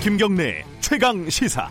김경래 0.00 0.64
최강 0.80 1.28
시사. 1.28 1.68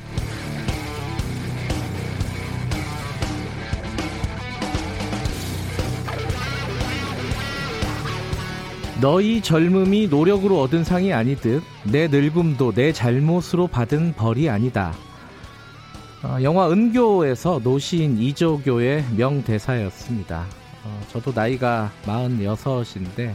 너희 9.01 9.41
젊음이 9.41 10.09
노력으로 10.09 10.61
얻은 10.61 10.83
상이 10.83 11.11
아니듯 11.11 11.63
내 11.91 12.07
늙음도 12.07 12.71
내 12.73 12.93
잘못으로 12.93 13.65
받은 13.65 14.13
벌이 14.13 14.47
아니다. 14.47 14.93
어, 16.23 16.37
영화 16.43 16.69
은교에서 16.69 17.61
노시인 17.63 18.19
이조교의 18.19 19.05
명대사였습니다. 19.17 20.45
어, 20.83 21.01
저도 21.11 21.31
나이가 21.33 21.91
46인데 22.05 23.33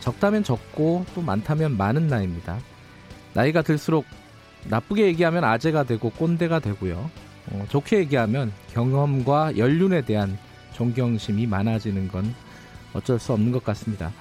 적다면 0.00 0.44
적고 0.44 1.06
또 1.14 1.22
많다면 1.22 1.78
많은 1.78 2.08
나이입니다. 2.08 2.58
나이가 3.38 3.62
들수록 3.62 4.04
나쁘게 4.64 5.06
얘기하면 5.06 5.44
아재가 5.44 5.84
되고 5.84 6.10
꼰대가 6.10 6.58
되고요. 6.58 7.08
어, 7.52 7.66
좋게 7.68 7.98
얘기하면 7.98 8.52
경험과 8.72 9.56
연륜에 9.56 10.00
대한 10.00 10.36
존경심이 10.72 11.46
많아지는 11.46 12.08
건 12.08 12.34
어쩔 12.94 13.20
수 13.20 13.32
없는 13.32 13.52
것 13.52 13.62
같습니다. 13.62 14.12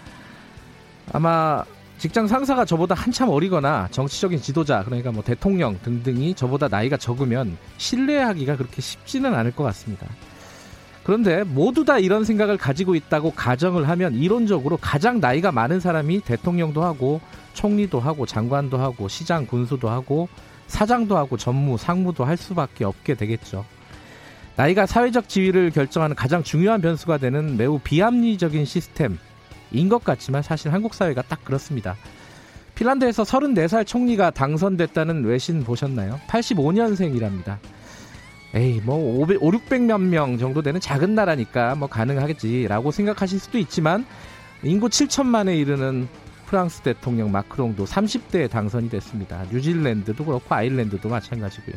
아마 1.13 1.63
직장 1.98 2.27
상사가 2.27 2.63
저보다 2.63 2.93
한참 2.93 3.30
어리거나 3.30 3.88
정치적인 3.90 4.40
지도자 4.40 4.84
그러니까 4.84 5.12
뭐 5.12 5.23
대통령 5.23 5.79
등등이 5.81 6.35
저보다 6.35 6.68
나이가 6.68 6.95
적으면 6.95 7.57
신뢰하기가 7.77 8.55
그렇게 8.55 8.84
쉽지는 8.84 9.34
않을 9.34 9.52
것 9.52 9.63
같습니다. 9.63 10.05
그런데 11.04 11.43
모두 11.43 11.84
다 11.85 11.98
이런 11.98 12.23
생각을 12.23 12.57
가지고 12.57 12.93
있다고 12.93 13.31
가정을 13.31 13.90
하면 13.90 14.13
이론적으로 14.13 14.77
가장 14.77 15.20
나이가 15.20 15.51
많은 15.51 15.79
사람이 15.79 16.21
대통령도 16.21 16.84
하고 16.84 17.20
총리도 17.58 18.00
하고 18.00 18.27
장관도 18.27 18.77
하고 18.77 19.08
시장 19.08 19.48
군수도 19.48 19.90
하고 19.90 20.30
사장도 20.68 21.18
하고 21.18 21.38
전무 21.38 21.77
상무도 21.77 22.24
할 22.24 22.38
수밖에 22.38 22.86
없게 22.86 23.16
되겠죠. 23.16 23.66
나이가 24.55 24.86
사회적 24.86 25.27
지위를 25.27 25.72
결정하는 25.72 26.16
가장 26.16 26.44
중요한 26.44 26.82
변수가 26.82 27.18
되는 27.18 27.58
매우 27.58 27.80
비합리적인 27.80 28.66
시스템 28.66 29.18
인 29.72 29.90
것 29.90 30.04
같지만 30.04 30.44
사실 30.44 30.72
한국 30.72 30.94
사회가 30.94 31.24
딱 31.24 31.44
그렇습니다. 31.44 31.98
핀란드에서 32.76 33.24
34살 33.24 33.88
총리가 33.88 34.30
당선됐다는 34.32 35.26
외신 35.26 35.63
보셨나요? 35.63 36.20
85년생이랍니다. 36.28 37.58
에이, 38.54 38.82
뭐, 38.85 38.98
500, 39.22 39.41
5, 39.41 39.52
600몇 39.52 40.00
명 40.00 40.38
정도 40.38 40.62
되는 40.62 40.80
작은 40.80 41.16
나라니까 41.16 41.76
뭐 41.76 41.90
가능하겠지라고 41.90 42.91
생각하실 42.91 43.40
수도 43.40 43.58
있지만, 43.58 44.05
인구 44.63 44.88
7천만에 44.88 45.58
이르는 45.60 46.08
프랑스 46.48 46.81
대통령 46.81 47.31
마크롱도 47.31 47.85
30대에 47.85 48.49
당선이 48.49 48.90
됐습니다. 48.90 49.45
뉴질랜드도 49.51 50.26
그렇고 50.26 50.55
아일랜드도 50.55 51.09
마찬가지고요. 51.09 51.76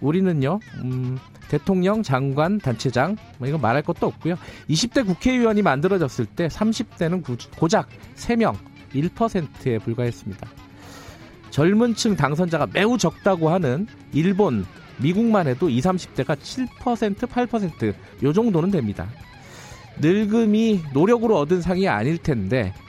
우리는요, 0.00 0.58
음, 0.82 1.18
대통령, 1.48 2.02
장관, 2.02 2.58
단체장, 2.58 3.16
뭐 3.38 3.48
이거 3.48 3.56
말할 3.56 3.82
것도 3.82 4.08
없고요. 4.08 4.34
20대 4.68 5.06
국회의원이 5.06 5.62
만들어졌을 5.62 6.26
때 6.26 6.48
30대는 6.48 7.22
고작 7.56 7.88
3명, 8.16 8.56
1%에 8.92 9.78
불과했습니다. 9.78 10.48
젊은 11.50 11.94
층 11.94 12.16
당선자가 12.16 12.68
매우 12.72 12.98
적다고 12.98 13.50
하는 13.50 13.86
일본, 14.12 14.64
미국만 14.98 15.46
해도 15.46 15.68
20, 15.68 15.84
30대가 15.92 16.36
7%, 16.36 17.16
8%요 17.28 18.32
정도는 18.32 18.70
됩니다. 18.70 19.08
늙음이 20.00 20.80
노력으로 20.92 21.38
얻은 21.38 21.60
상이 21.60 21.86
아닐 21.86 22.18
텐데 22.18 22.72
아, 22.78 22.81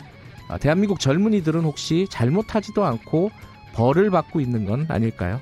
대한민국 0.60 1.00
젊은이들은 1.00 1.62
혹시 1.62 2.08
잘못하지도 2.10 2.84
않고 2.84 3.32
벌을 3.74 4.10
받고 4.10 4.40
있는 4.40 4.66
건 4.66 4.86
아닐까요? 4.90 5.40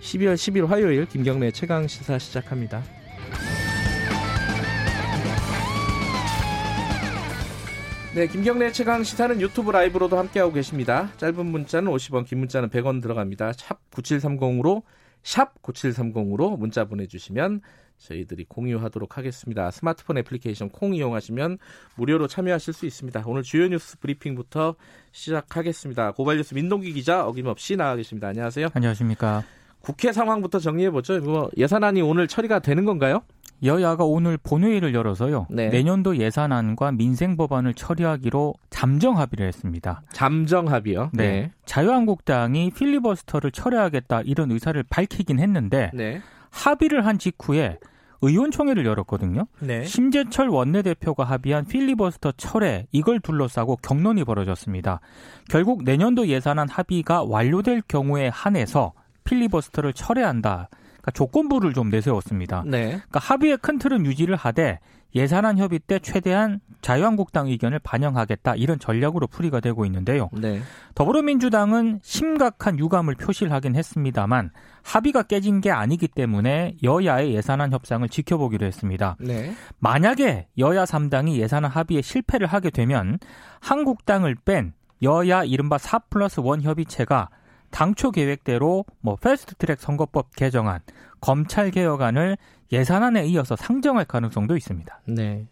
12월 0.00 0.34
10일 0.34 0.66
화요일 0.66 1.06
김경래 1.06 1.50
최강 1.50 1.86
시사 1.86 2.18
시작합니다. 2.18 2.82
네, 8.16 8.26
김경래 8.28 8.72
최강 8.72 9.04
시사는 9.04 9.42
유튜브 9.42 9.70
라이브로도 9.72 10.16
함께하고 10.16 10.50
계십니다. 10.54 11.10
짧은 11.18 11.44
문자는 11.44 11.92
50원, 11.92 12.24
긴 12.24 12.38
문자는 12.38 12.70
100원 12.70 13.02
들어갑니다. 13.02 13.52
샵 13.52 13.90
9730으로 13.90 14.84
샵 15.22 15.60
9730으로 15.60 16.58
문자 16.58 16.86
보내주시면 16.86 17.60
저희들이 17.98 18.44
공유하도록 18.48 19.16
하겠습니다. 19.16 19.70
스마트폰 19.70 20.18
애플리케이션 20.18 20.68
콩 20.68 20.94
이용하시면 20.94 21.58
무료로 21.96 22.28
참여하실 22.28 22.74
수 22.74 22.86
있습니다. 22.86 23.22
오늘 23.26 23.42
주요 23.42 23.66
뉴스 23.68 23.98
브리핑부터 23.98 24.74
시작하겠습니다. 25.12 26.12
고발뉴스 26.12 26.54
민동기 26.54 26.92
기자 26.92 27.26
어김없이 27.26 27.76
나와 27.76 27.96
계십니다. 27.96 28.28
안녕하세요. 28.28 28.68
안녕하십니까. 28.74 29.44
국회 29.80 30.12
상황부터 30.12 30.58
정리해보죠. 30.58 31.20
뭐 31.20 31.48
예산안이 31.56 32.02
오늘 32.02 32.26
처리가 32.26 32.58
되는 32.58 32.84
건가요? 32.84 33.22
여야가 33.62 34.04
오늘 34.04 34.36
본회의를 34.36 34.94
열어서요. 34.94 35.46
네. 35.50 35.68
내년도 35.68 36.16
예산안과 36.18 36.92
민생 36.92 37.36
법안을 37.36 37.74
처리하기로 37.74 38.54
잠정 38.68 39.18
합의를 39.18 39.46
했습니다. 39.46 40.02
잠정 40.12 40.68
합의요? 40.68 41.10
네. 41.12 41.30
네. 41.30 41.52
자유한국당이 41.64 42.70
필리버스터를 42.72 43.52
철회하겠다 43.52 44.22
이런 44.22 44.50
의사를 44.50 44.82
밝히긴 44.90 45.38
했는데 45.38 45.90
네. 45.94 46.20
합의를 46.50 47.06
한 47.06 47.18
직후에 47.18 47.78
의원총회를 48.22 48.86
열었거든요. 48.86 49.46
네. 49.60 49.84
심재철 49.84 50.48
원내대표가 50.48 51.24
합의한 51.24 51.66
필리버스터 51.66 52.32
철회 52.36 52.86
이걸 52.92 53.20
둘러싸고 53.20 53.76
경론이 53.76 54.24
벌어졌습니다. 54.24 55.00
결국 55.48 55.84
내년도 55.84 56.26
예산안 56.26 56.68
합의가 56.68 57.24
완료될 57.24 57.82
경우에 57.88 58.28
한해서 58.28 58.92
필리버스터를 59.24 59.92
철회한다. 59.92 60.68
그러니까 60.70 61.10
조건부를 61.12 61.72
좀 61.72 61.90
내세웠습니다. 61.90 62.64
네. 62.66 62.86
그러니까 62.86 63.20
합의의 63.20 63.58
큰 63.58 63.78
틀은 63.78 64.06
유지를 64.06 64.34
하되 64.36 64.80
예산안 65.16 65.56
협의 65.56 65.78
때 65.78 65.98
최대한 65.98 66.60
자유한국당 66.82 67.48
의견을 67.48 67.78
반영하겠다 67.78 68.54
이런 68.56 68.78
전략으로 68.78 69.26
풀이가 69.26 69.60
되고 69.60 69.86
있는데요. 69.86 70.28
네. 70.32 70.60
더불어민주당은 70.94 72.00
심각한 72.02 72.78
유감을 72.78 73.14
표시를 73.14 73.50
하긴 73.50 73.76
했습니다만 73.76 74.50
합의가 74.82 75.22
깨진 75.22 75.62
게 75.62 75.70
아니기 75.70 76.06
때문에 76.06 76.76
여야의 76.82 77.34
예산안 77.34 77.72
협상을 77.72 78.06
지켜보기로 78.06 78.66
했습니다. 78.66 79.16
네. 79.18 79.54
만약에 79.78 80.48
여야 80.58 80.84
3당이 80.84 81.36
예산안 81.36 81.70
합의에 81.70 82.02
실패를 82.02 82.46
하게 82.46 82.68
되면 82.68 83.18
한국당을 83.60 84.36
뺀 84.44 84.74
여야 85.02 85.44
이른바 85.44 85.78
4 85.78 85.98
플러스 86.10 86.40
1 86.40 86.60
협의체가 86.60 87.30
당초 87.70 88.10
계획대로 88.10 88.84
뭐 89.00 89.16
패스트트랙 89.16 89.80
선거법 89.80 90.36
개정안, 90.36 90.80
검찰 91.20 91.70
개혁안을 91.70 92.36
예산안에 92.72 93.26
이어서 93.26 93.56
상정할 93.56 94.04
가능성도 94.04 94.56
있습니다. 94.56 95.00
네. 95.08 95.46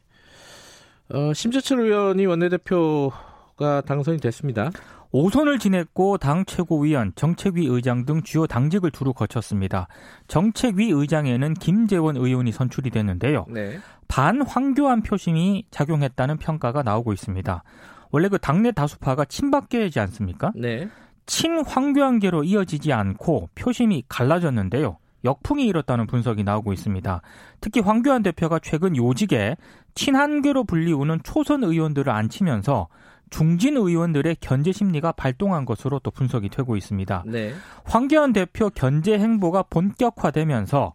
어, 1.10 1.32
심재철 1.32 1.80
의원이 1.80 2.26
원내대표가 2.26 3.82
당선이 3.86 4.18
됐습니다. 4.18 4.70
5선을 5.12 5.60
지냈고 5.60 6.18
당 6.18 6.44
최고위원, 6.44 7.12
정책위 7.14 7.66
의장 7.66 8.04
등 8.04 8.22
주요 8.22 8.48
당직을 8.48 8.90
두루 8.90 9.12
거쳤습니다. 9.12 9.86
정책위 10.26 10.90
의장에는 10.90 11.54
김재원 11.54 12.16
의원이 12.16 12.50
선출이 12.50 12.90
됐는데요. 12.90 13.46
네. 13.48 13.78
반황교안 14.08 15.02
표심이 15.02 15.66
작용했다는 15.70 16.38
평가가 16.38 16.82
나오고 16.82 17.12
있습니다. 17.12 17.62
원래 18.10 18.28
그 18.28 18.38
당내 18.38 18.72
다수파가 18.72 19.24
친박계이지 19.26 20.00
않습니까? 20.00 20.52
네. 20.56 20.88
친황교안계로 21.26 22.42
이어지지 22.44 22.92
않고 22.92 23.50
표심이 23.54 24.02
갈라졌는데요. 24.08 24.98
역풍이 25.24 25.66
일었다는 25.66 26.06
분석이 26.06 26.44
나오고 26.44 26.72
있습니다. 26.72 27.22
특히 27.60 27.80
황교안 27.80 28.22
대표가 28.22 28.58
최근 28.58 28.96
요직에 28.96 29.56
친한계로 29.94 30.64
불리우는 30.64 31.20
초선 31.24 31.64
의원들을 31.64 32.12
앉히면서 32.12 32.88
중진 33.30 33.76
의원들의 33.76 34.36
견제 34.40 34.70
심리가 34.70 35.10
발동한 35.12 35.64
것으로 35.64 35.98
또 36.00 36.10
분석이 36.10 36.50
되고 36.50 36.76
있습니다. 36.76 37.24
네. 37.26 37.54
황교안 37.84 38.32
대표 38.32 38.70
견제 38.70 39.18
행보가 39.18 39.64
본격화되면서 39.70 40.92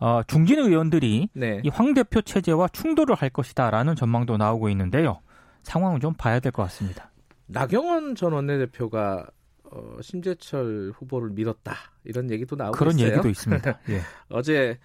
어, 0.00 0.22
중진 0.26 0.58
의원들이 0.60 1.28
네. 1.34 1.60
이황 1.64 1.92
대표 1.94 2.22
체제와 2.22 2.68
충돌을 2.68 3.14
할 3.16 3.30
것이다라는 3.30 3.96
전망도 3.96 4.36
나오고 4.36 4.68
있는데요. 4.70 5.20
상황은 5.62 6.00
좀 6.00 6.14
봐야 6.14 6.40
될 6.40 6.52
것 6.52 6.62
같습니다. 6.64 7.10
나경원 7.46 8.14
전 8.14 8.32
원내대표가 8.32 9.26
어, 9.70 9.98
심재철 10.00 10.92
후보를 10.94 11.30
밀었다 11.30 11.74
이런 12.04 12.30
얘기도 12.30 12.56
나오고 12.56 12.76
그런 12.76 12.98
있어요. 12.98 13.12
얘기도 13.12 13.28
있습니다. 13.28 13.80
예. 13.90 14.00
어제 14.28 14.78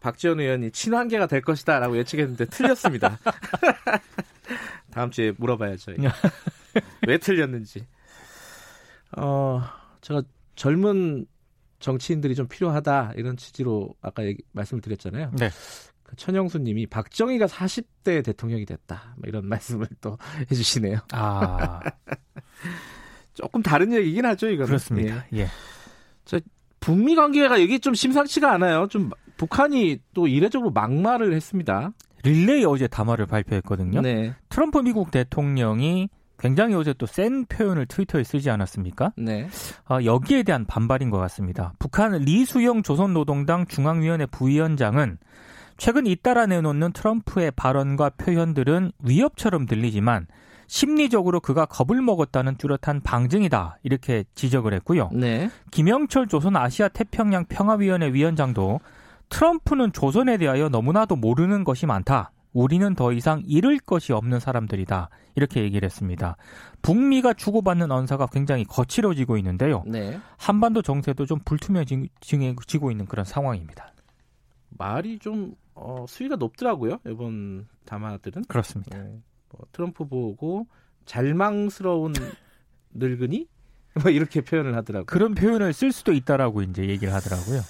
박지원 0.00 0.40
의원이 0.40 0.70
친환계가 0.70 1.26
될 1.26 1.42
것이다라고 1.42 1.96
예측했는데 1.98 2.46
틀렸습니다. 2.46 3.18
다음 4.90 5.10
주에 5.10 5.32
물어봐야죠. 5.36 5.92
왜 7.06 7.18
틀렸는지. 7.18 7.86
어, 9.16 9.62
제가 10.00 10.22
젊은 10.54 11.26
정치인들이 11.78 12.34
좀 12.34 12.46
필요하다 12.48 13.12
이런 13.16 13.36
취지로 13.36 13.94
아까 14.00 14.24
얘기, 14.24 14.42
말씀을 14.52 14.80
드렸잖아요. 14.80 15.32
네. 15.38 15.50
그 16.04 16.16
천영수 16.16 16.58
님이 16.58 16.86
박정희가 16.86 17.46
40대 17.46 18.24
대통령이 18.24 18.64
됐다 18.64 19.14
뭐 19.16 19.28
이런 19.28 19.46
말씀을 19.46 19.88
또 20.00 20.16
해주시네요. 20.50 20.98
아. 21.12 21.80
조금 23.34 23.62
다른 23.62 23.92
얘기긴 23.92 24.24
하죠, 24.26 24.48
이거는. 24.48 24.66
그렇습니다. 24.66 25.24
예. 25.32 25.40
예. 25.40 25.46
자, 26.24 26.38
북미 26.80 27.14
관계가 27.14 27.56
이게 27.58 27.78
좀 27.78 27.94
심상치가 27.94 28.52
않아요. 28.52 28.86
좀 28.88 29.10
북한이 29.36 29.98
또 30.14 30.26
이례적으로 30.26 30.70
막말을 30.70 31.32
했습니다. 31.34 31.92
릴레이 32.24 32.64
어제 32.64 32.86
담화를 32.86 33.26
발표했거든요. 33.26 34.00
네. 34.00 34.34
트럼프 34.48 34.78
미국 34.78 35.10
대통령이 35.10 36.08
굉장히 36.38 36.74
어제 36.74 36.92
또 36.92 37.06
센 37.06 37.46
표현을 37.46 37.86
트위터에 37.86 38.24
쓰지 38.24 38.50
않았습니까? 38.50 39.12
네. 39.16 39.48
어, 39.88 39.98
여기에 40.04 40.42
대한 40.44 40.64
반발인 40.66 41.10
것 41.10 41.18
같습니다. 41.18 41.72
북한 41.78 42.12
리수영 42.12 42.82
조선노동당 42.82 43.66
중앙위원회 43.66 44.26
부위원장은 44.26 45.18
최근 45.78 46.06
잇따라 46.06 46.46
내놓는 46.46 46.92
트럼프의 46.92 47.52
발언과 47.52 48.10
표현들은 48.10 48.92
위협처럼 49.04 49.66
들리지만 49.66 50.26
심리적으로 50.72 51.40
그가 51.40 51.66
겁을 51.66 52.00
먹었다는 52.00 52.56
뚜렷한 52.56 53.02
방증이다 53.02 53.76
이렇게 53.82 54.24
지적을 54.34 54.72
했고요. 54.72 55.10
네. 55.12 55.50
김영철 55.70 56.28
조선 56.28 56.56
아시아 56.56 56.88
태평양 56.88 57.44
평화위원회 57.44 58.14
위원장도 58.14 58.80
트럼프는 59.28 59.92
조선에 59.92 60.38
대하여 60.38 60.70
너무나도 60.70 61.16
모르는 61.16 61.64
것이 61.64 61.84
많다. 61.84 62.32
우리는 62.54 62.94
더 62.94 63.12
이상 63.12 63.42
잃을 63.46 63.80
것이 63.80 64.14
없는 64.14 64.40
사람들이다. 64.40 65.10
이렇게 65.34 65.62
얘기를 65.62 65.84
했습니다. 65.84 66.38
북미가 66.80 67.34
주고받는 67.34 67.90
언사가 67.90 68.26
굉장히 68.26 68.64
거칠어지고 68.64 69.36
있는데요. 69.36 69.82
네. 69.86 70.18
한반도 70.38 70.80
정세도 70.80 71.26
좀 71.26 71.38
불투명해지고 71.44 72.90
있는 72.90 73.04
그런 73.04 73.26
상황입니다. 73.26 73.92
말이 74.70 75.18
좀 75.18 75.54
어, 75.74 76.06
수위가 76.08 76.36
높더라고요. 76.36 76.96
이번 77.06 77.68
담화들은. 77.84 78.44
그렇습니다. 78.48 78.98
네. 78.98 79.20
뭐, 79.52 79.66
트럼프 79.72 80.06
보고 80.06 80.66
잘망스러운 81.04 82.12
늙은이? 82.94 83.48
뭐 84.02 84.10
이렇게 84.10 84.40
표현을 84.40 84.74
하더라고요. 84.76 85.06
그런 85.06 85.34
표현을 85.34 85.72
쓸 85.72 85.92
수도 85.92 86.12
있다라고 86.12 86.62
이제 86.62 86.88
얘기를 86.88 87.12
하더라고요. 87.12 87.60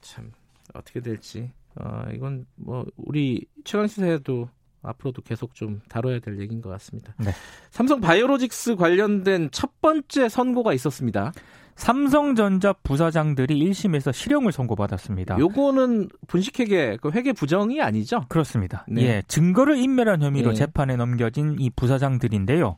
참 0.00 0.32
어떻게 0.74 1.00
될지. 1.00 1.50
어, 1.76 2.04
이건 2.14 2.46
뭐 2.56 2.86
우리 2.96 3.46
최강 3.64 3.86
시사에도 3.86 4.48
앞으로도 4.82 5.22
계속 5.22 5.54
좀 5.54 5.80
다뤄야 5.88 6.20
될 6.20 6.40
얘기인 6.40 6.60
것 6.60 6.68
같습니다. 6.70 7.14
네. 7.18 7.30
삼성 7.70 8.00
바이오로직스 8.00 8.76
관련된 8.76 9.50
첫 9.52 9.80
번째 9.80 10.28
선고가 10.28 10.72
있었습니다. 10.74 11.32
삼성전자 11.76 12.72
부사장들이 12.72 13.58
1심에서 13.70 14.12
실형을 14.12 14.52
선고받았습니다. 14.52 15.38
요거는 15.38 16.08
분식회계 16.26 16.98
그 17.00 17.10
회계 17.10 17.32
부정이 17.32 17.80
아니죠? 17.80 18.24
그렇습니다. 18.28 18.84
네. 18.88 19.02
예, 19.02 19.22
증거를 19.26 19.76
인멸한 19.76 20.22
혐의로 20.22 20.50
네. 20.50 20.56
재판에 20.56 20.96
넘겨진 20.96 21.56
이 21.58 21.70
부사장들인데요. 21.70 22.76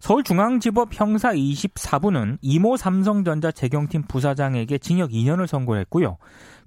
서울중앙지법 0.00 0.88
형사 0.92 1.32
24부는 1.32 2.38
이모 2.40 2.76
삼성전자 2.76 3.52
재경팀 3.52 4.04
부사장에게 4.08 4.78
징역 4.78 5.10
2년을 5.10 5.46
선고했고요. 5.46 6.16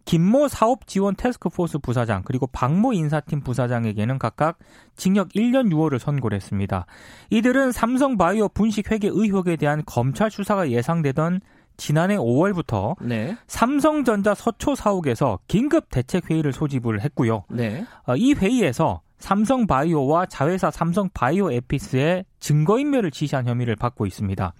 김모 0.06 0.50
사업지원 0.50 1.16
테스크포스 1.16 1.80
부사장 1.80 2.24
그리고 2.26 2.46
박모 2.48 2.94
인사팀 2.94 3.42
부사장에게는 3.42 4.20
각각 4.20 4.60
징역 4.96 5.30
1년 5.30 5.72
6월을 5.72 5.98
선고를 5.98 6.36
했습니다. 6.36 6.86
이들은 7.30 7.72
삼성바이오 7.72 8.50
분식회계 8.50 9.10
의혹에 9.12 9.56
대한 9.56 9.82
검찰 9.86 10.30
수사가 10.30 10.70
예상되던 10.70 11.40
지난해 11.78 12.16
5월부터 12.18 12.96
네. 13.02 13.38
삼성전자 13.48 14.34
서초 14.34 14.76
사옥에서 14.76 15.40
긴급 15.48 15.90
대책 15.90 16.30
회의를 16.30 16.54
소집을 16.54 17.02
했고요. 17.02 17.44
네. 17.50 17.86
어, 18.08 18.16
이 18.16 18.34
회의에서 18.34 19.02
삼성바이오와 19.20 20.26
자회사 20.26 20.70
삼성바이오에피스의 20.70 22.26
증거인멸을 22.40 23.12
지시한 23.12 23.48
혐의를 23.48 23.76
받고 23.76 24.06
있습니다. 24.06 24.54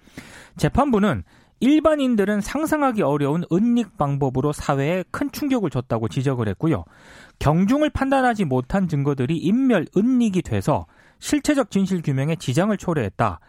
재판부는 0.56 1.22
일반인들은 1.60 2.40
상상하기 2.40 3.02
어려운 3.02 3.44
은닉 3.52 3.96
방법으로 3.96 4.52
사회에 4.52 5.04
큰 5.10 5.30
충격을 5.30 5.70
줬다고 5.70 6.08
지적을 6.08 6.48
했고요. 6.48 6.84
경중을 7.38 7.90
판단하지 7.90 8.44
못한 8.44 8.88
증거들이 8.88 9.36
인멸, 9.36 9.86
은닉이 9.96 10.42
돼서 10.42 10.86
실체적 11.20 11.70
진실 11.70 12.02
규명에 12.02 12.36
지장을 12.36 12.76
초래했다. 12.76 13.40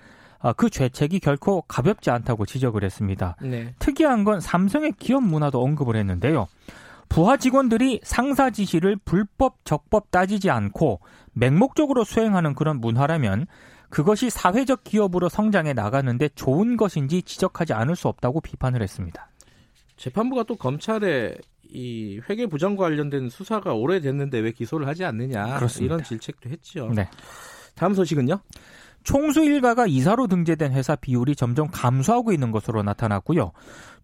아, 0.46 0.54
그 0.54 0.70
죄책이 0.70 1.22
결코 1.22 1.64
가볍지 1.64 2.12
않다고 2.12 2.46
지적을 2.46 2.84
했습니다. 2.84 3.36
네. 3.42 3.74
특이한 3.80 4.24
건 4.24 4.40
삼성의 4.40 4.94
기업 5.00 5.24
문화도 5.24 5.60
언급을 5.60 5.96
했는데요. 5.96 6.48
부하 7.10 7.36
직원들이 7.36 8.02
상사 8.04 8.52
지시를 8.52 8.96
불법, 8.96 9.66
적법 9.66 10.12
따지지 10.12 10.52
않고 10.52 11.00
맹목적으로 11.34 12.04
수행하는 12.04 12.54
그런 12.54 12.80
문화라면 12.80 13.48
그것이 13.90 14.30
사회적 14.30 14.84
기업으로 14.84 15.30
성장해 15.30 15.74
나가는데 15.74 16.30
좋은 16.36 16.78
것인지 16.78 17.24
지적하지 17.24 17.74
않을 17.74 17.96
수 17.96 18.08
없다고 18.08 18.42
비판을 18.42 18.84
했습니다. 18.84 19.28
재판부가 19.98 20.44
또 20.44 20.58
검찰에 20.58 21.34
이 21.72 22.22
회계 22.30 22.46
부정과 22.46 22.84
관련된 22.84 23.30
수사가 23.30 23.74
오래됐는데 23.74 24.38
왜 24.38 24.52
기소를 24.52 24.88
하지 24.88 25.06
않느냐 25.06 25.56
그렇습니다. 25.56 25.96
이런 25.96 26.04
질책도 26.04 26.52
했죠. 26.52 26.92
네. 26.94 27.10
다음 27.74 27.96
소식은요? 27.96 28.40
총수 29.06 29.44
일가가 29.44 29.86
이사로 29.86 30.28
등재된 30.28 30.74
회사 30.74 30.96
비율이 30.96 31.36
점점 31.36 31.68
감소하고 31.72 32.34
있는 32.34 32.52
것으로 32.52 32.82
나타났고요. 32.84 33.52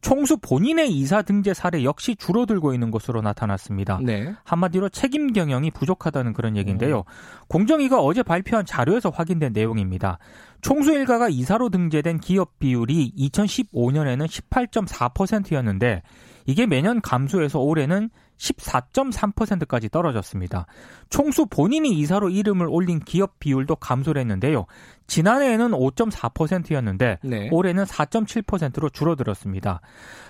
총수 0.02 0.38
본인의 0.38 0.92
이사 0.92 1.24
등재 1.24 1.54
사례 1.54 1.84
역시 1.84 2.16
줄어들고 2.16 2.74
있는 2.74 2.92
것으로 2.92 3.22
나타났습니다. 3.22 4.00
네. 4.04 4.34
한마디로 4.44 4.90
책임 4.90 5.34
경영이 5.34 5.72
부족하다는 5.72 6.34
그런 6.34 6.56
얘기인데요. 6.56 7.00
음. 7.00 7.04
공정위가 7.48 8.00
어제 8.00 8.22
발표한 8.24 8.66
자료에서 8.66 9.10
확인된 9.10 9.54
내용입니다. 9.54 10.20
총수 10.62 10.92
일가가 10.94 11.30
이사로 11.30 11.70
등재된 11.70 12.20
기업 12.20 12.60
비율이 12.60 13.14
2015년에는 13.18 14.28
18.4%였는데 14.28 16.04
이게 16.46 16.68
매년 16.68 17.02
감소해서 17.02 17.60
올해는 17.60 18.10
14.3%까지 18.42 19.90
떨어졌습니다. 19.90 20.66
총수 21.10 21.46
본인이 21.46 21.92
이사로 22.00 22.30
이름을 22.30 22.68
올린 22.70 23.00
기업 23.00 23.40
비율도 23.40 23.76
감소를 23.76 24.22
했는데요. 24.22 24.66
지난해에는 25.08 25.72
5.4%였는데 25.72 27.20
네. 27.24 27.50
올해는 27.52 27.84
4.7%로 27.84 28.90
줄어들었습니다. 28.90 29.82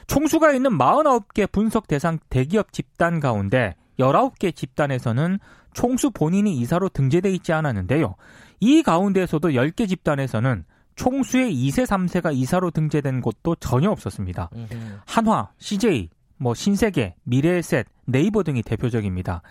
총수가 0.07 0.51
있는 0.51 0.77
49개 0.77 1.49
분석 1.51 1.87
대상 1.87 2.19
대기업 2.29 2.73
집단 2.73 3.19
가운데 3.19 3.75
19개 3.99 4.53
집단에서는 4.55 5.39
총수 5.73 6.11
본인이 6.11 6.57
이사로 6.57 6.89
등재돼 6.89 7.31
있지 7.31 7.53
않았는데요. 7.53 8.15
이 8.59 8.83
가운데에서도 8.83 9.50
10개 9.50 9.88
집단에서는 9.88 10.65
총수의 10.95 11.53
2세, 11.53 11.86
3세가 11.86 12.36
이사로 12.36 12.71
등재된 12.71 13.21
곳도 13.21 13.55
전혀 13.55 13.89
없었습니다. 13.89 14.50
한화, 15.05 15.50
CJ, 15.57 16.09
뭐 16.41 16.55
신세계, 16.55 17.13
미래에셋, 17.24 17.86
네이버 18.05 18.41
등이 18.41 18.63
대표적입니다. 18.63 19.43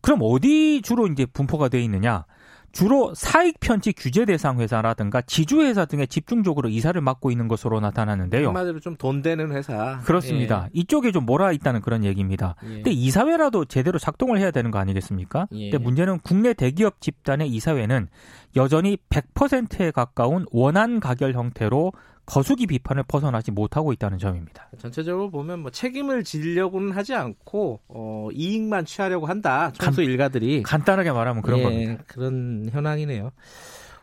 그럼 0.00 0.20
어디 0.22 0.80
주로 0.82 1.08
이제 1.08 1.26
분포가 1.26 1.68
되어 1.68 1.80
있느냐? 1.80 2.24
주로 2.70 3.12
사익 3.14 3.58
편취 3.60 3.92
규제 3.94 4.24
대상 4.24 4.60
회사라든가 4.60 5.20
지주 5.22 5.62
회사 5.62 5.84
등에 5.86 6.06
집중적으로 6.06 6.68
이사를 6.68 7.00
맡고 7.00 7.30
있는 7.32 7.48
것으로 7.48 7.80
나타나는데요. 7.80 8.48
한마디로 8.48 8.78
좀 8.78 8.96
돈 8.96 9.22
되는 9.22 9.50
회사. 9.52 9.98
그렇습니다. 10.04 10.66
예. 10.66 10.70
이쪽에 10.74 11.10
좀 11.10 11.24
몰아 11.26 11.50
있다는 11.52 11.80
그런 11.80 12.04
얘기입니다. 12.04 12.54
예. 12.64 12.74
근데 12.74 12.90
이사회라도 12.92 13.64
제대로 13.64 13.98
작동을 13.98 14.38
해야 14.38 14.50
되는 14.52 14.70
거 14.70 14.78
아니겠습니까? 14.78 15.48
예. 15.52 15.70
근데 15.70 15.82
문제는 15.82 16.20
국내 16.20 16.52
대기업 16.52 17.00
집단의 17.00 17.48
이사회는 17.48 18.08
여전히 18.54 18.98
100%에 19.08 19.90
가까운 19.90 20.44
원한 20.52 21.00
가결 21.00 21.32
형태로 21.32 21.92
거수기 22.28 22.66
비판을 22.66 23.04
벗어나지 23.04 23.50
못하고 23.50 23.94
있다는 23.94 24.18
점입니다. 24.18 24.68
전체적으로 24.78 25.30
보면 25.30 25.60
뭐 25.60 25.70
책임을 25.70 26.24
지려고는 26.24 26.92
하지 26.92 27.14
않고 27.14 27.80
어, 27.88 28.28
이익만 28.32 28.84
취하려고 28.84 29.26
한다. 29.26 29.72
청소 29.72 30.02
일가들이 30.02 30.62
간단하게 30.62 31.10
말하면 31.10 31.42
그런 31.42 31.60
예, 31.60 31.62
겁니다. 31.62 32.04
그런 32.06 32.68
현황이네요. 32.70 33.30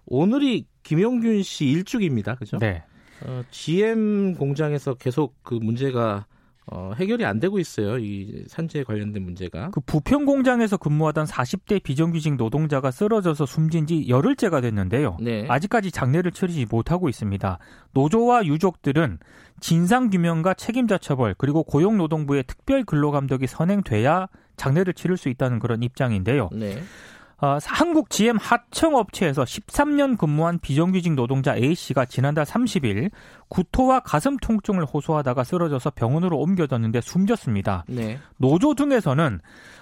오늘이 0.08 0.66
김용균 0.82 1.44
씨 1.44 1.66
일주기입니다. 1.66 2.34
그죠? 2.36 2.58
네. 2.58 2.84
어, 3.22 3.44
GM 3.52 4.34
공장에서 4.34 4.96
계속 4.96 5.36
그 5.44 5.54
문제가 5.54 6.26
어, 6.68 6.94
해결이 6.96 7.24
안 7.26 7.40
되고 7.40 7.60
있어요. 7.60 8.00
이 8.00 8.44
산재 8.48 8.84
관련된 8.84 9.24
문제가. 9.24 9.70
그 9.70 9.82
부평 9.82 10.26
공장에서 10.26 10.78
근무하던 10.78 11.26
40대 11.26 11.84
비정규직 11.84 12.36
노동자가 12.36 12.90
쓰러져서 12.90 13.46
숨진 13.46 13.86
지 13.86 14.10
열흘째가 14.10 14.62
됐는데요. 14.62 15.18
네. 15.22 15.46
아직까지 15.48 15.92
장례를 15.92 16.32
치르지 16.32 16.66
못하고 16.70 17.08
있습니다. 17.08 17.60
노조와 17.94 18.46
유족들은 18.46 19.20
진상 19.60 20.10
규명과 20.10 20.56
책임자 20.56 20.98
처벌 20.98 21.36
그리고 21.38 21.64
고용노동부의 21.64 22.46
특별 22.48 22.84
근로 22.84 23.12
감독이 23.12 23.46
선행돼야 23.46 24.28
장례를 24.58 24.94
치를 24.94 25.18
수 25.18 25.30
있다는 25.30 25.60
그런 25.60 25.84
입장인데요. 25.84 26.50
네. 26.52 26.82
어, 27.42 27.58
한국 27.66 28.10
GM 28.10 28.38
하청 28.38 28.96
업체에서 28.96 29.44
13년 29.44 30.18
근무한 30.18 30.58
비정규직 30.60 31.14
노동자 31.16 31.56
A 31.56 31.76
씨가 31.76 32.06
지난달 32.06 32.46
30일 32.46 33.12
구토와 33.50 34.00
가슴 34.02 34.38
통증을 34.38 34.86
호소하다가 34.86 35.44
쓰러져서 35.44 35.92
병원으로 35.92 36.38
옮겨졌는데 36.40 37.02
숨졌습니다. 37.02 37.84
네. 37.88 38.20
노조 38.38 38.74
등에서는 38.74 39.42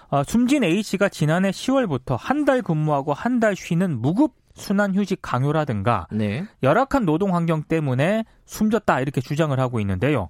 어, 0.10 0.24
숨진 0.24 0.64
A 0.64 0.82
씨가 0.84 1.10
지난해 1.10 1.52
10월부터 1.52 2.18
한 2.20 2.46
달 2.46 2.62
근무하고 2.62 3.14
한 3.14 3.40
달 3.40 3.56
쉬는 3.56 4.02
무급 4.02 4.34
순환 4.56 4.94
휴직 4.94 5.20
강요라든가 5.22 6.08
네. 6.12 6.46
열악한 6.62 7.06
노동 7.06 7.34
환경 7.36 7.64
때문에 7.64 8.24
숨졌다 8.46 9.00
이렇게 9.02 9.22
주장을 9.22 9.58
하고 9.60 9.80
있는데요. 9.80 10.30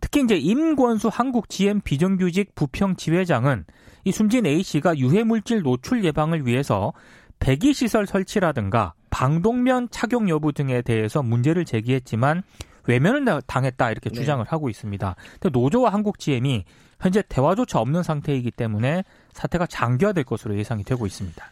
특히 0.00 0.20
이제 0.22 0.36
임권수 0.36 1.08
한국 1.10 1.48
GM 1.48 1.80
비정규직 1.80 2.54
부평 2.54 2.96
지회장은 2.96 3.64
이 4.04 4.12
숨진 4.12 4.46
A 4.46 4.62
씨가 4.62 4.98
유해물질 4.98 5.62
노출 5.62 6.04
예방을 6.04 6.46
위해서 6.46 6.92
배기 7.38 7.74
시설 7.74 8.06
설치라든가 8.06 8.94
방독면 9.10 9.88
착용 9.90 10.28
여부 10.28 10.52
등에 10.52 10.82
대해서 10.82 11.22
문제를 11.22 11.64
제기했지만 11.64 12.42
외면을 12.86 13.42
당했다 13.46 13.90
이렇게 13.90 14.10
네. 14.10 14.14
주장을 14.16 14.44
하고 14.44 14.68
있습니다. 14.68 15.16
근데 15.40 15.58
노조와 15.58 15.92
한국 15.92 16.18
GM이 16.18 16.64
현재 17.00 17.22
대화조차 17.28 17.80
없는 17.80 18.02
상태이기 18.02 18.50
때문에 18.50 19.04
사태가 19.32 19.66
장기화될 19.66 20.24
것으로 20.24 20.56
예상이 20.56 20.84
되고 20.84 21.06
있습니다. 21.06 21.44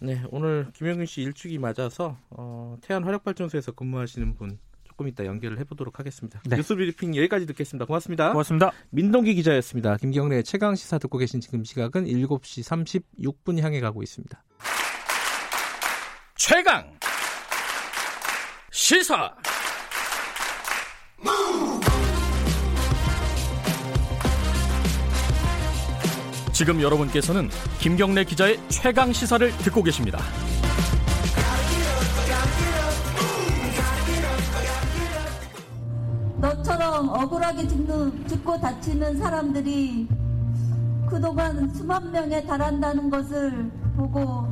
네, 0.00 0.22
오늘 0.30 0.68
김영균 0.72 1.06
씨 1.06 1.22
일주기 1.22 1.58
맞아서 1.58 2.16
어, 2.30 2.76
태안 2.80 3.04
화력발전소에서 3.04 3.72
근무하시는 3.72 4.34
분 4.34 4.58
조금 5.00 5.08
이따 5.08 5.24
연결을 5.24 5.58
해보도록 5.60 5.98
하겠습니다. 5.98 6.42
네. 6.44 6.56
뉴스 6.56 6.74
브리핑 6.74 7.16
여기까지 7.16 7.46
듣겠습니다. 7.46 7.86
고맙습니다. 7.86 8.32
고맙습니다. 8.32 8.70
민동기 8.90 9.34
기자였습니다. 9.34 9.96
김경래 9.96 10.42
최강 10.42 10.74
시사 10.74 10.98
듣고 10.98 11.16
계신 11.16 11.40
지금 11.40 11.64
시각은 11.64 12.04
7시 12.04 13.32
36분 13.42 13.58
향해 13.60 13.80
가고 13.80 14.02
있습니다. 14.02 14.42
최강 16.36 16.98
시사 18.70 19.34
지금 26.52 26.82
여러분께서는 26.82 27.48
김경래 27.78 28.24
기자의 28.24 28.58
최강 28.68 29.14
시사를 29.14 29.50
듣고 29.58 29.82
계십니다. 29.82 30.18
너처럼 36.40 37.10
억울하게 37.10 37.68
죽는, 37.68 38.26
죽고 38.26 38.58
다치는 38.60 39.18
사람들이 39.18 40.08
그동안 41.06 41.68
수만 41.74 42.10
명에 42.10 42.42
달한다는 42.44 43.10
것을 43.10 43.70
보고 43.96 44.48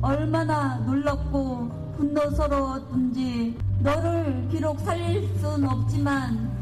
얼마나 0.00 0.76
놀랍고 0.78 1.94
분노스러웠든지 1.96 3.58
너를 3.80 4.46
비록 4.50 4.78
살릴 4.80 5.28
순 5.38 5.64
없지만 5.64 6.56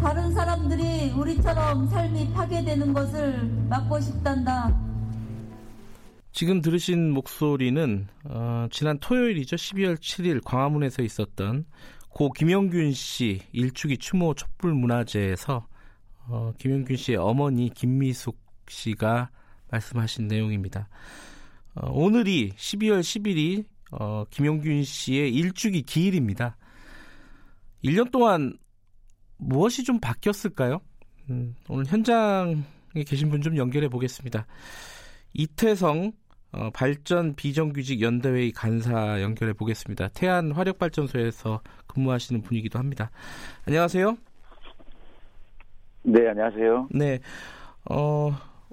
다른 0.00 0.32
사람들이 0.32 1.10
우리처럼 1.12 1.88
삶이 1.88 2.32
파괴되는 2.34 2.92
것을 2.92 3.50
막고 3.68 3.98
싶단다. 4.00 4.84
지금 6.30 6.60
들으신 6.60 7.12
목소리는 7.12 8.08
어, 8.24 8.66
지난 8.70 8.98
토요일이죠. 8.98 9.56
12월 9.56 9.96
7일 9.96 10.42
광화문에서 10.44 11.02
있었던 11.02 11.64
고 12.14 12.30
김영균 12.30 12.92
씨 12.92 13.40
일주기 13.50 13.98
추모 13.98 14.34
촛불 14.34 14.72
문화제에서 14.72 15.66
어, 16.28 16.52
김영균 16.58 16.96
씨의 16.96 17.18
어머니 17.18 17.70
김미숙 17.74 18.38
씨가 18.68 19.30
말씀하신 19.72 20.28
내용입니다. 20.28 20.88
어, 21.74 21.90
오늘이 21.90 22.52
12월 22.52 23.00
10일이 23.00 23.64
어, 23.90 24.24
김영균 24.30 24.84
씨의 24.84 25.34
일주기 25.34 25.82
기일입니다. 25.82 26.56
1년 27.82 28.12
동안 28.12 28.56
무엇이 29.36 29.82
좀 29.82 29.98
바뀌었을까요? 29.98 30.80
음, 31.30 31.56
오늘 31.68 31.84
현장에 31.86 33.02
계신 33.08 33.28
분 33.28 33.42
좀 33.42 33.56
연결해 33.56 33.88
보겠습니다. 33.88 34.46
이태성 35.32 36.12
어, 36.56 36.70
발전 36.70 37.34
비정규직 37.34 38.00
연대회의 38.00 38.52
간사 38.52 39.20
연결해 39.20 39.52
보겠습니다. 39.54 40.08
태안 40.14 40.52
화력발전소에서 40.52 41.60
근무하시는 41.88 42.42
분이기도 42.42 42.78
합니다. 42.78 43.10
안녕하세요. 43.66 44.16
네, 46.04 46.28
안녕하세요. 46.28 46.88
네. 46.92 47.18
어, 47.90 48.30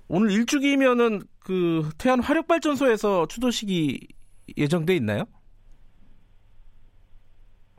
오늘 0.08 0.32
일주기면은 0.32 1.22
그 1.40 1.90
태안 1.98 2.20
화력발전소에서 2.20 3.28
추도식이 3.28 4.08
예정돼 4.58 4.96
있나요? 4.98 5.24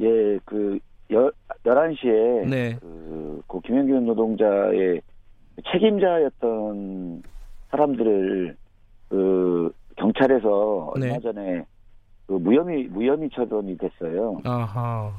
예, 0.01 0.39
그 0.45 0.81
열, 1.11 1.31
11시에 1.65 2.49
네. 2.49 2.77
그, 2.81 3.43
고 3.47 3.61
김영균 3.61 4.07
노동자의 4.07 5.01
책임자였던 5.71 7.23
사람들을 7.71 8.57
그 9.09 9.73
경찰에서 9.97 10.95
네. 10.99 11.09
얼마 11.09 11.21
전에 11.21 11.65
그 12.27 12.35
무혐의 12.35 12.85
무혐의 12.85 13.31
처분이 13.31 13.77
됐어요. 13.79 14.41
아하. 14.45 15.13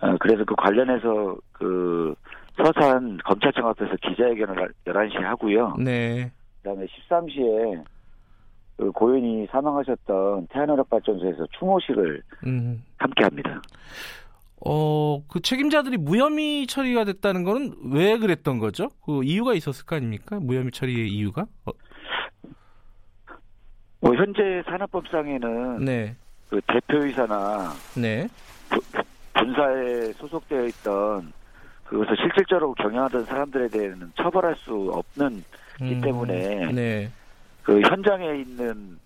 아, 0.00 0.16
그래서 0.18 0.44
그 0.44 0.54
관련해서 0.56 1.36
그 1.52 2.14
서산 2.56 3.18
검찰청 3.24 3.66
앞에서 3.68 3.96
기자회견을 4.02 4.72
11시에 4.86 5.20
하고요. 5.20 5.74
네. 5.78 6.30
그다음에 6.62 6.86
13시에 6.86 7.84
그 8.76 8.90
고인이 8.90 9.46
사망하셨던 9.50 10.48
태안화력발전소에서 10.48 11.46
추모식을 11.58 12.22
음. 12.46 12.82
함께 12.96 13.24
합니다. 13.24 13.62
어, 14.66 15.22
그 15.28 15.40
책임자들이 15.40 15.98
무혐의 15.98 16.66
처리가 16.66 17.04
됐다는 17.04 17.44
거는 17.44 17.74
왜 17.92 18.16
그랬던 18.18 18.58
거죠? 18.58 18.88
그 19.04 19.22
이유가 19.22 19.54
있었을 19.54 19.84
거 19.84 19.96
아닙니까? 19.96 20.38
무혐의 20.40 20.70
처리의 20.72 21.08
이유가? 21.08 21.46
어. 21.66 21.72
뭐 24.04 24.14
현재 24.16 24.62
산업법상에는 24.66 25.82
네. 25.82 26.14
그 26.50 26.60
대표이사나 26.66 27.72
네. 27.96 28.28
부, 28.68 28.78
분사에 29.32 30.12
소속되어 30.12 30.66
있던 30.66 31.32
그것을 31.84 32.14
실질적으로 32.18 32.74
경영하던 32.74 33.24
사람들에 33.24 33.68
대해서는 33.68 34.12
처벌할 34.14 34.56
수 34.56 34.90
없는 34.92 35.42
음, 35.80 35.86
이 35.86 36.00
때문에 36.02 36.70
네. 36.72 37.10
그 37.62 37.80
현장에 37.80 38.36
있는 38.40 38.98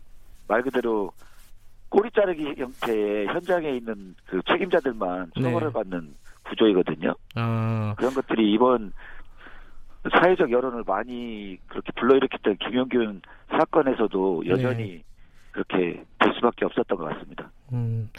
말 0.48 0.62
그대로 0.62 1.12
꼬리 1.88 2.10
자르기 2.10 2.54
형태의 2.58 3.28
현장에 3.28 3.70
있는 3.76 4.16
그 4.26 4.40
책임자들만 4.48 5.30
네. 5.36 5.42
처벌을 5.44 5.68
네. 5.68 5.72
받는 5.74 6.14
구조이거든요. 6.42 7.14
아. 7.36 7.94
그런 7.96 8.14
것들이 8.14 8.52
이번 8.52 8.92
사회적 10.10 10.50
여론을 10.50 10.84
많이 10.86 11.58
그렇게 11.68 11.92
불러일으켰던 11.96 12.56
김영균 12.58 13.22
사건에서도 13.50 14.46
여전히 14.46 14.84
네. 14.84 15.04
그렇게 15.52 16.04
될 16.18 16.34
수밖에 16.34 16.64
없었던 16.64 16.98
것 16.98 17.04
같습니다. 17.14 17.50
음, 17.72 18.10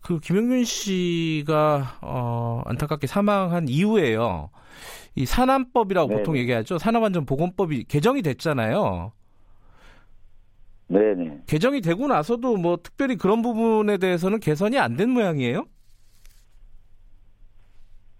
그 0.00 0.18
김영균 0.20 0.64
씨가 0.64 1.98
어, 2.02 2.62
안타깝게 2.66 3.06
사망한 3.06 3.68
이후에요. 3.68 4.50
이 5.14 5.26
산안법이라고 5.26 6.08
네 6.08 6.16
보통 6.16 6.36
얘기하죠. 6.38 6.78
산업안전보건법이 6.78 7.84
개정이 7.84 8.22
됐잖아요. 8.22 9.12
네네. 10.88 11.42
개정이 11.46 11.80
되고 11.80 12.06
나서도 12.06 12.56
뭐 12.56 12.78
특별히 12.82 13.16
그런 13.16 13.40
부분에 13.42 13.96
대해서는 13.98 14.40
개선이 14.40 14.78
안 14.78 14.96
된 14.96 15.10
모양이에요? 15.10 15.66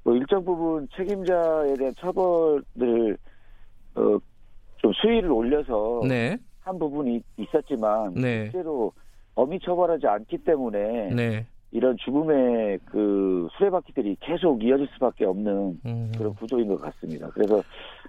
뭐 0.04 0.16
일정 0.16 0.44
부분 0.44 0.88
책임자에 0.96 1.74
대한 1.74 1.94
처벌을 1.98 3.16
어, 3.94 4.18
좀 4.78 4.92
수위를 4.94 5.30
올려서 5.30 6.02
네. 6.08 6.36
한 6.60 6.78
부분이 6.78 7.22
있었지만 7.36 8.14
네. 8.14 8.44
실제로 8.44 8.92
범위 9.34 9.58
처벌하지 9.60 10.06
않기 10.06 10.38
때문에 10.38 11.10
네. 11.14 11.46
이런 11.70 11.96
죽음의 11.96 12.80
그 12.84 13.48
수레바퀴들이 13.56 14.16
계속 14.20 14.62
이어질 14.62 14.88
수밖에 14.94 15.24
없는 15.24 15.80
음. 15.86 16.12
그런 16.16 16.34
구조인 16.34 16.68
것 16.68 16.80
같습니다. 16.80 17.28
그래서 17.30 17.62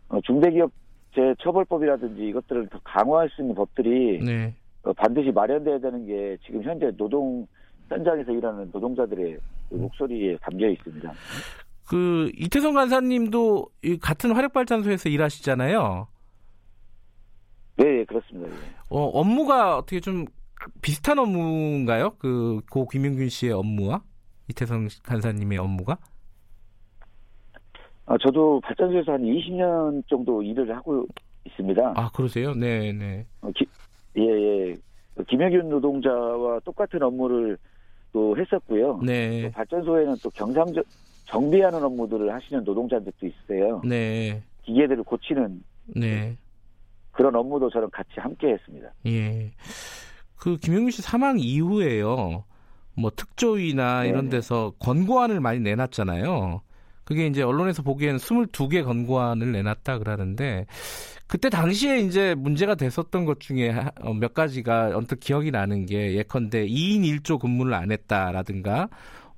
어, 0.10 0.20
중대기업 0.22 0.72
제 1.16 1.36
처벌법이라든지 1.42 2.28
이것들을 2.28 2.68
더 2.70 2.80
강화할 2.84 3.30
수 3.30 3.42
있는 3.42 3.56
법들이 3.56 4.20
네. 4.20 4.54
어, 4.84 4.92
반드시 4.94 5.32
마련돼야 5.32 5.80
되는 5.80 6.06
게 6.06 6.38
지금 6.46 6.64
현재 6.64 6.92
노동 6.98 7.48
현장에서 7.88 8.32
일하는 8.32 8.70
노동자들의 8.74 9.38
그 9.70 9.76
목소리에 9.76 10.38
담겨 10.38 10.68
있습니다. 10.68 11.12
그 11.88 12.32
이태성 12.38 12.74
간사님도 12.74 13.68
같은 14.02 14.32
화력발전소에서 14.32 15.10
일하시잖아요. 15.10 16.08
네, 17.78 18.00
예, 18.00 18.06
그렇습니다. 18.06 18.50
예. 18.50 18.60
어, 18.90 19.02
업무가 19.06 19.78
어떻게 19.78 20.00
좀 20.00 20.26
비슷한 20.82 21.20
업무인가요? 21.20 22.12
그 22.20 22.62
고 22.70 22.88
김용균 22.88 23.30
씨의 23.30 23.52
업무와 23.54 24.02
이태성 24.50 24.88
간사님의 25.04 25.58
업무가? 25.58 25.98
아, 28.06 28.18
저도 28.22 28.60
발전소에서 28.62 29.14
한 29.14 29.22
20년 29.24 30.04
정도 30.10 30.42
일을 30.44 30.76
하고 30.76 31.06
있습니다. 31.46 31.94
아, 31.96 32.10
그러세요? 32.12 32.54
네, 32.54 32.92
네. 32.92 33.26
어, 33.42 33.50
기, 33.56 33.66
예, 34.18 34.22
예. 34.24 34.76
김혜균 35.28 35.70
노동자와 35.70 36.60
똑같은 36.62 37.02
업무를 37.02 37.58
또 38.12 38.36
했었고요. 38.38 39.00
네. 39.04 39.44
또 39.44 39.52
발전소에는 39.52 40.16
또 40.22 40.30
경상적 40.32 40.86
정비하는 41.34 41.84
업무들을 41.84 42.32
하시는 42.32 42.64
노동자들도 42.64 43.26
있으세요. 43.26 43.82
네. 43.84 44.44
기계들을 44.64 45.04
고치는 45.04 45.64
네. 45.96 46.38
그런 47.12 47.36
업무도 47.36 47.70
저는 47.72 47.90
같이 47.92 48.12
함께 48.18 48.50
했습니다. 48.54 48.90
예. 49.08 49.52
그 50.36 50.58
김영민 50.58 50.92
씨 50.92 51.02
사망 51.02 51.40
이후에요. 51.40 52.44
뭐 52.96 53.12
특조위나 53.16 54.04
네 54.04 54.10
이런 54.10 54.30
데서 54.30 54.74
권고안을 54.80 55.40
많이 55.40 55.60
내놨잖아요. 55.60 56.62
그게 57.04 57.28
이제 57.28 57.42
언론에서 57.42 57.82
보기에는 57.82 58.18
22개 58.18 58.84
건고안을 58.84 59.52
내놨다 59.52 59.98
그러는데 59.98 60.68
그때 61.28 61.50
당시에 61.50 62.00
이제 62.00 62.36
문제가 62.36 62.76
됐었던 62.76 63.26
것 63.26 63.40
중에 63.40 63.74
어, 64.02 64.14
몇 64.14 64.34
가지가 64.34 64.92
언뜻 64.96 65.20
기억이 65.20 65.52
나는 65.52 65.86
게 65.86 66.14
예컨대 66.16 66.68
2인 66.68 67.02
1조 67.22 67.40
근무를 67.40 67.74
안 67.74 67.92
했다라든가 67.92 68.90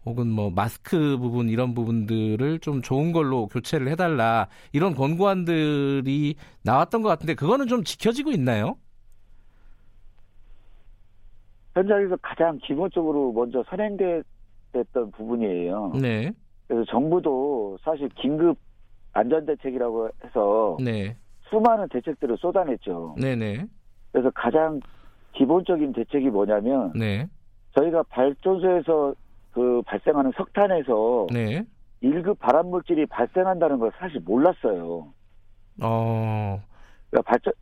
혹은 0.06 0.30
뭐 0.30 0.52
마스크 0.52 1.18
부분 1.18 1.50
이런 1.50 1.74
부분들을 1.74 2.60
좀 2.60 2.82
좋은 2.82 3.12
걸로 3.12 3.48
교체를 3.48 3.88
해달라 3.88 4.48
이런 4.72 4.94
권고안들이 4.94 6.36
나왔던 6.64 7.02
것 7.02 7.10
같은데 7.10 7.34
그거는 7.34 7.68
좀 7.68 7.84
지켜지고 7.84 8.32
있나요? 8.32 8.78
현장에서 11.74 12.16
가장 12.22 12.58
기본적으로 12.64 13.34
먼저 13.34 13.64
선행됐던 13.70 15.12
부분이에요. 15.18 15.94
네. 16.02 16.32
그래서 16.68 16.86
정부도 16.90 17.78
사실 17.84 18.08
긴급 18.10 18.58
안전대책이라고 19.14 20.10
해서 20.24 20.78
네. 20.80 21.18
수많은 21.50 21.88
대책들을 21.90 22.38
쏟아냈죠. 22.38 23.16
네네. 23.20 23.66
그래서 24.12 24.32
가장 24.34 24.80
기본적인 25.34 25.94
대책이 25.94 26.30
뭐냐면 26.30 26.94
네. 26.96 27.28
저희가 27.78 28.04
발전소에서 28.04 29.14
그 29.56 29.82
발생하는 29.86 30.34
석탄에서 30.36 31.28
네. 31.32 31.66
1급 32.04 32.38
발암 32.40 32.68
물질이 32.68 33.06
발생한다는 33.06 33.80
걸 33.80 33.90
사실 33.98 34.20
몰랐어요. 34.20 35.08
어. 35.82 36.62
그러니까 37.10 37.30
발전 37.30 37.54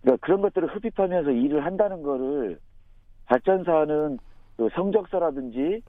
그러니까 0.00 0.26
그런 0.26 0.40
것들을 0.40 0.74
흡입하면서 0.74 1.32
일을 1.32 1.66
한다는 1.66 2.02
거를 2.02 2.58
발전사는 3.26 4.18
그 4.56 4.68
성적서라든지 4.74 5.82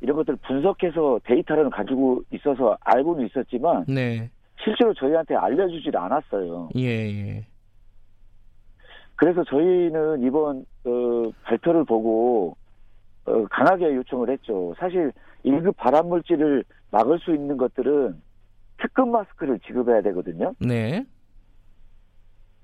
이런 0.00 0.16
것들을 0.16 0.38
분석해서 0.46 1.20
데이터를 1.24 1.68
가지고 1.68 2.22
있어서 2.32 2.78
알고는 2.80 3.26
있었지만 3.26 3.84
네. 3.86 4.30
실제로 4.64 4.94
저희한테 4.94 5.34
알려주질 5.34 5.94
않았어요. 5.94 6.70
예, 6.76 6.86
예. 6.86 7.46
그래서 9.16 9.44
저희는 9.44 10.22
이번 10.22 10.64
어, 10.84 11.30
발표를 11.44 11.84
보고 11.84 12.56
어, 13.26 13.46
강하게 13.50 13.94
요청을 13.96 14.30
했죠. 14.30 14.74
사실 14.78 15.12
1급 15.44 15.76
발암 15.76 16.08
물질을 16.08 16.64
막을 16.90 17.18
수 17.20 17.34
있는 17.34 17.56
것들은 17.56 18.20
특급 18.78 19.08
마스크를 19.08 19.58
지급해야 19.60 20.02
되거든요. 20.02 20.54
네. 20.58 21.04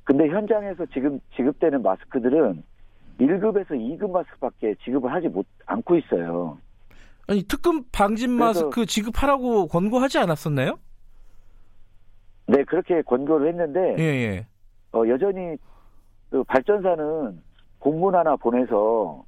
근데 0.05 0.29
현장에서 0.29 0.87
지금 0.87 1.21
지급되는 1.35 1.83
마스크들은 1.83 2.63
1급에서 3.21 3.71
2급 3.71 4.11
마스크밖에 4.11 4.75
지급을 4.85 5.13
하지 5.13 5.29
못 5.29 5.47
않고 5.67 5.97
있어요. 5.97 6.59
아니 7.29 7.43
특급 7.43 7.87
방진 7.93 8.31
마스크 8.31 8.87
지급하라고 8.87 9.67
권고하지 9.67 10.19
않았었나요? 10.19 10.79
네 12.47 12.63
그렇게 12.65 13.03
권고를 13.03 13.49
했는데 13.49 13.97
예, 13.99 14.05
예. 14.05 14.47
어, 14.93 15.03
여전히 15.09 15.57
그 16.31 16.45
발전사는 16.45 17.43
공문 17.81 18.15
하나 18.15 18.37
보내서 18.37 19.25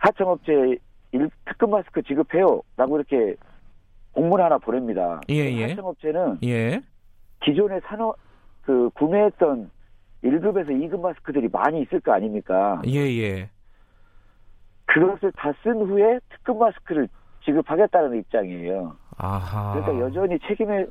하청업체 0.00 0.76
일, 1.12 1.30
특급 1.44 1.70
마스크 1.70 2.02
지급해요 2.02 2.62
라고 2.76 2.96
이렇게 2.96 3.36
공문 4.12 4.40
하나 4.40 4.58
보냅니다. 4.58 5.20
예, 5.28 5.36
예. 5.52 5.68
하청업체는 5.70 6.38
예. 6.44 6.80
기존의 7.44 7.80
산업 7.84 8.16
그 8.62 8.90
구매했던 8.94 9.70
1급에서 10.24 10.68
2급 10.68 11.00
마스크들이 11.00 11.48
많이 11.50 11.82
있을 11.82 12.00
거 12.00 12.12
아닙니까? 12.12 12.82
예, 12.86 12.98
예. 12.98 13.48
그것을 14.86 15.32
다 15.32 15.52
쓴 15.62 15.74
후에 15.74 16.18
특급 16.30 16.58
마스크를 16.58 17.08
지급하겠다는 17.44 18.18
입장이에요. 18.18 18.96
아하. 19.16 19.72
그러니까 19.80 20.04
여전히 20.06 20.38
책임의 20.46 20.86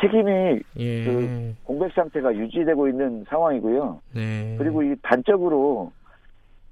책임이 0.00 0.60
예. 0.78 1.04
그 1.04 1.54
공백 1.64 1.92
상태가 1.92 2.34
유지되고 2.34 2.88
있는 2.88 3.24
상황이고요. 3.28 4.00
네. 4.14 4.56
그리고 4.58 4.82
이 4.82 4.94
단적으로 5.02 5.92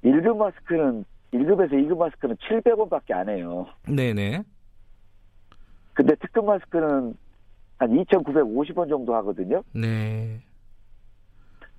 1급 0.04 0.36
마스크는 0.36 1.04
1급에서 1.32 1.72
2급 1.72 1.98
마스크는 1.98 2.36
700원밖에 2.36 3.12
안 3.12 3.28
해요. 3.28 3.66
네네. 3.88 4.42
근데 5.94 6.14
특급 6.16 6.44
마스크는 6.44 7.14
한 7.78 7.90
2,950원 7.90 8.88
정도 8.88 9.14
하거든요. 9.16 9.62
네. 9.72 10.40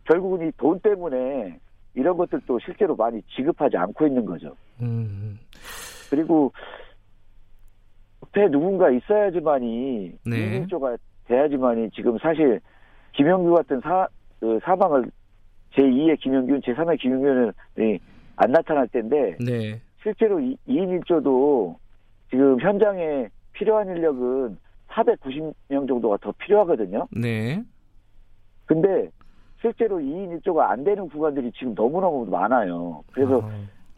결국은 0.05 0.47
이 0.47 0.51
돈 0.57 0.79
때문에 0.79 1.60
이런 1.95 2.15
것들도 2.17 2.60
실제로 2.60 2.95
많이 2.95 3.21
지급하지 3.36 3.75
않고 3.77 4.05
있는 4.07 4.25
거죠. 4.25 4.55
음. 4.81 5.39
그리고 6.10 6.51
옆에 8.23 8.47
누군가 8.49 8.89
있어야지만이 8.91 10.17
네. 10.25 10.62
2인조가 10.62 10.97
돼야지만이 11.25 11.89
지금 11.91 12.17
사실 12.19 12.60
김영규 13.13 13.53
같은 13.55 13.81
사, 13.81 14.07
그 14.39 14.60
사방을 14.63 15.10
제2의 15.75 16.19
김영균, 16.21 16.62
제3의 16.62 16.99
김영균이 16.99 17.99
안 18.38 18.52
나타날 18.52 18.88
텐데 18.88 19.36
네. 19.39 19.82
실제로 20.02 20.38
2인 20.38 20.58
1조도 21.04 21.76
지금 22.30 22.60
현장에 22.60 23.28
필요한 23.54 23.88
인력은 23.89 24.58
490명 24.89 25.88
정도가 25.88 26.17
더 26.21 26.32
필요하거든요. 26.38 27.08
네. 27.12 27.63
근데 28.65 29.10
실제로 29.60 29.97
2인 29.97 30.39
1조가 30.41 30.69
안 30.69 30.84
되는 30.84 31.10
구간들이 31.10 31.52
지금 31.54 31.73
너무너무 31.73 32.26
많아요. 32.26 33.04
그래서 33.12 33.41
아. 33.43 33.50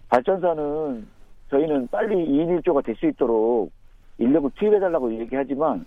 발전사는 0.10 1.08
저희는 1.50 1.88
빨리 1.88 2.16
2인 2.16 2.62
1조가 2.62 2.84
될 2.84 2.96
수 2.96 3.06
있도록 3.08 3.72
인력을 4.18 4.50
투입해달라고 4.56 5.14
얘기하지만 5.20 5.86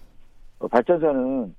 어, 0.58 0.68
발전사는 0.68 1.54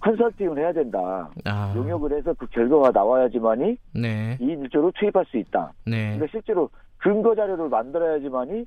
컨설팅을 0.00 0.58
해야 0.58 0.72
된다. 0.72 1.30
아. 1.44 1.72
용역을 1.76 2.16
해서 2.16 2.34
그 2.34 2.46
결과가 2.46 2.90
나와야지만이 2.92 3.76
네. 3.94 4.38
2인 4.40 4.68
1조로 4.68 4.92
투입할 4.94 5.24
수 5.26 5.36
있다. 5.36 5.72
네. 5.86 6.14
그러니까 6.14 6.26
실제로 6.30 6.70
근거 6.98 7.34
자료를 7.34 7.68
만들어야지만이 7.68 8.66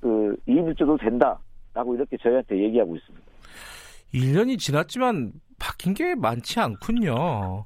그 0.00 0.36
2인 0.48 0.74
1조도 0.74 1.00
된다라고 1.00 1.94
이렇게 1.94 2.16
저희한테 2.18 2.58
얘기하고 2.64 2.96
있습니다. 2.96 3.26
1년이 4.14 4.58
지났지만 4.58 5.32
바뀐 5.58 5.94
게 5.94 6.14
많지 6.14 6.60
않군요. 6.60 7.64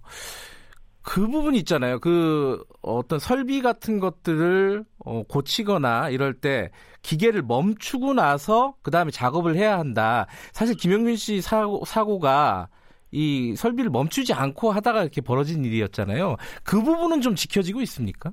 그 1.02 1.26
부분 1.26 1.54
있잖아요. 1.54 1.98
그 1.98 2.62
어떤 2.82 3.18
설비 3.18 3.62
같은 3.62 4.00
것들을 4.00 4.84
어, 5.04 5.22
고치거나 5.22 6.10
이럴 6.10 6.34
때 6.34 6.70
기계를 7.02 7.42
멈추고 7.42 8.14
나서 8.14 8.74
그 8.82 8.90
다음에 8.90 9.10
작업을 9.10 9.56
해야 9.56 9.78
한다. 9.78 10.26
사실 10.52 10.76
김영민 10.76 11.16
씨 11.16 11.40
사고, 11.40 11.84
사고가 11.84 12.68
이 13.12 13.54
설비를 13.56 13.90
멈추지 13.90 14.34
않고 14.34 14.70
하다가 14.70 15.02
이렇게 15.02 15.20
벌어진 15.20 15.64
일이었잖아요. 15.64 16.36
그 16.62 16.82
부분은 16.82 17.22
좀 17.22 17.34
지켜지고 17.34 17.80
있습니까? 17.82 18.30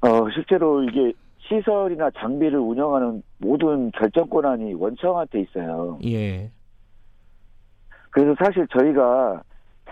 어, 0.00 0.28
실제로 0.34 0.82
이게 0.84 1.12
시설이나 1.38 2.10
장비를 2.18 2.58
운영하는 2.58 3.22
모든 3.38 3.90
결정 3.92 4.28
권한이 4.28 4.74
원청한테 4.74 5.42
있어요. 5.42 5.98
예. 6.06 6.50
그래서 8.10 8.34
사실 8.42 8.66
저희가 8.68 9.42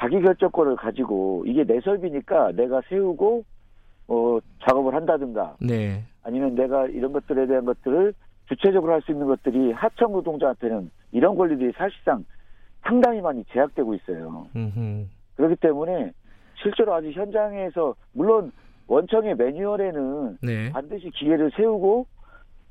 자기 0.03 0.21
결정권을 0.21 0.75
가지고 0.75 1.45
이게 1.47 1.63
내 1.63 1.81
설비니까 1.81 2.53
내가 2.53 2.83
세우고 2.89 3.45
어 4.09 4.39
작업을 4.67 4.95
한다든가 4.95 5.55
네. 5.61 6.03
아니면 6.25 6.57
내가 6.57 6.87
이런 6.89 7.13
것들에 7.13 7.47
대한 7.47 7.65
것들을 7.65 8.13
주체적으로 8.49 8.93
할 8.93 9.03
수 9.03 9.13
있는 9.13 9.29
것들이 9.29 9.71
하청 9.71 10.11
노동자한테는 10.13 10.91
이런 11.13 11.37
권리들이 11.37 11.73
사실상 11.77 12.25
상당히 12.83 13.21
많이 13.21 13.45
제약되고 13.53 13.95
있어요. 13.95 14.49
음흠. 14.57 15.07
그렇기 15.37 15.57
때문에 15.57 16.11
실제로 16.61 16.95
아직 16.95 17.13
현장에서 17.13 17.95
물론 18.13 18.51
원청의 18.89 19.37
매뉴얼에는 19.37 20.39
네. 20.43 20.73
반드시 20.73 21.11
기계를 21.11 21.53
세우고 21.57 22.07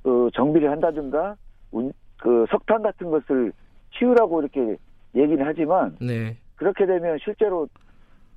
어, 0.03 0.27
정비를 0.33 0.69
한다든가 0.69 1.37
운, 1.71 1.93
그 2.17 2.45
석탄 2.49 2.81
같은 2.81 3.09
것을 3.09 3.53
치우라고 3.97 4.41
이렇게 4.41 4.75
얘기는 5.15 5.41
하지만 5.45 5.95
네. 6.01 6.35
그렇게 6.61 6.85
되면 6.85 7.17
실제로 7.23 7.67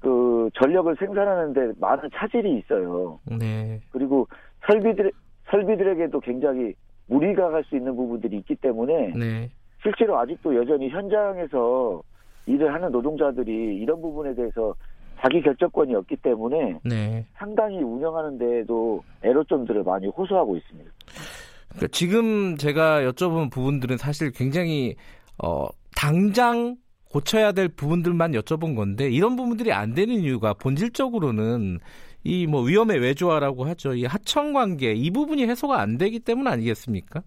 그 0.01 0.49
전력을 0.55 0.97
생산하는데 0.99 1.79
많은 1.79 2.09
차질이 2.15 2.59
있어요. 2.59 3.21
네. 3.39 3.79
그리고 3.91 4.27
설비들 4.67 5.13
설비들에게도 5.51 6.21
굉장히 6.21 6.73
무리가 7.07 7.51
갈 7.51 7.63
수 7.65 7.77
있는 7.77 7.95
부분들이 7.95 8.39
있기 8.39 8.55
때문에 8.55 9.13
네. 9.15 9.51
실제로 9.83 10.19
아직도 10.19 10.57
여전히 10.57 10.89
현장에서 10.89 12.03
일을 12.47 12.73
하는 12.73 12.91
노동자들이 12.93 13.77
이런 13.77 14.01
부분에 14.01 14.35
대해서 14.35 14.75
자기 15.21 15.43
결정권이 15.43 15.95
없기 15.95 16.17
때문에 16.17 16.79
네. 16.83 17.27
상당히 17.35 17.83
운영하는 17.83 18.39
데에도 18.39 19.05
애로점들을 19.23 19.83
많이 19.83 20.07
호소하고 20.07 20.57
있습니다. 20.57 20.91
그러니까 21.69 21.89
지금 21.93 22.57
제가 22.57 23.03
여쭤본 23.03 23.53
부분들은 23.53 23.99
사실 23.99 24.33
굉장히 24.33 24.97
어, 25.43 25.67
당장 25.95 26.77
고쳐야 27.15 27.53
될 27.53 27.69
부분들만 27.69 28.33
여쭤본 28.33 28.75
건데 28.75 29.09
이런 29.09 29.37
부분들이 29.37 29.73
안 29.73 29.95
되는 29.95 30.17
이유가 30.17 30.53
본질적으로는 30.53 31.79
이 32.25 32.47
뭐 32.49 32.63
위험의 32.63 32.99
외조화라고 32.99 33.67
하죠. 33.67 33.95
이 33.95 34.05
하청 34.05 34.53
관계 34.53 34.93
이 34.95 35.11
부분이 35.11 35.47
해소가 35.47 35.81
안 35.81 35.97
되기 35.97 36.19
때문 36.19 36.49
아니겠습니까? 36.49 37.23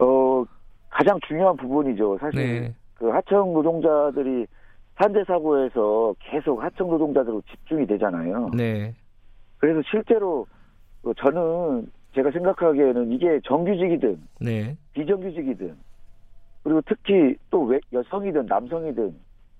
어 0.00 0.44
가장 0.90 1.20
중요한 1.28 1.56
부분이죠. 1.56 2.18
사실 2.18 2.40
네. 2.40 2.74
그 2.94 3.10
하청 3.10 3.52
노동자들이 3.52 4.46
산재 4.96 5.22
사고에서 5.24 6.14
계속 6.18 6.60
하청 6.64 6.90
노동자들로 6.90 7.42
집중이 7.42 7.86
되잖아요. 7.86 8.50
네. 8.56 8.92
그래서 9.58 9.80
실제로 9.88 10.46
저는 11.16 11.86
제가 12.14 12.30
생각하기에는 12.32 13.12
이게 13.12 13.38
정규직이든 13.44 14.20
네. 14.40 14.76
비정규직이든 14.94 15.91
그리고 16.62 16.80
특히 16.86 17.36
또 17.50 17.64
외, 17.64 17.80
여성이든 17.92 18.46
남성이든 18.46 19.14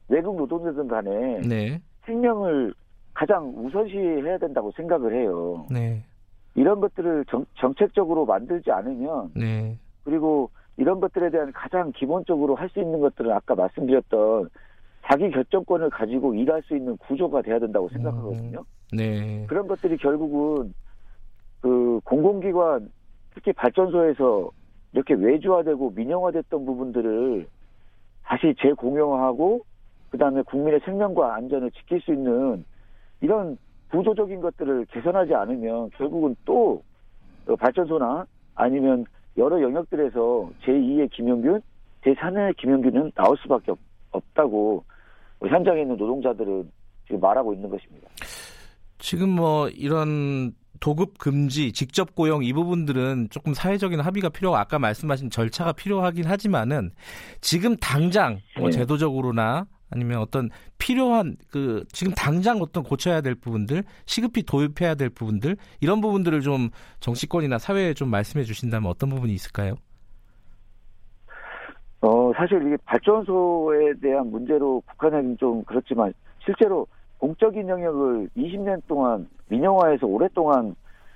외국 0.08 0.36
노동자든 0.36 0.88
간에 0.88 1.40
네. 1.40 1.80
생명을 2.04 2.74
가장 3.14 3.52
우선시해야 3.56 4.38
된다고 4.38 4.72
생각을 4.72 5.14
해요. 5.14 5.66
네. 5.70 6.02
이런 6.54 6.80
것들을 6.80 7.24
정, 7.28 7.44
정책적으로 7.54 8.24
만들지 8.26 8.70
않으면 8.70 9.32
네. 9.34 9.78
그리고 10.04 10.50
이런 10.76 11.00
것들에 11.00 11.30
대한 11.30 11.52
가장 11.52 11.92
기본적으로 11.92 12.54
할 12.54 12.68
수 12.70 12.80
있는 12.80 13.00
것들은 13.00 13.30
아까 13.32 13.54
말씀드렸던 13.54 14.48
자기 15.04 15.30
결정권을 15.30 15.90
가지고 15.90 16.34
일할 16.34 16.62
수 16.62 16.76
있는 16.76 16.96
구조가 16.96 17.42
돼야 17.42 17.58
된다고 17.58 17.88
생각하거든요. 17.90 18.60
음, 18.60 18.96
네. 18.96 19.44
그런 19.48 19.66
것들이 19.66 19.96
결국은 19.96 20.72
그 21.60 22.00
공공기관 22.04 22.90
특히 23.34 23.52
발전소에서 23.52 24.50
이렇게 24.92 25.14
외주화되고 25.14 25.90
민영화됐던 25.90 26.66
부분들을 26.66 27.46
다시 28.24 28.54
재공영화하고 28.60 29.64
그다음에 30.10 30.42
국민의 30.42 30.80
생명과 30.84 31.34
안전을 31.34 31.70
지킬 31.72 32.00
수 32.02 32.12
있는 32.12 32.64
이런 33.20 33.56
구조적인 33.90 34.40
것들을 34.40 34.86
개선하지 34.86 35.34
않으면 35.34 35.90
결국은 35.90 36.36
또 36.44 36.82
발전소나 37.58 38.26
아니면 38.54 39.04
여러 39.36 39.60
영역들에서 39.62 40.50
제2의 40.64 41.10
김영균, 41.10 41.62
제3의 42.04 42.56
김영균은 42.58 43.12
나올 43.14 43.36
수밖에 43.38 43.72
없 44.10 44.22
다고 44.34 44.84
현장에 45.40 45.82
있는 45.82 45.96
노동자들은 45.96 46.70
지금 47.06 47.20
말하고 47.20 47.54
있는 47.54 47.70
것입니다. 47.70 48.08
지금 48.98 49.30
뭐 49.30 49.68
이런 49.68 50.54
도급 50.82 51.16
금지, 51.16 51.70
직접 51.72 52.16
고용 52.16 52.42
이 52.42 52.52
부분들은 52.52 53.28
조금 53.30 53.54
사회적인 53.54 54.00
합의가 54.00 54.30
필요하고 54.30 54.58
아까 54.58 54.80
말씀하신 54.80 55.30
절차가 55.30 55.72
필요하긴 55.72 56.26
하지만은 56.26 56.90
지금 57.40 57.76
당장 57.76 58.40
뭐 58.58 58.66
네. 58.66 58.72
제도적으로나 58.72 59.66
아니면 59.90 60.18
어떤 60.18 60.50
필요한 60.78 61.36
그 61.52 61.84
지금 61.92 62.12
당장 62.14 62.60
어떤 62.60 62.82
고쳐야 62.82 63.20
될 63.20 63.36
부분들, 63.36 63.84
시급히 64.06 64.42
도입해야 64.42 64.96
될 64.96 65.08
부분들 65.08 65.56
이런 65.80 66.00
부분들을 66.00 66.40
좀 66.40 66.70
정치권이나 66.98 67.58
사회에 67.58 67.94
좀 67.94 68.10
말씀해 68.10 68.44
주신다면 68.44 68.90
어떤 68.90 69.08
부분이 69.10 69.32
있을까요? 69.32 69.74
어 72.00 72.32
사실 72.34 72.60
이게 72.66 72.76
발전소에 72.86 74.00
대한 74.02 74.32
문제로 74.32 74.82
북한에는 74.88 75.36
좀 75.38 75.62
그렇지만 75.62 76.12
실제로 76.44 76.88
공적인 77.18 77.68
영역을 77.68 78.30
20년 78.36 78.82
동안 78.88 79.28
민영화해서 79.52 80.06
오랫동안 80.06 80.74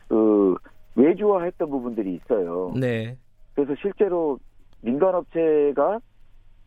그 0.09 0.57
외주화했던 0.95 1.71
부분들이 1.71 2.15
있어요. 2.15 2.73
네. 2.79 3.17
그래서 3.55 3.75
실제로 3.81 4.39
민간업체가 4.83 5.99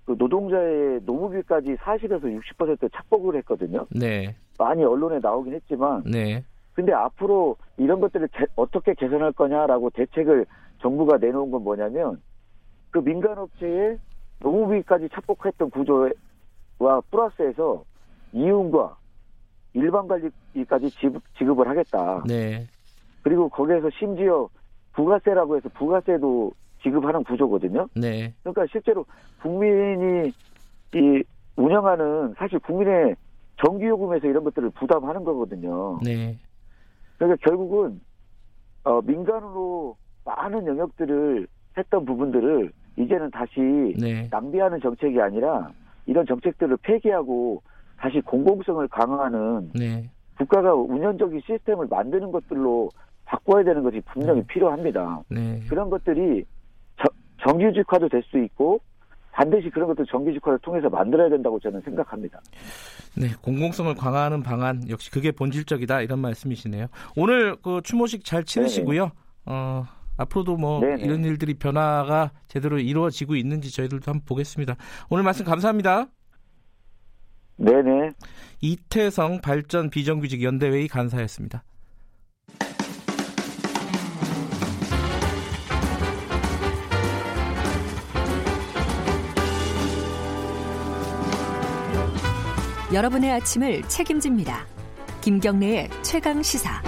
그 0.05 0.15
노동자의 0.17 1.01
노무비까지 1.05 1.75
40에서 1.75 2.23
60% 2.23 2.91
착복을 2.91 3.35
했거든요. 3.37 3.85
네. 3.91 4.35
많이 4.57 4.83
언론에 4.83 5.19
나오긴 5.19 5.53
했지만. 5.53 6.03
네. 6.03 6.43
근데 6.73 6.91
앞으로 6.91 7.57
이런 7.77 7.99
것들을 7.99 8.27
제, 8.35 8.45
어떻게 8.55 8.93
개선할 8.95 9.33
거냐라고 9.33 9.91
대책을 9.91 10.45
정부가 10.81 11.17
내놓은 11.17 11.51
건 11.51 11.63
뭐냐면 11.63 12.21
그 12.89 12.99
민간업체의 12.99 13.99
노무비까지 14.39 15.09
착복했던 15.09 15.69
구조와 15.69 17.01
플러스해서 17.11 17.83
이윤과 18.33 18.98
일반 19.79 20.07
관리까지 20.07 20.91
지급, 20.91 21.21
지급을 21.37 21.67
하겠다. 21.67 22.23
네. 22.27 22.65
그리고 23.21 23.49
거기에서 23.49 23.89
심지어 23.97 24.47
부가세라고 24.93 25.57
해서 25.57 25.69
부가세도 25.69 26.51
지급하는 26.81 27.23
구조거든요. 27.23 27.87
네. 27.95 28.33
그러니까 28.43 28.65
실제로 28.71 29.05
국민이 29.41 30.31
이 30.95 31.23
운영하는 31.55 32.33
사실 32.37 32.59
국민의 32.59 33.15
전기요금에서 33.57 34.27
이런 34.27 34.43
것들을 34.45 34.69
부담하는 34.71 35.23
거거든요. 35.23 35.99
네. 36.03 36.37
그러니까 37.17 37.37
결국은 37.47 37.99
어, 38.83 39.01
민간으로 39.01 39.97
많은 40.23 40.65
영역들을 40.65 41.47
했던 41.77 42.05
부분들을 42.05 42.71
이제는 42.97 43.29
다시 43.31 43.59
네. 43.99 44.27
낭비하는 44.31 44.79
정책이 44.81 45.19
아니라 45.21 45.69
이런 46.05 46.25
정책들을 46.25 46.77
폐기하고 46.81 47.61
다시 47.99 48.21
공공성을 48.21 48.87
강화하는 48.87 49.71
네. 49.75 50.09
국가가 50.37 50.73
운영적인 50.73 51.41
시스템을 51.45 51.87
만드는 51.87 52.31
것들로 52.31 52.89
바꿔야 53.25 53.63
되는 53.63 53.83
것이 53.83 54.01
분명히 54.01 54.41
네. 54.41 54.47
필요합니다. 54.47 55.21
네. 55.29 55.59
그런 55.69 55.89
것들이 55.89 56.45
정규직화도 57.41 58.09
될 58.09 58.21
수 58.23 58.37
있고 58.43 58.81
반드시 59.31 59.69
그런 59.69 59.87
것도 59.87 60.05
정규직화를 60.05 60.59
통해서 60.59 60.89
만들어야 60.89 61.29
된다고 61.29 61.59
저는 61.59 61.79
생각합니다. 61.81 62.41
네, 63.15 63.29
공공성을 63.41 63.93
강화하는 63.95 64.43
방안 64.43 64.89
역시 64.89 65.09
그게 65.11 65.31
본질적이다 65.31 66.01
이런 66.01 66.19
말씀이시네요. 66.19 66.87
오늘 67.15 67.55
그 67.61 67.81
추모식 67.83 68.25
잘 68.25 68.43
치르시고요. 68.43 69.05
네 69.05 69.11
어, 69.45 69.85
앞으로도 70.17 70.57
뭐 70.57 70.81
네네. 70.81 71.03
이런 71.03 71.23
일들이 71.23 71.53
변화가 71.53 72.31
제대로 72.47 72.79
이루어지고 72.79 73.35
있는지 73.35 73.73
저희들도 73.73 74.11
한번 74.11 74.25
보겠습니다. 74.25 74.75
오늘 75.09 75.23
말씀 75.23 75.45
감사합니다. 75.45 76.07
네네. 77.59 78.11
이태성 78.61 79.41
발전 79.41 79.89
비정규직 79.89 80.43
연대회의 80.43 80.87
간사였습니다. 80.87 81.63
여러분의 92.91 93.31
아침을 93.33 93.83
책임집니다. 93.83 94.65
김경래의 95.21 95.89
최강 96.01 96.41
시사. 96.41 96.81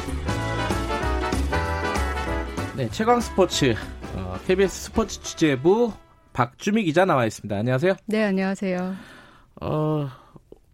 네, 2.75 2.89
최강 2.89 3.19
스포츠 3.19 3.75
어, 4.15 4.39
KBS 4.47 4.85
스포츠 4.85 5.21
취재부 5.21 5.91
박주미 6.33 6.83
기자 6.85 7.05
나와 7.05 7.25
있습니다. 7.25 7.55
안녕하세요. 7.55 7.93
네, 8.07 8.23
안녕하세요. 8.23 8.95
어, 9.61 10.09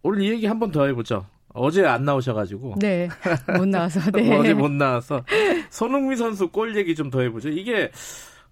오늘 0.08 0.22
이 0.22 0.30
얘기 0.30 0.46
한 0.46 0.58
번 0.58 0.70
더 0.72 0.86
해보죠. 0.86 1.26
어제 1.54 1.84
안 1.84 2.04
나오셔가지고. 2.04 2.76
네. 2.78 3.08
못 3.58 3.66
나와서, 3.68 4.00
네. 4.12 4.34
어제 4.36 4.54
못 4.54 4.70
나와서. 4.70 5.22
손흥민 5.70 6.16
선수 6.16 6.48
골 6.48 6.76
얘기 6.76 6.94
좀 6.94 7.10
더 7.10 7.20
해보죠. 7.20 7.48
이게, 7.50 7.90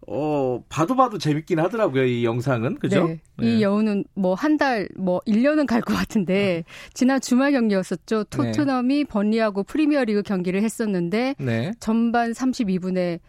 어, 0.06 0.62
봐도 0.68 0.96
봐도 0.96 1.16
재밌긴 1.18 1.58
하더라고요, 1.60 2.04
이 2.04 2.24
영상은. 2.24 2.76
그죠? 2.78 3.06
네. 3.06 3.20
네. 3.38 3.46
이 3.46 3.62
여우는 3.62 4.04
뭐 4.14 4.34
한 4.34 4.56
달, 4.56 4.88
뭐 4.96 5.20
1년은 5.26 5.66
갈 5.66 5.80
것 5.82 5.94
같은데, 5.94 6.64
지난 6.94 7.20
주말 7.20 7.52
경기였었죠. 7.52 8.24
토트넘이 8.24 8.94
네. 8.98 9.04
번리하고 9.04 9.62
프리미어 9.62 10.04
리그 10.04 10.22
경기를 10.22 10.62
했었는데, 10.62 11.36
네. 11.38 11.72
전반 11.80 12.32
32분에 12.32 13.20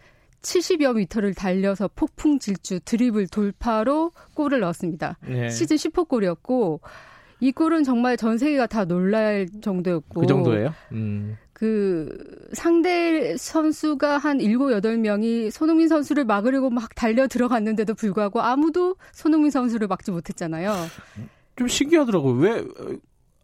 70여 0.42 0.96
미터를 0.96 1.34
달려서 1.34 1.90
폭풍 1.96 2.40
질주 2.40 2.80
드리블 2.86 3.28
돌파로 3.28 4.12
골을 4.34 4.60
넣었습니다. 4.62 5.18
네. 5.28 5.50
시즌 5.50 5.76
10호 5.78 6.08
골이었고, 6.08 6.82
이 7.40 7.52
골은 7.52 7.84
정말 7.84 8.18
전 8.18 8.38
세계가 8.38 8.68
다 8.68 8.86
놀랄 8.86 9.48
정도였고. 9.62 10.22
그 10.22 10.28
정도예요? 10.28 10.74
음. 10.92 11.38
그 11.54 12.48
상대 12.54 13.36
선수가 13.36 14.20
한 14.20 14.40
7, 14.40 14.58
8명이 14.58 15.50
손흥민 15.50 15.88
선수를 15.88 16.24
막으려고 16.24 16.70
막 16.70 16.94
달려 16.94 17.28
들어갔는데도 17.28 17.96
불구하고 17.96 18.42
아무도 18.42 18.96
손흥민 19.12 19.50
선수를 19.50 19.88
막지 19.88 20.12
못했잖아요. 20.12 20.76
좀 21.56 21.68
신기하더라고요. 21.68 22.36
왜 22.36 22.64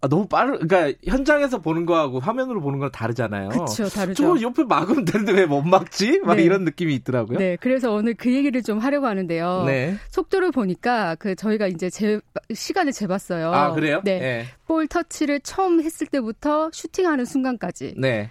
아, 0.03 0.07
너무 0.09 0.27
빠르, 0.27 0.59
그러니까 0.59 0.99
현장에서 1.07 1.61
보는 1.61 1.85
거하고 1.85 2.19
화면으로 2.19 2.59
보는 2.59 2.77
건 2.79 2.91
다르잖아요. 2.91 3.47
그렇죠, 3.47 3.87
다르죠. 3.87 4.21
저거 4.21 4.41
옆에 4.41 4.65
막으면 4.65 5.05
되는데 5.05 5.31
왜 5.31 5.45
못 5.45 5.61
막지? 5.61 6.19
막 6.19 6.35
네. 6.35 6.43
이런 6.43 6.65
느낌이 6.65 6.93
있더라고요. 6.95 7.39
네, 7.39 7.55
그래서 7.61 7.89
오늘 7.93 8.13
그 8.13 8.33
얘기를 8.33 8.61
좀 8.63 8.79
하려고 8.79 9.07
하는데요. 9.07 9.63
네. 9.65 9.95
속도를 10.09 10.51
보니까 10.51 11.15
그 11.15 11.35
저희가 11.35 11.67
이제 11.67 11.89
제 11.89 12.19
시간을 12.53 12.91
재봤어요. 12.91 13.53
아 13.53 13.71
그래요? 13.71 14.01
네. 14.03 14.19
네. 14.19 14.45
볼 14.65 14.87
터치를 14.87 15.39
처음 15.39 15.81
했을 15.81 16.05
때부터 16.07 16.69
슈팅하는 16.73 17.23
순간까지. 17.23 17.93
네. 17.97 18.29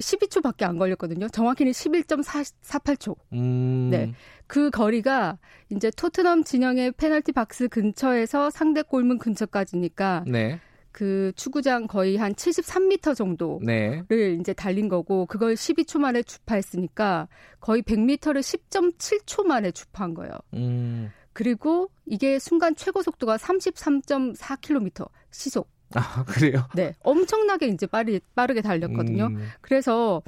12초밖에 0.00 0.64
안 0.64 0.78
걸렸거든요. 0.78 1.28
정확히는 1.28 1.70
11.48초. 1.70 3.14
음. 3.34 3.88
네. 3.90 4.12
그 4.48 4.70
거리가 4.70 5.38
이제 5.70 5.90
토트넘 5.96 6.42
진영의 6.44 6.92
페널티 6.92 7.30
박스 7.32 7.68
근처에서 7.68 8.50
상대 8.50 8.82
골문 8.82 9.18
근처까지니까 9.18 10.24
네. 10.26 10.58
그 10.92 11.32
축구장 11.36 11.86
거의 11.86 12.16
한 12.16 12.34
73m 12.34 13.16
정도를 13.16 13.66
네. 13.66 14.36
이제 14.38 14.52
달린 14.52 14.88
거고 14.88 15.26
그걸 15.26 15.54
12초 15.54 15.98
만에 15.98 16.22
주파했으니까 16.22 17.28
거의 17.60 17.82
100m를 17.82 18.40
10.7초 18.40 19.46
만에 19.46 19.70
주파한 19.70 20.14
거예요. 20.14 20.32
음. 20.54 21.10
그리고 21.32 21.90
이게 22.04 22.38
순간 22.38 22.76
최고 22.76 23.02
속도가 23.02 23.38
33.4km 23.38 25.08
시속. 25.30 25.70
아, 25.94 26.24
그래요? 26.24 26.68
네. 26.74 26.94
엄청나게 27.00 27.68
이제 27.68 27.86
빠르, 27.86 28.18
빠르게 28.34 28.60
달렸거든요. 28.60 29.26
음. 29.26 29.48
그래서 29.60 30.22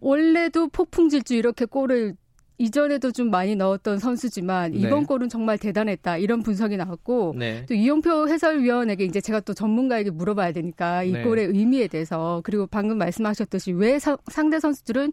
원래도 0.00 0.68
폭풍 0.68 1.08
질주 1.08 1.34
이렇게 1.34 1.64
골을 1.64 2.16
이전에도 2.58 3.10
좀 3.12 3.30
많이 3.30 3.56
넣었던 3.56 3.98
선수지만 3.98 4.74
이번 4.74 5.00
네. 5.00 5.06
골은 5.06 5.28
정말 5.28 5.58
대단했다 5.58 6.18
이런 6.18 6.42
분석이 6.42 6.76
나왔고 6.76 7.34
네. 7.36 7.66
또 7.66 7.74
이용표 7.74 8.28
해설위원에게 8.28 9.04
이제 9.04 9.20
제가 9.20 9.40
또 9.40 9.54
전문가에게 9.54 10.10
물어봐야 10.10 10.52
되니까 10.52 11.02
이 11.02 11.12
네. 11.12 11.22
골의 11.22 11.46
의미에 11.46 11.88
대해서 11.88 12.40
그리고 12.44 12.66
방금 12.66 12.98
말씀하셨듯이 12.98 13.72
왜 13.72 13.98
사, 13.98 14.16
상대 14.30 14.60
선수들은 14.60 15.12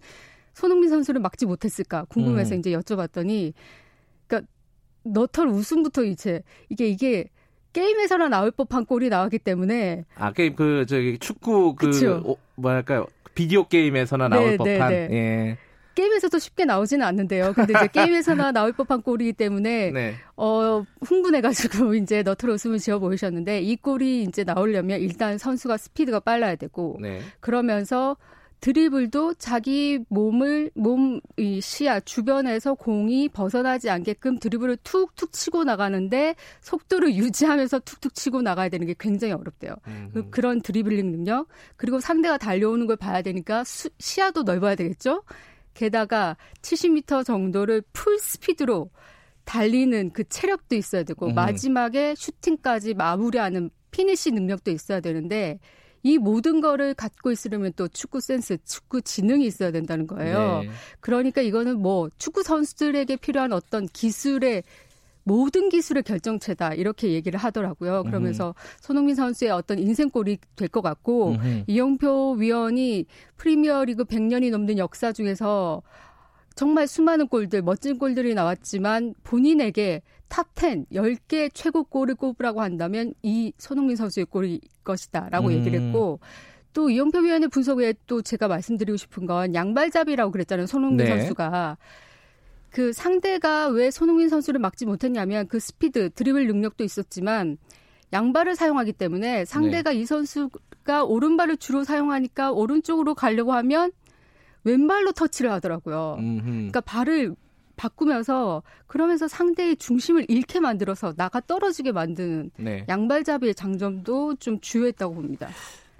손흥민 0.53 0.89
선수를 0.89 1.21
막지 1.21 1.45
못했을까 1.45 2.05
궁금해서 2.05 2.55
음. 2.55 2.59
이제 2.59 2.71
여쭤봤더니 2.71 3.53
그러니까 4.27 4.51
너털 5.03 5.47
우승부터 5.47 6.03
이제 6.03 6.43
이게 6.69 6.87
이게 6.87 7.29
게임에서나 7.73 8.29
나올 8.29 8.51
법한 8.51 8.85
골이 8.85 9.09
나왔기 9.09 9.39
때문에 9.39 10.05
아 10.15 10.31
게임 10.33 10.55
그 10.55 10.85
저기 10.87 11.17
축구 11.19 11.75
그 11.75 12.21
오, 12.25 12.37
뭐랄까요 12.55 13.07
비디오 13.35 13.67
게임에서나 13.67 14.27
나올 14.27 14.43
네, 14.43 14.51
네 14.51 14.57
법한 14.57 14.89
네, 14.89 15.07
네. 15.07 15.15
예. 15.15 15.57
게임에서도 15.99 16.39
쉽게 16.39 16.63
나오지는 16.65 17.05
않는데요. 17.05 17.51
근데 17.53 17.73
이제 17.73 17.87
게임에서나 17.91 18.51
나올 18.53 18.71
법한 18.71 19.01
골이기 19.01 19.33
때문에 19.33 19.91
네. 19.91 20.15
어 20.37 20.85
흥분해가지고 21.01 21.95
이제 21.95 22.23
너트로 22.23 22.53
웃음을 22.53 22.79
지어 22.79 22.99
보이셨는데 22.99 23.61
이 23.61 23.75
골이 23.75 24.23
이제 24.23 24.43
나오려면 24.45 25.01
일단 25.01 25.37
선수가 25.37 25.75
스피드가 25.77 26.21
빨라야 26.21 26.55
되고 26.55 26.97
네. 27.01 27.19
그러면서 27.41 28.15
드리블도 28.61 29.35
자기 29.35 29.99
몸을 30.09 30.71
몸 30.75 31.19
이 31.37 31.61
시야 31.61 31.99
주변에서 32.01 32.73
공이 32.73 33.29
벗어나지 33.29 33.89
않게끔 33.89 34.39
드리블을 34.39 34.77
툭툭 34.83 35.31
치고 35.31 35.63
나가는데 35.63 36.35
속도를 36.61 37.15
유지하면서 37.15 37.79
툭툭 37.79 38.13
치고 38.13 38.41
나가야 38.41 38.69
되는 38.69 38.85
게 38.85 38.93
굉장히 38.99 39.33
어렵대요. 39.33 39.75
음. 39.87 40.27
그런 40.31 40.61
드리블링 40.61 41.11
능력 41.11 41.47
그리고 41.77 41.99
상대가 42.01 42.37
달려오는 42.37 42.87
걸 42.87 42.97
봐야 42.97 43.21
되니까 43.21 43.63
수, 43.63 43.89
시야도 43.99 44.43
넓어야 44.43 44.75
되겠죠. 44.75 45.23
게다가 45.73 46.37
70m 46.61 47.25
정도를 47.25 47.81
full 47.93 48.19
speed로 48.19 48.89
달리는 49.45 50.11
그 50.11 50.23
체력도 50.27 50.75
있어야 50.75 51.03
되고 51.03 51.27
음. 51.27 51.35
마지막에 51.35 52.13
슈팅까지 52.15 52.93
마무리하는 52.93 53.71
피니시 53.91 54.31
능력도 54.31 54.71
있어야 54.71 54.99
되는데 54.99 55.59
이 56.03 56.17
모든 56.17 56.61
거를 56.61 56.93
갖고 56.93 57.31
있으려면 57.31 57.73
또 57.75 57.87
축구 57.87 58.21
센스, 58.21 58.57
축구 58.63 59.01
지능이 59.01 59.45
있어야 59.45 59.71
된다는 59.71 60.07
거예요. 60.07 60.61
네. 60.63 60.69
그러니까 60.99 61.41
이거는 61.41 61.79
뭐 61.79 62.09
축구 62.17 62.43
선수들에게 62.43 63.17
필요한 63.17 63.51
어떤 63.51 63.87
기술의 63.87 64.63
모든 65.29 65.69
기술의 65.69 66.01
결정체다 66.03 66.73
이렇게 66.73 67.11
얘기를 67.13 67.39
하더라고요. 67.39 68.03
그러면서 68.03 68.49
음. 68.49 68.53
손흥민 68.81 69.13
선수의 69.15 69.51
어떤 69.51 69.77
인생골이 69.77 70.39
될 70.55 70.69
것 70.69 70.81
같고 70.81 71.31
음. 71.33 71.63
이영표 71.67 72.33
위원이 72.39 73.05
프리미어리그 73.37 74.05
100년이 74.05 74.49
넘는 74.51 74.77
역사 74.79 75.11
중에서 75.11 75.83
정말 76.55 76.87
수많은 76.87 77.27
골들, 77.27 77.61
멋진 77.61 77.97
골들이 77.99 78.33
나왔지만 78.33 79.13
본인에게 79.23 80.01
탑10, 80.29 80.87
10개 80.91 81.49
최고 81.53 81.83
골을 81.83 82.15
꼽으라고 82.15 82.61
한다면 82.61 83.13
이 83.23 83.53
손흥민 83.57 83.95
선수의 83.95 84.25
골일 84.25 84.59
것이다 84.83 85.29
라고 85.29 85.47
음. 85.47 85.53
얘기를 85.53 85.79
했고 85.79 86.19
또 86.73 86.89
이영표 86.89 87.19
위원의 87.19 87.49
분석 87.49 87.81
에 87.81 87.93
또 88.07 88.21
제가 88.21 88.47
말씀드리고 88.47 88.97
싶은 88.97 89.25
건 89.25 89.53
양발잡이라고 89.55 90.31
그랬잖아요. 90.31 90.67
손흥민 90.67 91.05
네. 91.05 91.17
선수가. 91.17 91.77
그 92.71 92.93
상대가 92.93 93.67
왜 93.67 93.91
손흥민 93.91 94.29
선수를 94.29 94.59
막지 94.59 94.85
못했냐면 94.85 95.47
그 95.47 95.59
스피드, 95.59 96.11
드리블 96.11 96.47
능력도 96.47 96.83
있었지만 96.83 97.57
양발을 98.13 98.55
사용하기 98.55 98.93
때문에 98.93 99.45
상대가 99.45 99.91
네. 99.91 99.99
이 99.99 100.05
선수가 100.05 101.03
오른발을 101.05 101.57
주로 101.57 101.83
사용하니까 101.83 102.51
오른쪽으로 102.51 103.13
가려고 103.15 103.53
하면 103.53 103.91
왼발로 104.63 105.11
터치를 105.13 105.51
하더라고요. 105.51 106.17
음흠. 106.19 106.45
그러니까 106.45 106.81
발을 106.81 107.35
바꾸면서 107.75 108.61
그러면서 108.87 109.27
상대의 109.27 109.77
중심을 109.77 110.25
잃게 110.27 110.59
만들어서 110.59 111.13
나가 111.13 111.39
떨어지게 111.39 111.93
만드는 111.93 112.51
네. 112.57 112.85
양발잡이의 112.89 113.55
장점도 113.55 114.35
좀 114.35 114.59
주요했다고 114.59 115.13
봅니다. 115.13 115.47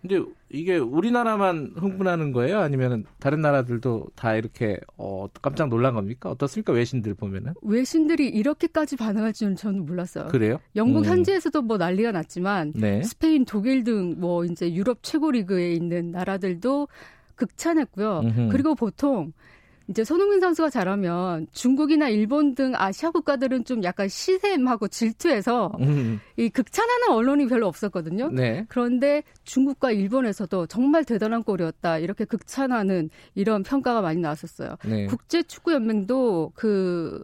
근데 0.01 0.21
이게 0.49 0.77
우리나라만 0.77 1.73
흥분하는 1.75 2.31
거예요? 2.31 2.59
아니면 2.59 3.05
다른 3.19 3.41
나라들도 3.41 4.07
다 4.15 4.35
이렇게 4.35 4.77
어, 4.97 5.27
깜짝 5.41 5.69
놀란 5.69 5.93
겁니까? 5.93 6.29
어떻습니까? 6.29 6.73
외신들 6.73 7.13
보면은? 7.15 7.53
외신들이 7.61 8.27
이렇게까지 8.29 8.95
반응할 8.95 9.33
줄은 9.33 9.55
저는 9.55 9.85
몰랐어요. 9.85 10.27
그래요? 10.27 10.59
영국 10.75 10.99
음. 10.99 11.05
현지에서도 11.05 11.61
뭐 11.61 11.77
난리가 11.77 12.11
났지만 12.11 12.73
네. 12.75 13.03
스페인, 13.03 13.45
독일 13.45 13.83
등 13.83 14.15
뭐 14.19 14.43
이제 14.45 14.73
유럽 14.73 14.99
최고 15.03 15.31
리그에 15.31 15.73
있는 15.73 16.11
나라들도 16.11 16.87
극찬했고요. 17.35 18.19
음흠. 18.21 18.49
그리고 18.51 18.75
보통 18.75 19.33
이제 19.89 20.03
손흥민 20.03 20.39
선수가 20.39 20.69
잘하면 20.69 21.47
중국이나 21.51 22.09
일본 22.09 22.53
등 22.53 22.73
아시아 22.75 23.09
국가들은 23.09 23.65
좀 23.65 23.83
약간 23.83 24.07
시샘하고 24.07 24.87
질투해서 24.87 25.71
음. 25.79 26.19
이 26.37 26.47
극찬하는 26.49 27.09
언론이 27.09 27.47
별로 27.47 27.67
없었거든요. 27.67 28.29
네. 28.29 28.65
그런데 28.69 29.23
중국과 29.45 29.91
일본에서도 29.91 30.67
정말 30.67 31.03
대단한 31.03 31.43
골이었다 31.43 31.97
이렇게 31.97 32.23
극찬하는 32.25 33.09
이런 33.33 33.63
평가가 33.63 34.01
많이 34.01 34.21
나왔었어요. 34.21 34.75
네. 34.85 35.07
국제 35.07 35.41
축구 35.41 35.73
연맹도 35.73 36.51
그 36.53 37.23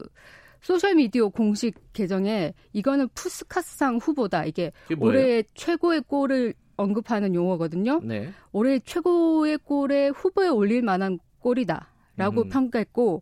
소셜 0.62 0.96
미디어 0.96 1.28
공식 1.28 1.76
계정에 1.94 2.56
이거는 2.74 3.10
푸스카스상 3.14 3.98
후보다 3.98 4.44
이게 4.46 4.72
올해 5.00 5.44
최고의 5.54 6.02
골을 6.08 6.56
언급하는 6.78 7.36
용어거든요. 7.36 8.02
네. 8.04 8.32
올해 8.52 8.80
최고의 8.80 9.60
골에 9.60 10.08
후보에 10.08 10.48
올릴 10.48 10.82
만한 10.82 11.20
골이다. 11.40 11.95
라고 12.18 12.44
음. 12.44 12.50
평가했고 12.50 13.22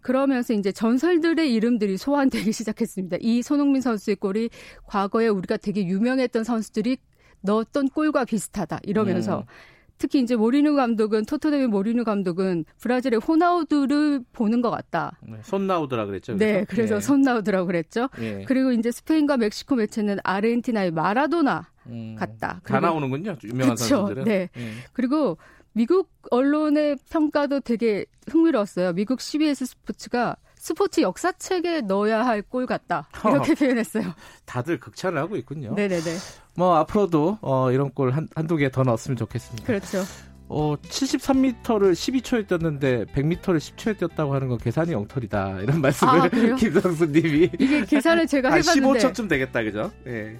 그러면서 0.00 0.54
이제 0.54 0.72
전설들의 0.72 1.52
이름들이 1.52 1.96
소환되기 1.96 2.50
시작했습니다. 2.52 3.18
이 3.20 3.42
손흥민 3.42 3.80
선수의 3.82 4.16
골이 4.16 4.50
과거에 4.86 5.28
우리가 5.28 5.56
되게 5.56 5.86
유명했던 5.86 6.44
선수들이 6.44 6.98
넣었던 7.40 7.88
골과 7.88 8.24
비슷하다 8.24 8.80
이러면서 8.82 9.40
음. 9.40 9.44
특히 9.98 10.20
이제 10.20 10.36
모리뉴 10.36 10.76
감독은 10.76 11.24
토트넘의 11.24 11.66
모리뉴 11.66 12.04
감독은 12.04 12.64
브라질의 12.80 13.18
호나우두를 13.20 14.20
보는 14.32 14.60
것 14.60 14.70
같다. 14.70 15.18
네, 15.22 15.38
손나우드라 15.42 16.06
그랬죠. 16.06 16.36
그래서? 16.36 16.58
네, 16.58 16.64
그래서 16.68 16.94
네. 16.94 17.00
손나우드라고 17.00 17.66
그랬죠. 17.66 18.08
네. 18.16 18.44
그리고 18.46 18.70
이제 18.70 18.92
스페인과 18.92 19.36
멕시코 19.38 19.74
매체는 19.74 20.18
아르헨티나의 20.22 20.92
마라도나 20.92 21.68
음, 21.86 22.14
같다. 22.16 22.60
다 22.64 22.80
나오는군요. 22.80 23.36
유명한 23.42 23.74
그쵸? 23.74 23.96
선수들은. 23.96 24.24
네. 24.24 24.48
네. 24.54 24.70
그리고 24.92 25.36
미국 25.78 26.10
언론의 26.32 26.96
평가도 27.08 27.60
되게 27.60 28.04
흥미로웠어요. 28.28 28.94
미국 28.94 29.20
CBS 29.20 29.64
스포츠가 29.64 30.34
스포츠 30.56 31.00
역사책에 31.02 31.82
넣어야 31.82 32.26
할골 32.26 32.66
같다. 32.66 33.08
이렇게 33.24 33.54
표현했어요. 33.54 34.12
다들 34.44 34.80
극찬을 34.80 35.16
하고 35.22 35.36
있군요. 35.36 35.74
네네네. 35.76 36.02
뭐 36.56 36.74
앞으로도 36.78 37.38
어, 37.42 37.70
이런 37.70 37.92
골 37.92 38.10
한, 38.10 38.26
한두 38.34 38.56
개 38.56 38.68
더 38.70 38.82
넣었으면 38.82 39.16
좋겠습니다. 39.18 39.64
그렇죠. 39.64 40.02
어, 40.50 40.76
73m를 40.76 41.92
12초에 41.92 42.46
뛰었는데 42.48 43.04
100m를 43.06 43.58
10초에 43.58 43.98
뛰었다고 43.98 44.34
하는 44.34 44.48
건 44.48 44.58
계산이 44.58 44.94
엉터리다. 44.94 45.60
이런 45.60 45.80
말씀을 45.80 46.12
아, 46.20 46.28
김성수 46.56 47.06
님이. 47.06 47.50
이게 47.58 47.84
계산을 47.84 48.26
제가 48.28 48.52
해봤는데. 48.54 48.98
15초쯤 48.98 49.28
되겠다. 49.28 49.62
그죠? 49.62 49.92
예. 50.06 50.10
네. 50.10 50.36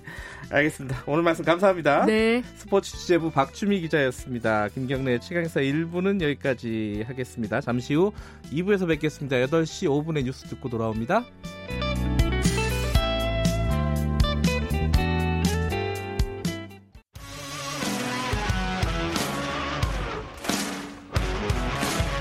알겠습니다. 0.51 1.03
오늘 1.07 1.23
말씀 1.23 1.45
감사합니다. 1.45 2.07
네. 2.07 2.43
스포츠 2.57 2.97
취재부 2.97 3.31
박주미 3.31 3.81
기자였습니다. 3.83 4.69
김경래 4.69 5.19
최강사 5.19 5.61
1부는 5.61 6.23
여기까지 6.23 7.05
하겠습니다. 7.07 7.61
잠시 7.61 7.95
후 7.95 8.13
2부에서 8.51 8.89
뵙겠습니다. 8.89 9.37
8시 9.37 9.89
5분에 9.89 10.25
뉴스 10.25 10.47
듣고 10.47 10.71
돌아옵니다. 10.71 11.25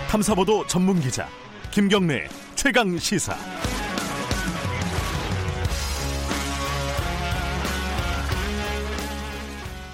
탐사보도 0.10 0.66
전문 0.68 1.00
기자 1.00 1.28
김경래 1.72 2.28
최강 2.56 2.98
시사. 2.98 3.36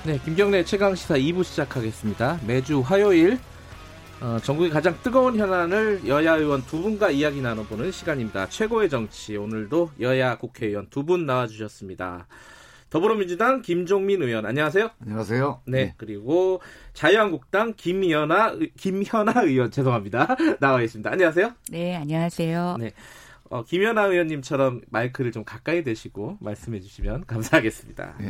네, 0.06 0.19
김경래 0.26 0.65
최강 0.65 0.95
시사 0.95 1.15
2부 1.15 1.43
시작하겠습니다. 1.43 2.39
매주 2.45 2.82
화요일 2.82 3.39
어, 4.21 4.38
전국의 4.43 4.69
가장 4.69 4.97
뜨거운 5.02 5.38
현안을 5.38 6.02
여야 6.08 6.36
의원 6.36 6.62
두 6.65 6.82
분과 6.82 7.12
이야기 7.12 7.41
나눠보는 7.41 7.91
시간입니다. 7.91 8.47
최고의 8.49 8.89
정치 8.89 9.38
오늘도 9.38 9.91
여야 10.02 10.38
국회의원 10.38 10.88
두 10.89 11.04
분 11.04 11.26
나와주셨습니다. 11.26 12.28
더불어민주당 12.93 13.63
김종민 13.63 14.21
의원 14.21 14.45
안녕하세요. 14.45 14.91
안녕하세요. 15.01 15.62
네, 15.65 15.86
네. 15.86 15.93
그리고 15.97 16.62
자유한국당 16.93 17.73
김연아 17.75 18.58
김현아 18.77 19.41
의원 19.41 19.71
죄송합니다 19.71 20.36
나와 20.62 20.79
있습니다. 20.84 21.10
안녕하세요. 21.10 21.53
네, 21.71 21.95
안녕하세요. 21.95 22.77
네. 22.79 22.91
어, 23.49 23.63
김연아 23.63 24.03
의원님처럼 24.03 24.82
마이크를 24.91 25.32
좀 25.32 25.43
가까이 25.43 25.84
대시고 25.84 26.38
말씀해 26.39 26.82
주시면 26.82 27.25
감사하겠습니다. 27.25 28.13
네. 28.19 28.29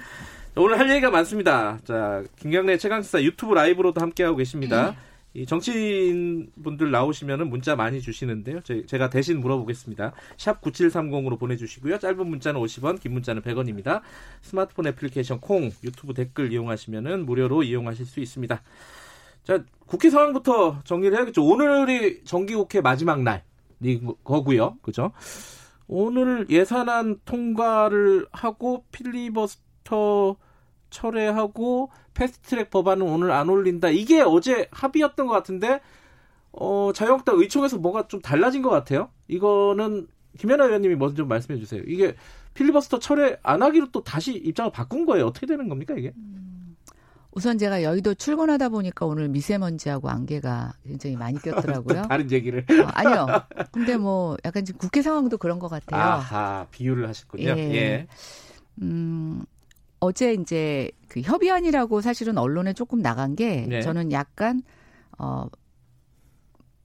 오늘 0.55 0.79
할 0.79 0.89
얘기가 0.89 1.11
많습니다. 1.11 1.79
자, 1.83 2.23
김경래 2.37 2.77
최강시사 2.77 3.21
유튜브 3.21 3.55
라이브로도 3.55 3.99
함께하고 3.99 4.37
계십니다. 4.37 4.91
네. 4.91 4.97
이 5.35 5.47
정치인 5.47 6.51
분들 6.61 6.91
나오시면은 6.91 7.49
문자 7.49 7.75
많이 7.75 8.01
주시는데요. 8.01 8.61
제, 8.61 8.85
가 8.97 9.09
대신 9.09 9.39
물어보겠습니다. 9.39 10.13
샵 10.37 10.61
9730으로 10.61 11.39
보내주시고요. 11.39 11.97
짧은 11.97 12.27
문자는 12.27 12.61
50원, 12.61 12.99
긴 12.99 13.13
문자는 13.13 13.41
100원입니다. 13.41 14.01
스마트폰 14.41 14.87
애플리케이션 14.87 15.39
콩, 15.39 15.71
유튜브 15.83 16.13
댓글 16.13 16.51
이용하시면은 16.51 17.25
무료로 17.25 17.63
이용하실 17.63 18.05
수 18.05 18.19
있습니다. 18.19 18.61
자, 19.43 19.63
국회 19.87 20.09
상황부터 20.09 20.81
정리를 20.83 21.17
해야겠죠. 21.17 21.43
오늘이 21.43 22.23
정기국회 22.23 22.81
마지막 22.81 23.23
날이 23.23 24.01
거고요. 24.23 24.77
그죠? 24.83 25.11
오늘 25.87 26.47
예산안 26.49 27.19
통과를 27.25 28.27
하고 28.31 28.85
필리버스터 28.91 30.37
철회하고 30.93 31.89
패스트트랙 32.13 32.69
법안은 32.69 33.05
오늘 33.05 33.31
안 33.31 33.49
올린다. 33.49 33.89
이게 33.89 34.21
어제 34.21 34.67
합의였던 34.71 35.27
것 35.27 35.33
같은데 35.33 35.81
어, 36.53 36.91
자유한국당 36.93 37.39
의총에서 37.39 37.77
뭐가 37.79 38.07
좀 38.07 38.21
달라진 38.21 38.61
것 38.61 38.69
같아요. 38.69 39.09
이거는 39.27 40.07
김연아 40.37 40.65
의원님이 40.65 40.95
먼저 40.95 41.15
좀 41.15 41.27
말씀해 41.27 41.59
주세요. 41.59 41.81
이게 41.85 42.15
필리버스터 42.53 42.99
철회 42.99 43.37
안 43.43 43.63
하기로 43.63 43.91
또 43.91 44.03
다시 44.03 44.33
입장을 44.33 44.71
바꾼 44.71 45.05
거예요. 45.05 45.25
어떻게 45.25 45.47
되는 45.47 45.67
겁니까 45.67 45.95
이게? 45.97 46.13
음, 46.15 46.75
우선 47.31 47.57
제가 47.57 47.81
여의도 47.81 48.13
출근하다 48.13 48.69
보니까 48.69 49.07
오늘 49.07 49.27
미세먼지하고 49.29 50.09
안개가 50.09 50.73
굉장히 50.83 51.15
많이 51.15 51.37
꼈더라고요. 51.41 52.03
다른 52.03 52.29
얘기를. 52.31 52.59
어, 52.69 52.87
아니요. 52.93 53.25
근데 53.71 53.97
뭐 53.97 54.37
약간 54.45 54.63
지금 54.63 54.77
국회 54.77 55.01
상황도 55.01 55.37
그런 55.39 55.57
것 55.57 55.67
같아요. 55.69 55.99
아하, 55.99 56.67
비유를 56.69 57.07
하셨군요. 57.09 57.49
예. 57.57 57.57
예. 57.57 58.07
음, 58.81 59.43
어제 60.03 60.33
이제 60.33 60.91
그 61.07 61.21
협의안이라고 61.21 62.01
사실은 62.01 62.37
언론에 62.37 62.73
조금 62.73 63.01
나간 63.01 63.37
게 63.37 63.65
네. 63.69 63.81
저는 63.81 64.11
약간 64.11 64.61
어. 65.17 65.45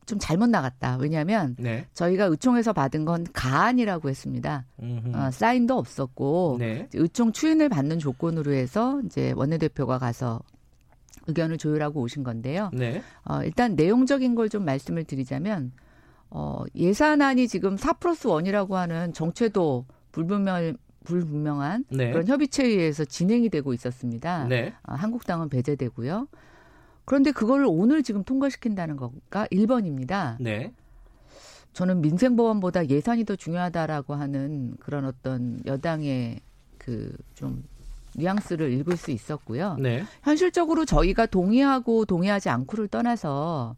좀 0.06 0.18
잘못 0.18 0.48
나갔다. 0.48 0.96
왜냐하면 0.98 1.54
네. 1.58 1.86
저희가 1.92 2.24
의총에서 2.26 2.72
받은 2.72 3.04
건 3.04 3.26
가안이라고 3.34 4.08
했습니다. 4.08 4.64
어, 5.14 5.30
사인도 5.32 5.76
없었고 5.76 6.56
네. 6.60 6.88
의총 6.94 7.32
추인을 7.32 7.68
받는 7.68 7.98
조건으로 7.98 8.52
해서 8.52 9.02
이제 9.04 9.32
원내대표가 9.36 9.98
가서 9.98 10.40
의견을 11.26 11.58
조율하고 11.58 12.00
오신 12.00 12.22
건데요. 12.22 12.70
네. 12.72 13.02
어, 13.24 13.42
일단 13.42 13.74
내용적인 13.74 14.34
걸 14.34 14.48
좀 14.48 14.64
말씀을 14.64 15.04
드리자면 15.04 15.72
어, 16.30 16.62
예산안이 16.74 17.46
지금 17.48 17.76
4 17.76 17.94
플러스 17.94 18.28
1이라고 18.28 18.74
하는 18.74 19.12
정체도 19.12 19.84
불분명 20.12 20.74
불분명한 21.04 21.84
네. 21.90 22.10
그런 22.12 22.26
협의체에 22.26 22.66
의해서 22.66 23.04
진행이 23.04 23.48
되고 23.48 23.72
있었습니다. 23.72 24.44
네. 24.44 24.74
어, 24.86 24.94
한국당은 24.94 25.48
배제되고요. 25.48 26.28
그런데 27.04 27.32
그걸 27.32 27.64
오늘 27.66 28.02
지금 28.02 28.24
통과시킨다는 28.24 28.96
거가 28.96 29.46
1번입니다. 29.46 30.36
네. 30.40 30.72
저는 31.72 32.00
민생법원보다 32.00 32.88
예산이 32.88 33.24
더 33.24 33.36
중요하다라고 33.36 34.14
하는 34.14 34.74
그런 34.80 35.04
어떤 35.04 35.60
여당의 35.66 36.40
그 36.78 37.12
좀 37.34 37.62
뉘앙스를 38.18 38.72
읽을 38.72 38.96
수 38.96 39.10
있었고요. 39.10 39.76
네. 39.78 40.04
현실적으로 40.22 40.84
저희가 40.84 41.26
동의하고 41.26 42.04
동의하지 42.04 42.48
않고를 42.48 42.88
떠나서 42.88 43.76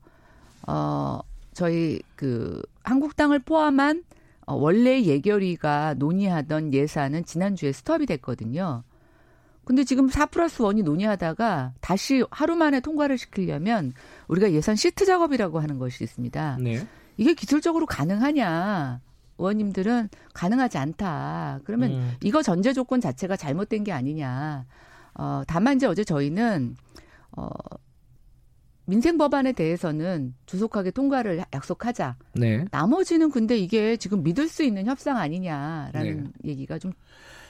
어 0.66 1.20
저희 1.52 2.00
그 2.16 2.62
한국당을 2.82 3.40
포함한 3.40 4.04
어, 4.46 4.54
원래 4.54 5.02
예결위가 5.02 5.94
논의하던 5.94 6.74
예산은 6.74 7.24
지난주에 7.24 7.72
스톱이 7.72 8.06
됐거든요. 8.06 8.82
근데 9.64 9.84
지금 9.84 10.08
4 10.08 10.26
플러스 10.26 10.62
1이 10.62 10.82
논의하다가 10.82 11.74
다시 11.80 12.24
하루 12.30 12.56
만에 12.56 12.80
통과를 12.80 13.18
시키려면 13.18 13.92
우리가 14.26 14.52
예산 14.52 14.74
시트 14.74 15.04
작업이라고 15.04 15.60
하는 15.60 15.78
것이 15.78 16.02
있습니다. 16.02 16.58
네. 16.60 16.86
이게 17.16 17.34
기술적으로 17.34 17.86
가능하냐? 17.86 19.00
의원님들은 19.38 20.08
가능하지 20.34 20.78
않다. 20.78 21.60
그러면 21.64 21.92
음. 21.92 22.12
이거 22.22 22.42
전제 22.42 22.72
조건 22.72 23.00
자체가 23.00 23.36
잘못된 23.36 23.84
게 23.84 23.92
아니냐. 23.92 24.66
어, 25.14 25.42
다만 25.46 25.76
이제 25.76 25.86
어제 25.86 26.04
저희는 26.04 26.76
어, 27.36 27.48
민생 28.90 29.16
법안에 29.18 29.52
대해서는 29.52 30.34
조속하게 30.46 30.90
통과를 30.90 31.44
약속하자. 31.54 32.16
네. 32.34 32.64
나머지는 32.72 33.30
근데 33.30 33.56
이게 33.56 33.96
지금 33.96 34.24
믿을 34.24 34.48
수 34.48 34.64
있는 34.64 34.86
협상 34.86 35.16
아니냐라는 35.16 36.32
네. 36.42 36.50
얘기가 36.50 36.80
좀 36.80 36.92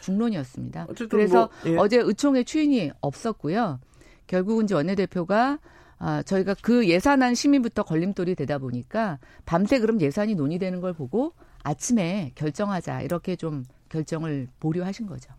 중론이었습니다. 0.03 0.89
그래서 1.09 1.49
뭐, 1.65 1.73
예. 1.73 1.77
어제 1.79 1.97
의총의 1.97 2.45
추인이 2.45 2.91
없었고요. 3.01 3.81
결국은 4.27 4.65
이제 4.65 4.75
원내대표가 4.75 5.59
아, 5.99 6.23
저희가 6.23 6.57
그 6.61 6.87
예산안 6.87 7.35
심의부터 7.35 7.85
걸림돌이 7.85 8.35
되다 8.35 8.59
보니까 8.59 9.19
밤새 9.47 9.79
그럼 9.79 9.99
예산이 9.99 10.35
논의되는 10.35 10.83
걸 10.83 10.93
보고 10.93 11.33
아침에 11.63 12.33
결정하자 12.35 13.01
이렇게 13.01 13.35
좀 13.37 13.65
결정을 13.89 14.49
보류하신 14.61 15.07
거죠. 15.07 15.33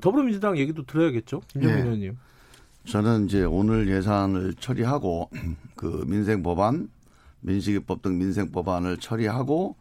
더불어민주당 0.00 0.56
얘기도 0.58 0.86
들어야겠죠, 0.86 1.40
김정민 1.48 1.76
네. 1.76 1.82
의원님. 1.82 2.18
저는 2.84 3.26
이제 3.26 3.44
오늘 3.44 3.88
예산을 3.88 4.54
처리하고 4.54 5.30
그 5.76 6.04
민생 6.06 6.42
법안, 6.42 6.88
민식이법 7.40 8.02
등 8.02 8.18
민생 8.18 8.50
법안을 8.50 8.98
처리하고 8.98 9.76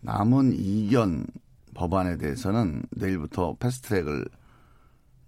남은 0.00 0.52
이견 0.54 1.26
법안에 1.74 2.18
대해서는 2.18 2.82
내일부터 2.90 3.56
패스트트랙을 3.58 4.24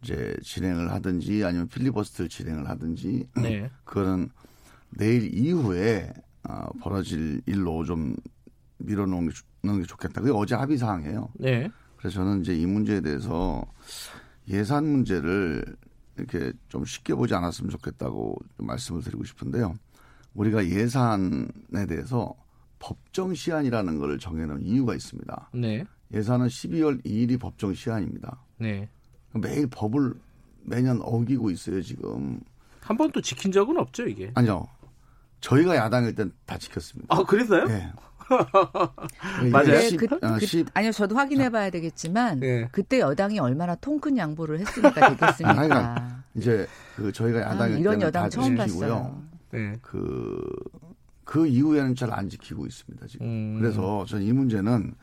이제 0.03 0.37
진행을 0.43 0.93
하든지 0.93 1.45
아니면 1.45 1.69
필리버스트를 1.69 2.29
진행을 2.29 2.69
하든지 2.69 3.29
네. 3.43 3.71
그거는 3.85 4.29
내일 4.91 5.35
이후에 5.35 6.13
어, 6.49 6.69
벌어질 6.81 7.41
일로 7.47 7.85
좀 7.85 8.15
밀어놓는 8.79 9.31
게 9.31 9.87
좋겠다. 9.87 10.21
그게 10.21 10.33
어제 10.33 10.55
합의 10.55 10.77
사항이에요. 10.77 11.31
네. 11.39 11.71
그래서 11.97 12.17
저는 12.17 12.43
이제 12.43 12.55
이 12.55 12.67
문제에 12.67 13.01
대해서 13.01 13.65
예산 14.49 14.85
문제를 14.85 15.65
이렇게 16.17 16.53
좀 16.69 16.85
쉽게 16.85 17.15
보지 17.15 17.35
않았으면 17.35 17.71
좋겠다고 17.71 18.37
말씀을 18.59 19.03
드리고 19.03 19.25
싶은데요. 19.25 19.75
우리가 20.35 20.67
예산에 20.67 21.87
대해서 21.89 22.35
법정 22.79 23.35
시한이라는 23.35 23.99
걸 23.99 24.19
정해놓은 24.19 24.63
이유가 24.63 24.95
있습니다. 24.95 25.51
네. 25.55 25.85
예산은 26.13 26.47
12월 26.49 27.05
2일이 27.05 27.41
법정 27.41 27.73
시한입니다. 27.75 28.41
네. 28.59 28.89
매일 29.33 29.67
법을 29.69 30.15
매년 30.63 31.01
어기고 31.03 31.51
있어요 31.51 31.83
지금. 31.83 32.41
한 32.81 32.97
번도 32.97 33.21
지킨 33.23 33.51
적은 33.53 33.77
없죠 33.79 34.07
이게? 34.07 34.31
아니요. 34.35 34.67
저희가 35.41 35.77
야당일 35.77 36.15
땐 36.15 36.33
다 36.47 36.57
지켰습니다. 36.59 37.15
아 37.15 37.23
그랬어요? 37.25 37.65
네. 37.65 37.91
맞아요. 39.53 39.67
네, 39.67 39.97
그, 39.97 40.07
그, 40.07 40.19
아, 40.23 40.39
아니요, 40.75 40.93
저도 40.93 41.17
확인해봐야 41.17 41.71
되겠지만 41.71 42.41
네. 42.41 42.69
그때 42.73 43.01
여당이 43.01 43.39
얼마나 43.39 43.75
통큰 43.75 44.17
양보를 44.17 44.61
했으니까 44.61 44.95
되겠습니까? 45.17 45.51
아, 45.51 45.55
그러니까 45.55 46.23
이제 46.35 46.67
그 46.97 47.13
저희가 47.13 47.41
야당일 47.41 47.77
아, 47.77 47.79
이런 47.79 48.01
여당 48.03 48.31
처음 48.31 48.57
봤어요. 48.57 49.23
네. 49.51 49.77
그, 49.83 50.41
그 51.25 51.47
이후에는 51.47 51.95
잘 51.95 52.13
안 52.13 52.29
지키고 52.29 52.67
있습니다, 52.67 53.07
지금. 53.07 53.27
음. 53.27 53.59
그래서 53.61 54.05
저는 54.07 54.25
이 54.25 54.33
문제는 54.33 54.95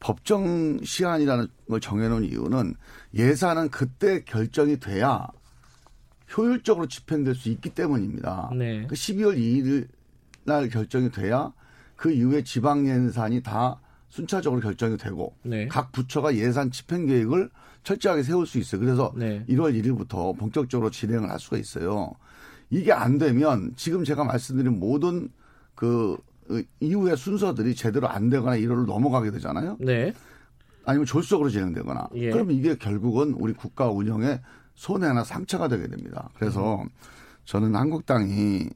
법정 0.00 0.78
시한이라는 0.82 1.46
걸 1.68 1.80
정해놓은 1.80 2.24
이유는 2.24 2.74
예산은 3.14 3.70
그때 3.70 4.24
결정이 4.24 4.80
돼야 4.80 5.28
효율적으로 6.36 6.88
집행될 6.88 7.34
수 7.34 7.48
있기 7.50 7.70
때문입니다. 7.70 8.50
네. 8.56 8.86
그 8.88 8.94
12월 8.94 9.36
2일 9.36 9.86
날 10.44 10.68
결정이 10.68 11.10
돼야 11.12 11.52
그 12.02 12.10
이후에 12.10 12.42
지방 12.42 12.84
예산이 12.84 13.44
다 13.44 13.78
순차적으로 14.08 14.60
결정이 14.60 14.96
되고 14.96 15.36
네. 15.44 15.68
각 15.68 15.92
부처가 15.92 16.34
예산 16.34 16.72
집행 16.72 17.06
계획을 17.06 17.48
철저하게 17.84 18.24
세울 18.24 18.44
수 18.44 18.58
있어요. 18.58 18.80
그래서 18.80 19.12
네. 19.14 19.44
1월 19.48 19.80
1일부터 19.80 20.36
본격적으로 20.36 20.90
진행을 20.90 21.30
할 21.30 21.38
수가 21.38 21.58
있어요. 21.58 22.10
이게 22.70 22.90
안 22.90 23.18
되면 23.18 23.72
지금 23.76 24.02
제가 24.02 24.24
말씀드린 24.24 24.80
모든 24.80 25.28
그 25.76 26.18
이후의 26.80 27.16
순서들이 27.16 27.76
제대로 27.76 28.08
안 28.08 28.30
되거나 28.30 28.56
1월로 28.56 28.84
넘어가게 28.84 29.30
되잖아요. 29.30 29.76
네. 29.78 30.12
아니면 30.84 31.06
졸속으로 31.06 31.50
진행되거나. 31.50 32.08
예. 32.14 32.30
그러면 32.30 32.56
이게 32.56 32.74
결국은 32.74 33.32
우리 33.38 33.52
국가 33.52 33.88
운영에 33.88 34.40
손해나 34.74 35.22
상처가 35.22 35.68
되게 35.68 35.86
됩니다. 35.86 36.30
그래서 36.34 36.82
음. 36.82 36.88
저는 37.44 37.76
한국당이 37.76 38.70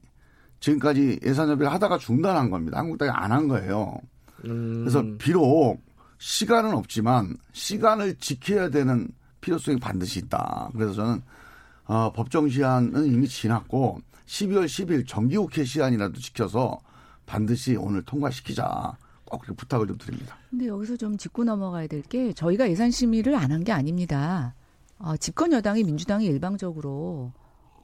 지금까지 0.59 1.19
예산 1.23 1.49
협의를 1.49 1.71
하다가 1.71 1.97
중단한 1.97 2.49
겁니다. 2.49 2.79
한국당이 2.79 3.11
안 3.13 3.31
한 3.31 3.47
거예요. 3.47 3.97
음. 4.45 4.81
그래서 4.81 5.03
비록 5.17 5.79
시간은 6.19 6.73
없지만 6.73 7.37
시간을 7.53 8.15
지켜야 8.15 8.69
되는 8.69 9.07
필요성이 9.41 9.77
반드시 9.79 10.19
있다. 10.19 10.69
그래서 10.73 10.93
저는 10.93 11.21
어, 11.85 12.11
법정 12.11 12.49
시한은 12.49 13.05
이미 13.05 13.27
지났고 13.27 14.01
12월 14.25 14.65
10일 14.65 15.07
정기국회 15.07 15.63
시한이라도 15.63 16.19
지켜서 16.19 16.79
반드시 17.25 17.75
오늘 17.75 18.01
통과시키자. 18.03 18.97
꼭 19.29 19.43
부탁을 19.57 19.87
좀 19.87 19.97
드립니다. 19.97 20.37
근데 20.49 20.67
여기서 20.67 20.95
좀 20.95 21.17
짚고 21.17 21.43
넘어가야 21.43 21.87
될 21.87 22.01
게 22.03 22.31
저희가 22.31 22.69
예산 22.69 22.89
심의를 22.91 23.35
안 23.35 23.51
한 23.51 23.63
게 23.65 23.73
아닙니다. 23.73 24.55
어, 24.99 25.17
집권 25.17 25.51
여당이 25.51 25.83
민주당이 25.83 26.25
일방적으로 26.25 27.33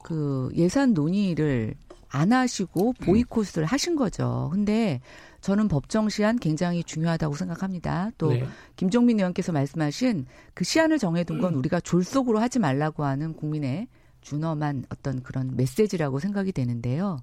그 0.02 0.50
예산 0.54 0.94
논의를 0.94 1.74
안 2.14 2.32
하시고 2.32 2.92
보이콧을 2.92 3.64
음. 3.64 3.64
하신 3.64 3.96
거죠. 3.96 4.48
근데 4.52 5.00
저는 5.40 5.66
법정 5.66 6.08
시한 6.08 6.38
굉장히 6.38 6.84
중요하다고 6.84 7.34
생각합니다. 7.34 8.12
또 8.18 8.28
네. 8.28 8.46
김종민 8.76 9.18
의원께서 9.18 9.50
말씀하신 9.50 10.26
그 10.54 10.64
시한을 10.64 11.00
정해둔 11.00 11.40
건 11.40 11.54
음. 11.54 11.58
우리가 11.58 11.80
졸속으로 11.80 12.38
하지 12.38 12.60
말라고 12.60 13.04
하는 13.04 13.34
국민의 13.34 13.88
준엄한 14.20 14.84
어떤 14.90 15.24
그런 15.24 15.56
메시지라고 15.56 16.20
생각이 16.20 16.52
되는데요. 16.52 17.18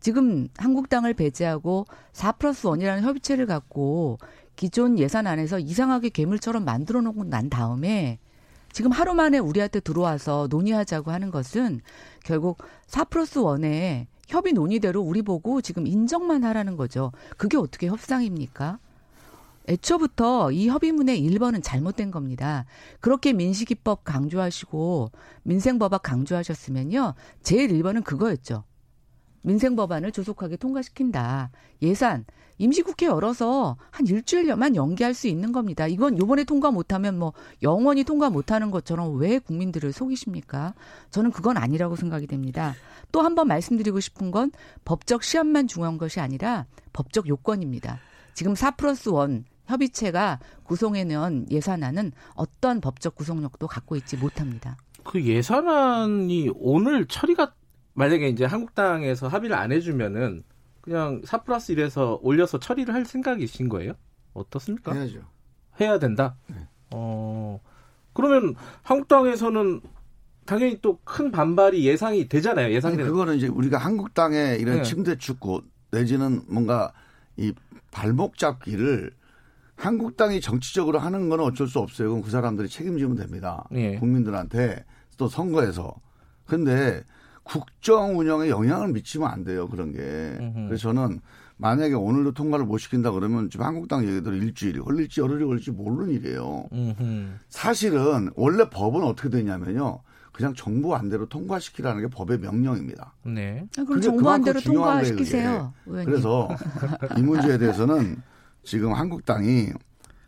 지금 0.00 0.48
한국당을 0.58 1.14
배제하고 1.14 1.86
4 2.12 2.32
플러스 2.32 2.66
1이라는 2.66 3.02
협의체를 3.02 3.46
갖고 3.46 4.18
기존 4.56 4.98
예산 4.98 5.28
안에서 5.28 5.60
이상하게 5.60 6.08
괴물처럼 6.08 6.64
만들어 6.64 7.00
놓고 7.00 7.24
난 7.24 7.48
다음에 7.48 8.18
지금 8.72 8.90
하루 8.90 9.14
만에 9.14 9.38
우리한테 9.38 9.78
들어와서 9.78 10.48
논의하자고 10.50 11.12
하는 11.12 11.30
것은 11.30 11.80
결국 12.24 12.58
4 12.88 13.04
플러스 13.04 13.38
1에 13.38 14.06
협의 14.32 14.54
논의대로 14.54 15.02
우리 15.02 15.20
보고 15.20 15.60
지금 15.60 15.86
인정만 15.86 16.42
하라는 16.44 16.76
거죠. 16.76 17.12
그게 17.36 17.58
어떻게 17.58 17.86
협상입니까? 17.86 18.78
애초부터 19.68 20.50
이 20.52 20.68
협의문의 20.68 21.20
1번은 21.20 21.62
잘못된 21.62 22.10
겁니다. 22.10 22.64
그렇게 23.00 23.32
민식이법 23.32 24.04
강조하시고 24.04 25.12
민생법악 25.42 26.02
강조하셨으면요. 26.02 27.14
제일 27.42 27.70
1번은 27.70 28.04
그거였죠. 28.04 28.64
민생법안을 29.42 30.12
조속하게 30.12 30.56
통과시킨다. 30.56 31.50
예산 31.82 32.24
임시국회 32.62 33.06
열어서 33.06 33.76
한 33.90 34.06
일주일만 34.06 34.76
연기할 34.76 35.14
수 35.14 35.26
있는 35.26 35.50
겁니다. 35.50 35.88
이건 35.88 36.16
요번에 36.18 36.44
통과 36.44 36.70
못하면 36.70 37.18
뭐 37.18 37.32
영원히 37.62 38.04
통과 38.04 38.30
못하는 38.30 38.70
것처럼 38.70 39.16
왜 39.18 39.40
국민들을 39.40 39.92
속이십니까? 39.92 40.74
저는 41.10 41.32
그건 41.32 41.56
아니라고 41.56 41.96
생각이 41.96 42.26
됩니다. 42.28 42.74
또 43.10 43.20
한 43.22 43.34
번 43.34 43.48
말씀드리고 43.48 43.98
싶은 44.00 44.30
건 44.30 44.52
법적 44.84 45.22
시험만 45.24 45.66
중요한 45.66 45.98
것이 45.98 46.20
아니라 46.20 46.66
법적 46.92 47.28
요건입니다. 47.28 47.98
지금 48.34 48.54
4 48.54 48.72
플러스 48.72 49.10
1 49.10 49.44
협의체가 49.66 50.38
구성해놓은 50.64 51.46
예산안은 51.50 52.12
어떤 52.34 52.80
법적 52.80 53.14
구속력도 53.16 53.66
갖고 53.66 53.96
있지 53.96 54.16
못합니다. 54.16 54.76
그 55.04 55.20
예산안이 55.22 56.50
오늘 56.54 57.06
처리가 57.06 57.52
만약에 57.94 58.28
이제 58.28 58.44
한국당에서 58.44 59.28
합의를 59.28 59.56
안 59.56 59.72
해주면은 59.72 60.44
그냥 60.82 61.22
4 61.24 61.42
플러스 61.44 61.74
1에서 61.74 62.18
올려서 62.22 62.58
처리를 62.58 62.92
할 62.92 63.04
생각이신 63.04 63.68
거예요? 63.68 63.94
어떻습니까? 64.34 64.92
해야죠. 64.92 65.20
해야 65.80 65.98
된다? 65.98 66.36
네. 66.48 66.56
어, 66.90 67.60
그러면 68.12 68.54
한국당에서는 68.82 69.80
당연히 70.44 70.80
또 70.80 70.98
큰 71.04 71.30
반발이 71.30 71.86
예상이 71.86 72.28
되잖아요. 72.28 72.72
예상되는. 72.74 73.06
그거는 73.10 73.36
이제 73.36 73.46
우리가 73.46 73.78
한국당의 73.78 74.60
이런 74.60 74.78
네. 74.78 74.82
침대 74.82 75.16
축구 75.16 75.62
내지는 75.92 76.42
뭔가 76.48 76.92
이 77.36 77.52
발목 77.90 78.36
잡기를 78.38 79.12
한국당이 79.76 80.40
정치적으로 80.40 80.98
하는 80.98 81.28
건 81.28 81.40
어쩔 81.40 81.66
수 81.68 81.78
없어요. 81.78 82.08
그럼 82.10 82.22
그 82.22 82.30
사람들이 82.30 82.68
책임지면 82.68 83.16
됩니다. 83.16 83.64
네. 83.70 83.96
국민들한테 83.96 84.84
또 85.16 85.28
선거에서. 85.28 85.94
근데 86.44 87.04
국정 87.42 88.18
운영에 88.18 88.48
영향을 88.48 88.88
미치면 88.88 89.28
안 89.28 89.44
돼요. 89.44 89.68
그런 89.68 89.92
게. 89.92 89.98
음흠. 89.98 90.68
그래서 90.68 90.82
저는 90.82 91.20
만약에 91.56 91.94
오늘도 91.94 92.32
통과를 92.32 92.64
못 92.64 92.78
시킨다 92.78 93.10
그러면 93.10 93.50
지금 93.50 93.66
한국당 93.66 94.06
얘기대로 94.06 94.34
일주일이 94.34 94.80
걸릴지 94.80 95.20
열흘이 95.20 95.44
걸릴지 95.44 95.70
모르는 95.72 96.12
일이에요. 96.12 96.66
음흠. 96.72 97.32
사실은 97.48 98.30
원래 98.34 98.68
법은 98.68 99.02
어떻게 99.02 99.28
되냐면요. 99.28 100.00
그냥 100.32 100.54
정부 100.54 100.94
안대로 100.94 101.26
통과시키라는 101.26 102.00
게 102.02 102.08
법의 102.08 102.38
명령입니다. 102.38 103.12
네. 103.24 103.66
아, 103.78 103.84
그럼 103.84 104.00
정부 104.00 104.30
안대로 104.30 104.60
통과시키세요. 104.60 105.74
거예요, 105.84 106.04
그래서 106.06 106.48
이 107.18 107.22
문제에 107.22 107.58
대해서는 107.58 108.22
지금 108.64 108.94
한국당이 108.94 109.68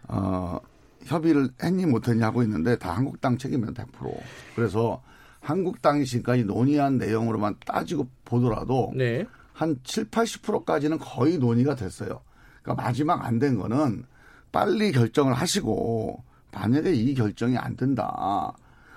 어 0.08 0.58
협의를 1.04 1.48
했니 1.62 1.86
못했니 1.86 2.22
하고 2.22 2.42
있는데 2.42 2.76
다 2.76 2.92
한국당 2.92 3.38
책임입니다. 3.38 3.84
100%. 3.84 4.14
그래서 4.54 5.02
한국당이 5.44 6.04
지금까지 6.06 6.44
논의한 6.44 6.96
내용으로만 6.98 7.56
따지고 7.66 8.08
보더라도 8.24 8.92
네. 8.96 9.24
한 9.52 9.78
7, 9.84 10.06
80%까지는 10.10 10.98
거의 10.98 11.38
논의가 11.38 11.74
됐어요. 11.76 12.22
그러니까 12.62 12.82
마지막 12.82 13.24
안 13.24 13.38
된 13.38 13.58
거는 13.58 14.04
빨리 14.50 14.90
결정을 14.90 15.34
하시고 15.34 16.24
만약에 16.52 16.92
이 16.94 17.14
결정이 17.14 17.58
안 17.58 17.76
된다. 17.76 18.52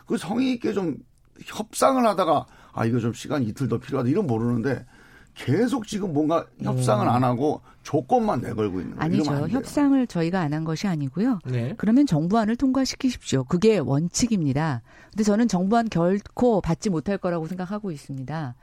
그 0.05 0.17
성의 0.17 0.53
있게 0.53 0.73
좀 0.73 0.95
협상을 1.43 2.05
하다가 2.05 2.45
아 2.73 2.85
이거 2.85 2.99
좀 2.99 3.11
시간 3.13 3.43
이틀 3.43 3.67
더 3.67 3.77
필요하다 3.77 4.09
이런 4.09 4.25
모르는데 4.25 4.85
계속 5.37 5.85
지금 5.87 6.13
뭔가 6.13 6.45
협상을 6.61 7.05
음. 7.05 7.09
안 7.09 7.23
하고 7.23 7.61
조건만 7.83 8.41
내걸고 8.41 8.81
있는 8.81 8.95
거예요. 8.97 9.01
아니죠. 9.05 9.47
협상을 9.49 10.07
저희가 10.07 10.41
안 10.41 10.53
한 10.53 10.63
것이 10.63 10.87
아니고요. 10.87 11.39
네. 11.45 11.75
그러면 11.77 12.05
정부안을 12.07 12.55
통과시키십시오. 12.55 13.43
그게 13.43 13.77
원칙입니다. 13.77 14.81
근데 15.11 15.23
저는 15.23 15.47
정부안 15.47 15.87
결코 15.89 16.59
받지 16.61 16.89
못할 16.89 17.17
거라고 17.17 17.47
생각하고 17.47 17.91
있습니다. 17.91 18.55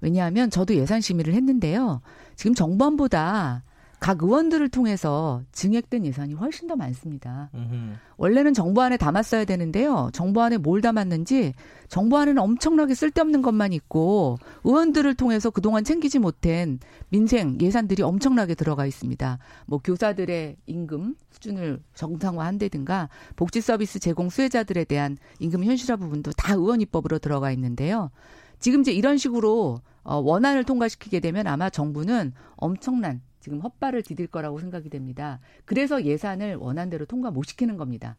왜냐하면 0.00 0.50
저도 0.50 0.74
예산 0.74 1.00
심의를 1.00 1.32
했는데요. 1.34 2.00
지금 2.34 2.54
정부안보다 2.54 3.62
각 3.98 4.22
의원들을 4.22 4.68
통해서 4.68 5.42
증액된 5.52 6.04
예산이 6.04 6.34
훨씬 6.34 6.68
더 6.68 6.76
많습니다. 6.76 7.50
음흠. 7.54 7.94
원래는 8.18 8.52
정부안에 8.54 8.96
담았어야 8.96 9.44
되는데요. 9.44 10.10
정부안에 10.12 10.58
뭘 10.58 10.80
담았는지 10.80 11.54
정부안에는 11.88 12.40
엄청나게 12.42 12.94
쓸데없는 12.94 13.42
것만 13.42 13.72
있고 13.72 14.38
의원들을 14.64 15.14
통해서 15.14 15.50
그동안 15.50 15.84
챙기지 15.84 16.18
못한 16.18 16.78
민생 17.08 17.58
예산들이 17.60 18.02
엄청나게 18.02 18.54
들어가 18.54 18.86
있습니다. 18.86 19.38
뭐 19.66 19.78
교사들의 19.82 20.56
임금 20.66 21.16
수준을 21.30 21.80
정상화한다든가 21.94 23.08
복지 23.34 23.60
서비스 23.60 23.98
제공 23.98 24.28
수혜자들에 24.28 24.84
대한 24.84 25.16
임금 25.40 25.64
현실화 25.64 25.96
부분도 25.96 26.32
다 26.32 26.54
의원 26.54 26.80
입법으로 26.80 27.18
들어가 27.18 27.50
있는데요. 27.52 28.10
지금 28.58 28.80
이제 28.80 28.92
이런 28.92 29.18
식으로 29.18 29.80
어, 30.02 30.16
원안을 30.18 30.64
통과시키게 30.64 31.20
되면 31.20 31.46
아마 31.46 31.68
정부는 31.68 32.32
엄청난 32.56 33.20
지금 33.46 33.60
헛발을 33.60 34.02
디딜 34.02 34.26
거라고 34.26 34.58
생각이 34.58 34.90
됩니다. 34.90 35.38
그래서 35.66 36.02
예산을 36.02 36.56
원안대로 36.56 37.04
통과 37.06 37.30
못 37.30 37.44
시키는 37.44 37.76
겁니다. 37.76 38.16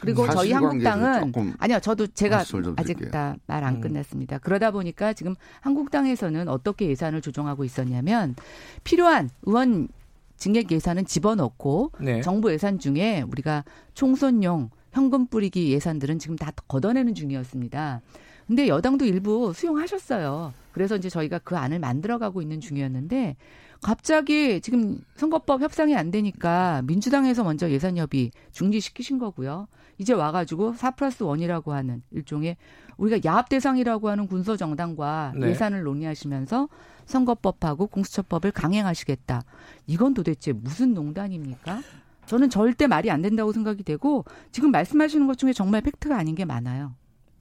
그리고 0.00 0.28
저희 0.28 0.52
한국당은 0.52 1.32
아니요, 1.56 1.80
저도 1.80 2.08
제가 2.08 2.44
아직 2.76 3.10
다 3.10 3.36
말안 3.46 3.76
음. 3.76 3.80
끝났습니다. 3.80 4.36
그러다 4.36 4.72
보니까 4.72 5.14
지금 5.14 5.34
한국당에서는 5.62 6.48
어떻게 6.48 6.90
예산을 6.90 7.22
조정하고 7.22 7.64
있었냐면 7.64 8.36
필요한 8.84 9.30
의원 9.44 9.88
증액 10.36 10.70
예산은 10.70 11.06
집어넣고 11.06 11.92
네. 11.98 12.20
정부 12.20 12.52
예산 12.52 12.78
중에 12.78 13.22
우리가 13.22 13.64
총선용 13.94 14.68
현금 14.92 15.26
뿌리기 15.26 15.72
예산들은 15.72 16.18
지금 16.18 16.36
다 16.36 16.52
걷어내는 16.68 17.14
중이었습니다. 17.14 18.02
근데 18.46 18.68
여당도 18.68 19.06
일부 19.06 19.54
수용하셨어요. 19.54 20.52
그래서 20.72 20.96
이제 20.96 21.08
저희가 21.08 21.38
그 21.38 21.56
안을 21.56 21.78
만들어가고 21.78 22.42
있는 22.42 22.60
중이었는데 22.60 23.36
갑자기 23.82 24.60
지금 24.60 24.98
선거법 25.16 25.62
협상이 25.62 25.94
안 25.96 26.10
되니까 26.10 26.82
민주당에서 26.84 27.44
먼저 27.44 27.70
예산 27.70 27.96
협의 27.96 28.30
중지시키신 28.52 29.18
거고요. 29.18 29.68
이제 29.98 30.12
와가지고 30.12 30.74
4 30.74 30.92
플러스 30.92 31.24
1이라고 31.24 31.70
하는 31.70 32.02
일종의 32.10 32.56
우리가 32.96 33.30
야합 33.30 33.48
대상이라고 33.48 34.08
하는 34.08 34.26
군소 34.26 34.56
정당과 34.56 35.34
네. 35.36 35.48
예산을 35.48 35.82
논의하시면서 35.82 36.68
선거법하고 37.06 37.86
공수처법을 37.86 38.52
강행하시겠다. 38.52 39.42
이건 39.86 40.14
도대체 40.14 40.52
무슨 40.52 40.92
농단입니까? 40.94 41.80
저는 42.26 42.50
절대 42.50 42.86
말이 42.88 43.10
안 43.10 43.22
된다고 43.22 43.52
생각이 43.52 43.84
되고 43.84 44.24
지금 44.50 44.70
말씀하시는 44.72 45.26
것 45.26 45.38
중에 45.38 45.52
정말 45.52 45.80
팩트가 45.82 46.16
아닌 46.18 46.34
게 46.34 46.44
많아요. 46.44 46.94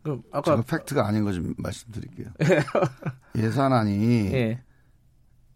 그럼 0.03 0.21
아까 0.31 0.61
팩트가 0.61 1.07
아닌 1.07 1.23
거 1.23 1.31
좀 1.31 1.55
말씀드릴게요. 1.57 2.27
예산안이 3.35 4.29
예. 4.33 4.61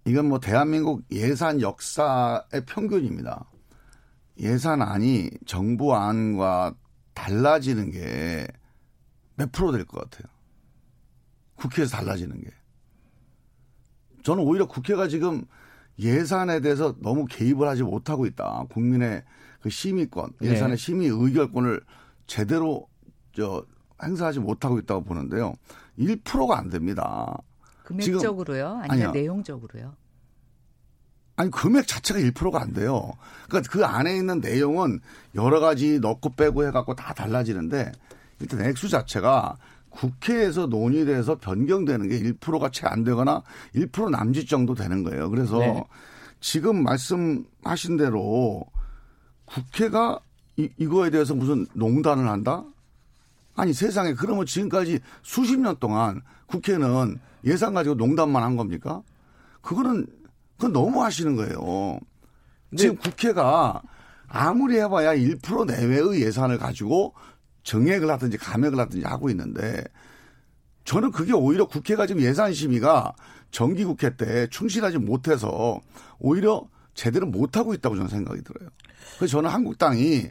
이건 0.06 0.30
뭐 0.30 0.40
대한민국 0.40 1.04
예산 1.12 1.62
역사의 1.62 2.66
평균입니다. 2.66 3.46
예산안이 4.40 5.30
정부안과 5.46 6.76
달라지는 7.14 7.92
게 7.92 8.48
몇 9.40 9.54
프로 9.54 9.72
될 9.72 9.86
것 9.86 10.02
같아요. 10.02 10.30
국회에서 11.56 11.96
달라지는 11.96 12.42
게. 12.42 12.50
저는 14.24 14.44
오히려 14.44 14.68
국회가 14.68 15.08
지금 15.08 15.46
예산에 15.98 16.60
대해서 16.60 16.96
너무 17.00 17.26
개입을 17.26 17.66
하지 17.68 17.84
못하고 17.84 18.26
있다. 18.26 18.66
국민의 18.70 19.24
그 19.62 19.70
심의권, 19.70 20.34
네. 20.42 20.50
예산의 20.50 20.76
네. 20.76 20.82
심의 20.82 21.08
의결권을 21.08 21.82
제대로 22.28 22.88
저 23.34 23.66
행사하지 24.04 24.40
못하고 24.40 24.78
있다고 24.80 25.04
보는데요. 25.04 25.54
1%가 25.98 26.58
안 26.58 26.70
됩니다. 26.70 27.38
금액적으로요? 27.90 28.68
아니면 28.84 28.92
아니요. 28.92 29.12
내용적으로요? 29.12 29.94
아니 31.36 31.50
금액 31.52 31.88
자체가 31.88 32.20
1%가 32.20 32.62
안 32.62 32.74
돼요. 32.74 33.14
그러니까 33.48 33.72
그 33.72 33.86
안에 33.86 34.16
있는 34.16 34.42
내용은 34.42 35.00
여러 35.36 35.60
가지 35.60 36.00
넣고 36.00 36.36
빼고 36.36 36.68
해갖고 36.68 36.96
다 36.96 37.14
달라지는데 37.14 37.92
일단 38.42 38.62
액수 38.66 38.90
자체가 38.90 39.58
국회에서 39.90 40.68
논의돼서 40.68 41.40
변경되는 41.40 42.10
게 42.10 42.20
1%가 42.20 42.70
채 42.70 42.86
안 42.88 43.04
되거나 43.04 43.42
1% 43.74 44.10
남짓 44.12 44.48
정도 44.48 44.76
되는 44.76 45.04
거예요. 45.04 45.30
그래서 45.30 45.58
네. 45.60 45.84
지금 46.42 46.84
말씀하신 46.84 47.98
대로 47.98 48.66
국회가 49.46 50.20
이, 50.58 50.70
이거에 50.78 51.10
대해서 51.10 51.34
무슨 51.34 51.66
농단을 51.74 52.28
한다? 52.28 52.64
아니 53.60 53.74
세상에 53.74 54.14
그러면 54.14 54.46
지금까지 54.46 55.00
수십 55.22 55.60
년 55.60 55.76
동안 55.80 56.22
국회는 56.46 57.20
예산 57.44 57.74
가지고 57.74 57.96
농단만 57.96 58.42
한 58.42 58.56
겁니까? 58.56 59.02
그거는 59.62 60.08
그건 60.56 60.72
너무 60.72 61.04
하시는 61.04 61.36
거예요. 61.36 62.00
지금 62.78 62.96
국회가 62.96 63.82
아무리 64.28 64.78
해봐야 64.78 65.14
1% 65.14 65.66
내외의 65.66 66.22
예산을 66.22 66.58
가지고 66.58 67.14
정액을 67.64 68.10
하든지 68.10 68.38
감액을 68.38 68.80
하든지 68.80 69.06
하고 69.06 69.30
있는데 69.30 69.84
저는 70.86 71.12
그게 71.12 71.34
오히려 71.34 71.66
국회가 71.66 72.08
지금 72.08 72.22
예산 72.22 72.54
심의가 72.54 73.14
정기 73.52 73.84
국회 73.84 74.16
때 74.16 74.48
충실하지 74.48 75.00
못해서 75.00 75.82
오히려 76.18 76.66
제대로 76.94 77.28
못 77.28 77.58
하고 77.58 77.74
있다고 77.74 77.96
저는 77.96 78.10
생각이 78.10 78.42
들어요. 78.42 78.70
그래서 79.18 79.32
저는 79.34 79.50
한국당이 79.50 80.30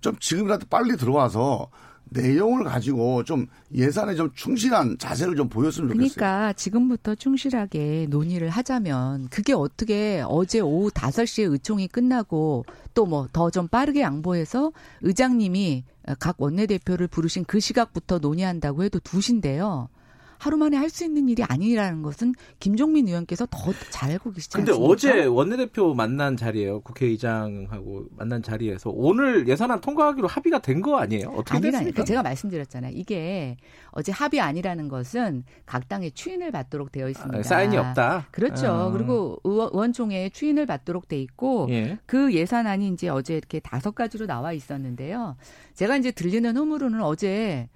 좀 0.00 0.16
지금이라도 0.18 0.66
빨리 0.70 0.96
들어와서 0.96 1.68
내용을 2.10 2.64
가지고 2.64 3.22
좀 3.24 3.46
예산에 3.74 4.14
좀 4.16 4.30
충실한 4.34 4.98
자세를 4.98 5.36
좀 5.36 5.48
보였으면 5.48 5.90
좋겠어요. 5.90 6.14
그러니까 6.14 6.52
지금부터 6.54 7.14
충실하게 7.14 8.06
논의를 8.10 8.50
하자면 8.50 9.28
그게 9.30 9.52
어떻게 9.52 10.22
어제 10.26 10.60
오후 10.60 10.90
5시에 10.90 11.50
의총이 11.50 11.88
끝나고 11.88 12.64
또 12.94 13.06
뭐 13.06 13.28
더 13.32 13.50
좀 13.50 13.68
빠르게 13.68 14.00
양보해서 14.00 14.72
의장님이 15.02 15.84
각 16.18 16.36
원내대표를 16.40 17.06
부르신 17.06 17.44
그 17.44 17.60
시각부터 17.60 18.18
논의한다고 18.18 18.82
해도 18.82 18.98
2시인데요. 18.98 19.86
하루 20.40 20.56
만에 20.56 20.76
할 20.76 20.90
수 20.90 21.04
있는 21.04 21.28
일이 21.28 21.44
아니라는 21.44 22.02
것은 22.02 22.34
김종민 22.58 23.06
의원께서 23.06 23.46
더 23.46 23.72
잘 23.90 24.10
알고 24.10 24.32
계시지 24.32 24.56
근데 24.56 24.72
않습니까? 24.72 24.92
어제 24.92 25.24
원내대표 25.26 25.94
만난 25.94 26.36
자리에요. 26.36 26.80
국회의장하고 26.80 28.06
만난 28.16 28.42
자리에서 28.42 28.90
오늘 28.90 29.46
예산안 29.46 29.80
통과하기로 29.80 30.26
합의가 30.26 30.60
된 30.62 30.80
거 30.80 30.98
아니에요? 30.98 31.28
어떻게 31.28 31.56
아니라니까. 31.58 31.78
됐습니까? 31.78 32.04
제가 32.04 32.22
말씀드렸잖아요. 32.22 32.92
이게 32.96 33.58
어제 33.90 34.12
합의 34.12 34.40
아니라는 34.40 34.88
것은 34.88 35.44
각 35.66 35.88
당의 35.88 36.12
추인을 36.12 36.50
받도록 36.52 36.90
되어 36.90 37.08
있습니다. 37.10 37.38
아, 37.38 37.42
사인이 37.42 37.76
없다. 37.76 38.28
그렇죠. 38.30 38.66
아. 38.68 38.90
그리고 38.90 39.38
의원총회에 39.44 40.30
추인을 40.30 40.64
받도록 40.64 41.06
돼 41.06 41.20
있고 41.20 41.66
예. 41.70 41.98
그 42.06 42.32
예산안이 42.32 42.88
이제 42.88 43.08
어제 43.10 43.36
이렇게 43.36 43.60
다섯 43.60 43.94
가지로 43.94 44.26
나와 44.26 44.52
있었는데요. 44.54 45.36
제가 45.74 45.96
이제 45.98 46.10
들리는 46.10 46.56
흐물로는 46.56 47.02
어제 47.02 47.68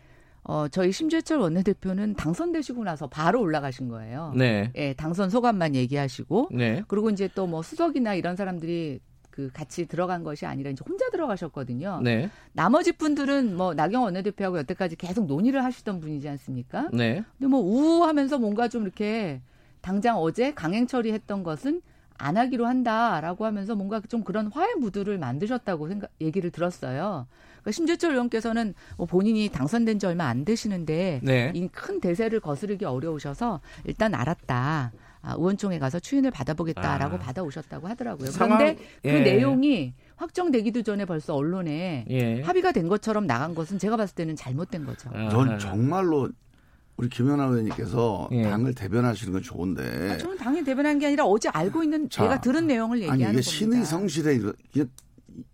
어, 0.44 0.68
저희 0.68 0.92
심재철 0.92 1.38
원내대표는 1.38 2.14
당선되시고 2.14 2.84
나서 2.84 3.06
바로 3.06 3.40
올라가신 3.40 3.88
거예요. 3.88 4.32
네. 4.36 4.70
예, 4.76 4.92
당선 4.92 5.30
소감만 5.30 5.74
얘기하시고. 5.74 6.50
네. 6.52 6.82
그리고 6.86 7.10
이제 7.10 7.28
또 7.34 7.46
뭐 7.46 7.62
수석이나 7.62 8.14
이런 8.14 8.36
사람들이 8.36 9.00
그 9.30 9.50
같이 9.52 9.86
들어간 9.86 10.22
것이 10.22 10.46
아니라 10.46 10.70
이제 10.70 10.82
혼자 10.88 11.08
들어가셨거든요. 11.10 12.00
네. 12.04 12.30
나머지 12.52 12.92
분들은 12.92 13.56
뭐 13.56 13.74
나경 13.74 14.02
원내대표하고 14.04 14.58
여태까지 14.58 14.96
계속 14.96 15.26
논의를 15.26 15.64
하시던 15.64 16.00
분이지 16.00 16.28
않습니까? 16.28 16.88
네. 16.92 17.24
근데 17.38 17.48
뭐 17.48 17.60
우우하면서 17.60 18.38
뭔가 18.38 18.68
좀 18.68 18.82
이렇게 18.84 19.40
당장 19.80 20.18
어제 20.18 20.54
강행 20.54 20.86
처리했던 20.86 21.42
것은 21.42 21.82
안 22.16 22.36
하기로 22.36 22.64
한다라고 22.66 23.44
하면서 23.44 23.74
뭔가 23.74 24.00
좀 24.08 24.22
그런 24.22 24.46
화해 24.46 24.74
무드를 24.76 25.18
만드셨다고 25.18 25.88
생각 25.88 26.10
얘기를 26.20 26.50
들었어요. 26.50 27.26
그러니까 27.64 27.72
심재철 27.72 28.12
의원께서는 28.12 28.74
뭐 28.96 29.06
본인이 29.06 29.48
당선된 29.48 29.98
지 29.98 30.06
얼마 30.06 30.26
안 30.26 30.44
되시는데 30.44 31.20
네. 31.22 31.52
이큰 31.54 32.00
대세를 32.00 32.40
거스르기 32.40 32.84
어려우셔서 32.84 33.60
일단 33.84 34.14
알았다. 34.14 34.92
아, 35.26 35.34
의원총회 35.38 35.78
가서 35.78 35.98
추인을 35.98 36.30
받아보겠다라고 36.30 37.16
아. 37.16 37.18
받아오셨다고 37.18 37.88
하더라고요. 37.88 38.28
그런데 38.34 38.74
그 38.74 38.82
예. 39.06 39.12
그 39.12 39.18
내용이 39.20 39.94
확정되기도 40.16 40.82
전에 40.82 41.06
벌써 41.06 41.34
언론에 41.34 42.04
예. 42.10 42.42
합의가 42.42 42.72
된 42.72 42.88
것처럼 42.88 43.26
나간 43.26 43.54
것은 43.54 43.78
제가 43.78 43.96
봤을 43.96 44.14
때는 44.14 44.36
잘못된 44.36 44.84
거죠. 44.84 45.08
아. 45.14 45.30
전 45.30 45.58
정말로 45.58 46.28
우리 46.98 47.08
김연아 47.08 47.44
의원님께서 47.44 48.28
예. 48.32 48.42
당을 48.42 48.74
대변하시는 48.74 49.32
건 49.32 49.42
좋은데. 49.42 50.10
아, 50.12 50.18
저는 50.18 50.36
당이 50.36 50.62
대변한 50.62 50.98
게 50.98 51.06
아니라 51.06 51.24
어제 51.24 51.48
알고 51.48 51.82
있는 51.82 52.10
자, 52.10 52.24
제가 52.24 52.40
들은 52.42 52.66
내용을 52.66 52.98
얘기하는 52.98 53.24
아니, 53.24 53.32
이게 53.32 53.40
신의 53.40 53.86
성실에 53.86 54.38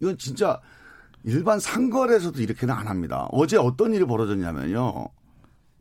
이건 0.00 0.18
진짜 0.18 0.60
일반 1.24 1.60
상거래에서도 1.60 2.40
이렇게는 2.40 2.74
안 2.74 2.88
합니다. 2.88 3.26
어제 3.30 3.56
어떤 3.56 3.92
일이 3.92 4.04
벌어졌냐면요. 4.04 5.08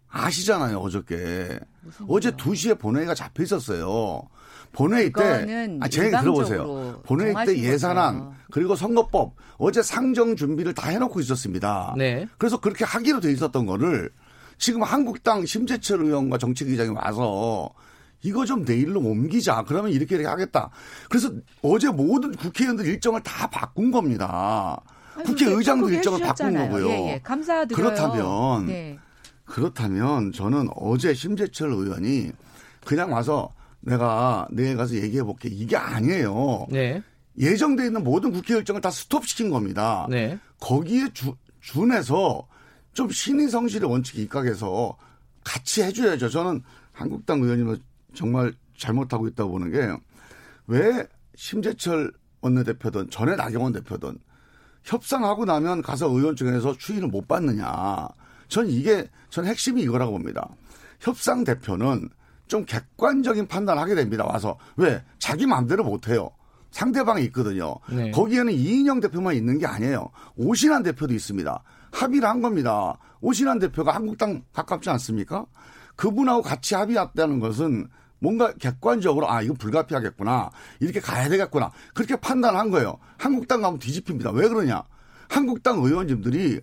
아시잖아요, 0.09 0.77
어저께. 0.79 1.59
어제 2.07 2.31
2시에 2.31 2.79
본회의가 2.79 3.13
잡혀 3.13 3.43
있었어요. 3.43 4.23
본회의 4.71 5.11
때, 5.11 5.77
아, 5.81 5.87
제 5.87 6.05
얘기 6.05 6.17
들어보세요. 6.17 7.01
본회의 7.03 7.33
때 7.45 7.57
예산안, 7.57 8.19
거죠. 8.19 8.35
그리고 8.51 8.75
선거법, 8.75 9.35
어제 9.57 9.81
상정 9.81 10.35
준비를 10.35 10.73
다 10.73 10.89
해놓고 10.89 11.19
있었습니다. 11.21 11.95
네. 11.97 12.27
그래서 12.37 12.59
그렇게 12.59 12.85
하기로 12.85 13.19
돼 13.19 13.31
있었던 13.31 13.65
거를 13.65 14.11
지금 14.57 14.83
한국당 14.83 15.45
심재철 15.45 16.03
의원과 16.03 16.37
정책위장이 16.37 16.89
와서 16.89 17.71
이거 18.21 18.45
좀 18.45 18.63
내일로 18.63 18.99
옮기자. 18.99 19.63
그러면 19.67 19.91
이렇게 19.91 20.15
이렇게 20.15 20.27
하겠다. 20.27 20.69
그래서 21.09 21.31
어제 21.61 21.89
모든 21.89 22.31
국회의원들 22.35 22.85
일정을 22.85 23.23
다 23.23 23.47
바꾼 23.47 23.91
겁니다. 23.91 24.81
국회의장도 25.23 25.89
일정을 25.89 26.19
바꾼 26.21 26.53
거고요. 26.53 26.89
예, 26.89 27.13
예. 27.13 27.19
감사드려요. 27.23 27.75
그렇다면 27.83 28.65
네. 28.65 28.99
그렇다면 29.45 30.31
저는 30.31 30.69
어제 30.75 31.13
심재철 31.13 31.71
의원이 31.71 32.31
그냥 32.85 33.11
와서 33.11 33.51
내가 33.81 34.47
내일 34.51 34.77
가서 34.77 34.95
얘기해 34.95 35.23
볼게 35.23 35.49
이게 35.49 35.75
아니에요. 35.75 36.67
네. 36.69 37.01
예정돼 37.37 37.85
있는 37.85 38.03
모든 38.03 38.31
국회 38.31 38.55
일정을 38.55 38.81
다 38.81 38.91
스톱시킨 38.91 39.49
겁니다. 39.49 40.05
네. 40.09 40.37
거기에 40.59 41.09
주, 41.13 41.35
준해서 41.61 42.47
좀 42.93 43.09
신의 43.09 43.49
성실의 43.49 43.89
원칙에 43.89 44.21
입각해서 44.23 44.97
같이 45.43 45.81
해줘야죠. 45.83 46.29
저는 46.29 46.61
한국당 46.91 47.41
의원님은 47.41 47.81
정말 48.13 48.53
잘못하고 48.77 49.27
있다고 49.27 49.51
보는 49.51 49.71
게 49.71 50.09
왜 50.69 51.03
심재철 51.35 52.11
원내대표든 52.41 53.09
전에 53.09 53.35
나경원 53.35 53.73
대표든 53.73 54.19
협상하고 54.89 55.45
나면 55.45 55.83
가서 55.83 56.07
의원총회에서 56.07 56.75
추인을 56.77 57.09
못 57.09 57.27
받느냐. 57.27 58.07
전 58.47 58.67
이게 58.67 59.07
전 59.29 59.45
핵심이 59.45 59.83
이거라고 59.83 60.13
봅니다. 60.13 60.49
협상 60.99 61.43
대표는 61.43 62.09
좀 62.47 62.65
객관적인 62.65 63.47
판단을 63.47 63.79
하게 63.79 63.93
됩니다. 63.93 64.25
와서 64.25 64.57
왜 64.75 65.03
자기 65.19 65.45
마음대로 65.45 65.83
못 65.83 66.07
해요. 66.07 66.31
상대방이 66.71 67.23
있거든요. 67.25 67.75
네. 67.91 68.09
거기에는 68.11 68.51
이인영 68.51 68.99
대표만 68.99 69.35
있는 69.35 69.59
게 69.59 69.67
아니에요. 69.67 70.09
오신환 70.35 70.81
대표도 70.81 71.13
있습니다. 71.13 71.63
합의를 71.91 72.27
한 72.27 72.41
겁니다. 72.41 72.97
오신환 73.21 73.59
대표가 73.59 73.93
한국당 73.93 74.43
가깝지 74.53 74.89
않습니까? 74.89 75.45
그분하고 75.95 76.41
같이 76.41 76.73
합의했다는 76.75 77.39
것은 77.39 77.87
뭔가 78.19 78.53
객관적으로 78.53 79.29
아 79.31 79.41
이거 79.41 79.53
불가피하겠구나 79.53 80.49
이렇게 80.79 80.99
가야 80.99 81.29
되겠구나 81.29 81.71
그렇게 81.93 82.15
판단한 82.15 82.69
거예요. 82.69 82.97
한국당 83.17 83.61
가면 83.61 83.79
뒤집힙니다. 83.79 84.31
왜 84.31 84.47
그러냐? 84.47 84.83
한국당 85.29 85.79
의원님들이 85.83 86.59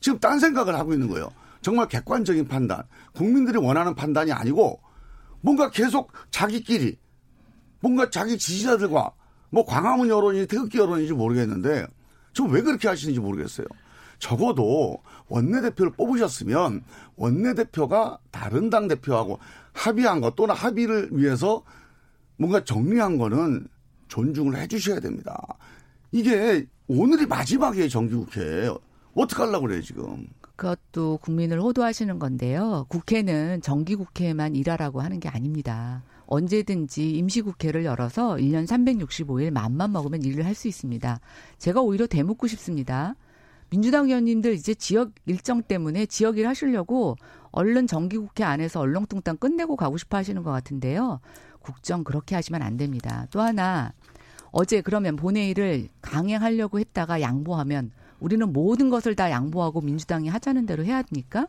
지금 0.00 0.18
딴 0.18 0.38
생각을 0.38 0.74
하고 0.74 0.92
있는 0.92 1.08
거예요. 1.08 1.30
정말 1.60 1.88
객관적인 1.88 2.46
판단, 2.46 2.82
국민들이 3.14 3.58
원하는 3.58 3.94
판단이 3.94 4.32
아니고 4.32 4.80
뭔가 5.40 5.70
계속 5.70 6.12
자기끼리 6.30 6.98
뭔가 7.80 8.10
자기 8.10 8.38
지지자들과 8.38 9.12
뭐 9.50 9.64
광화문 9.64 10.08
여론이 10.08 10.46
태극기 10.46 10.78
여론인지 10.78 11.12
모르겠는데 11.14 11.86
좀 12.32 12.50
왜 12.50 12.60
그렇게 12.62 12.86
하시는지 12.88 13.18
모르겠어요. 13.20 13.66
적어도 14.18 15.02
원내대표를 15.28 15.92
뽑으셨으면 15.92 16.82
원내대표가 17.16 18.18
다른 18.30 18.68
당 18.70 18.88
대표하고 18.88 19.38
합의한 19.78 20.20
것 20.20 20.34
또는 20.36 20.54
합의를 20.54 21.08
위해서 21.12 21.62
뭔가 22.36 22.64
정리한 22.64 23.18
거는 23.18 23.66
존중을 24.08 24.56
해 24.56 24.66
주셔야 24.66 25.00
됩니다. 25.00 25.36
이게 26.12 26.66
오늘이 26.88 27.26
마지막이에요, 27.26 27.88
정기국회. 27.88 28.70
어떻게 29.14 29.42
하려고 29.42 29.66
그래요, 29.66 29.82
지금. 29.82 30.26
그것도 30.56 31.18
국민을 31.22 31.60
호도하시는 31.60 32.18
건데요. 32.18 32.86
국회는 32.88 33.60
정기국회만 33.62 34.56
일하라고 34.56 35.00
하는 35.00 35.20
게 35.20 35.28
아닙니다. 35.28 36.02
언제든지 36.26 37.10
임시국회를 37.12 37.84
열어서 37.84 38.36
1년 38.36 38.66
365일 38.66 39.50
맘만 39.50 39.92
먹으면 39.92 40.22
일을 40.22 40.44
할 40.44 40.54
수 40.54 40.66
있습니다. 40.68 41.20
제가 41.58 41.80
오히려 41.80 42.06
대묻고 42.06 42.46
싶습니다. 42.48 43.14
민주당 43.70 44.06
의원님들 44.06 44.54
이제 44.54 44.74
지역 44.74 45.12
일정 45.26 45.62
때문에 45.62 46.06
지역 46.06 46.38
일 46.38 46.48
하시려고 46.48 47.16
얼른 47.50 47.86
정기국회 47.86 48.44
안에서 48.44 48.80
얼렁뚱땅 48.80 49.36
끝내고 49.38 49.76
가고 49.76 49.96
싶어 49.96 50.16
하시는 50.16 50.42
것 50.42 50.50
같은데요. 50.50 51.20
국정 51.60 52.04
그렇게 52.04 52.34
하시면 52.34 52.62
안 52.62 52.76
됩니다. 52.76 53.26
또 53.30 53.40
하나 53.40 53.92
어제 54.50 54.80
그러면 54.80 55.16
본회의를 55.16 55.88
강행하려고 56.00 56.78
했다가 56.80 57.20
양보하면 57.20 57.90
우리는 58.20 58.52
모든 58.52 58.90
것을 58.90 59.14
다 59.14 59.30
양보하고 59.30 59.80
민주당이 59.80 60.28
하자는 60.28 60.66
대로 60.66 60.84
해야 60.84 60.98
합니까? 60.98 61.46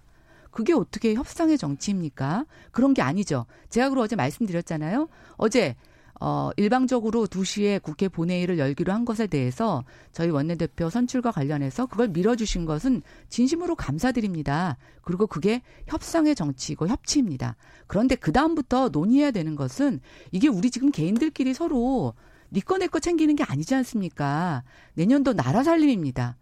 그게 0.52 0.74
어떻게 0.74 1.14
협상의 1.14 1.58
정치입니까? 1.58 2.45
그런 2.72 2.93
게 2.93 3.02
아니죠. 3.02 3.45
제가 3.70 3.89
그러 3.89 4.02
어제 4.02 4.16
말씀드렸잖아요. 4.16 5.08
어제 5.38 5.76
어, 6.22 6.49
일방적으로 6.57 7.28
2시에 7.28 7.82
국회 7.82 8.09
본회의를 8.09 8.59
열기로 8.59 8.91
한 8.91 9.05
것에 9.05 9.28
대해서 9.28 9.86
저희 10.11 10.30
원내대표 10.30 10.89
선출과 10.89 11.32
관련해서 11.32 11.86
그걸 11.86 12.09
밀어주신 12.09 12.65
것은 12.65 13.01
진심으로 13.30 13.76
감사드립니다. 13.76 14.78
그리고 15.01 15.28
그게 15.28 15.61
협상의 15.88 16.36
정치이고 16.36 16.88
협치입니다. 16.88 17.55
그런데 17.88 18.15
그다음부터 18.15 18.89
논의해야 18.89 19.32
되는 19.32 19.55
것은 19.55 20.01
이게 20.32 20.49
우리 20.49 20.72
지금 20.72 20.91
개인들끼리 20.91 21.53
서로 21.53 22.13
니꺼 22.51 22.78
네 22.78 22.86
내꺼 22.86 22.99
챙기는 22.99 23.36
게 23.36 23.43
아니지 23.43 23.76
않습니까? 23.76 24.63
내년도 24.95 25.34
나라 25.34 25.63
살림입니다. 25.63 26.36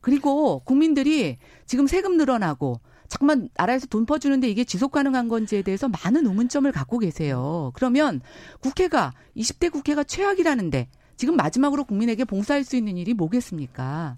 그리고 0.00 0.60
국민들이 0.60 1.38
지금 1.66 1.86
세금 1.86 2.16
늘어나고 2.16 2.80
잠깐만 3.14 3.48
나라에서 3.54 3.86
돈 3.86 4.06
퍼주는데 4.06 4.48
이게 4.48 4.64
지속 4.64 4.90
가능한 4.90 5.28
건지에 5.28 5.62
대해서 5.62 5.88
많은 5.88 6.26
의문점을 6.26 6.70
갖고 6.72 6.98
계세요. 6.98 7.70
그러면 7.74 8.20
국회가 8.58 9.12
20대 9.36 9.70
국회가 9.70 10.02
최악이라는데 10.02 10.88
지금 11.16 11.36
마지막으로 11.36 11.84
국민에게 11.84 12.24
봉사할 12.24 12.64
수 12.64 12.74
있는 12.74 12.96
일이 12.96 13.14
뭐겠습니까? 13.14 14.16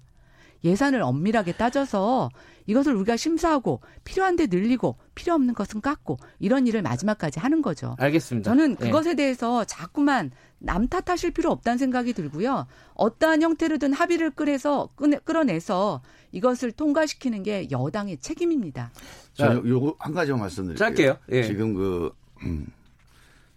예산을 0.63 1.03
엄밀하게 1.03 1.51
따져서 1.53 2.29
이것을 2.65 2.95
우리가 2.95 3.17
심사하고 3.17 3.81
필요한 4.03 4.35
데 4.35 4.47
늘리고 4.47 4.97
필요 5.13 5.35
없는 5.35 5.53
것은 5.53 5.81
깎고 5.81 6.17
이런 6.39 6.65
일을 6.65 6.81
마지막까지 6.81 7.39
하는 7.39 7.61
거죠. 7.61 7.95
알겠습니다. 7.99 8.49
저는 8.49 8.77
네. 8.77 8.85
그것에 8.87 9.11
네. 9.11 9.15
대해서 9.17 9.63
자꾸만 9.63 10.31
남 10.57 10.87
탓하실 10.87 11.31
필요 11.31 11.51
없다는 11.51 11.77
생각이 11.77 12.13
들고요. 12.13 12.65
어떠한 12.95 13.43
형태로든 13.43 13.93
합의를 13.93 14.31
끌어서 14.31 14.89
끌어내서 15.23 16.01
이것을 16.31 16.71
통과시키는 16.71 17.43
게 17.43 17.67
여당의 17.71 18.17
책임입니다. 18.17 18.91
자, 19.33 19.53
요거 19.53 19.95
한 19.99 20.13
가지만 20.13 20.41
말씀드릴게요. 20.41 20.77
짧게요. 20.77 21.17
예. 21.31 21.43
지금 21.43 21.73
그 21.73 22.11
음, 22.43 22.67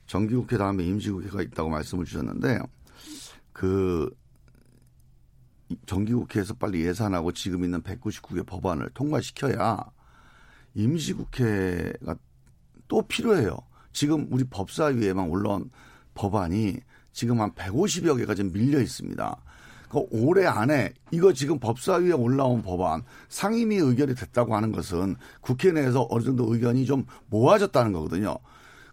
정기국회 0.07 0.57
다음에 0.57 0.85
임시국회가 0.85 1.43
있다고 1.43 1.69
말씀을 1.71 2.05
주셨는데 2.05 2.61
그 3.53 4.15
정기국회에서 5.87 6.55
빨리 6.55 6.85
예산하고 6.85 7.33
지금 7.33 7.65
있는 7.65 7.83
199개 7.83 8.45
법안을 8.45 8.91
통과시켜야 8.95 9.79
임시국회가 10.75 12.17
또 12.89 13.03
필요해요. 13.03 13.57
지금 13.93 14.27
우리 14.31 14.45
법사위에만 14.45 15.29
올라온 15.29 15.71
법안이 16.15 16.79
지금 17.13 17.41
한 17.41 17.53
150여 17.53 18.17
개가 18.19 18.35
지금 18.35 18.53
밀려 18.53 18.81
있습니다. 18.81 19.37
그 19.91 20.07
올해 20.11 20.47
안에 20.47 20.93
이거 21.11 21.33
지금 21.33 21.59
법사위에 21.59 22.13
올라온 22.13 22.63
법안 22.63 23.03
상임위 23.29 23.77
의결이 23.77 24.15
됐다고 24.15 24.55
하는 24.55 24.71
것은 24.71 25.17
국회 25.41 25.73
내에서 25.73 26.07
어느 26.11 26.23
정도 26.23 26.53
의견이 26.53 26.87
좀 26.87 27.05
모아졌다는 27.27 27.93
거거든요. 27.93 28.37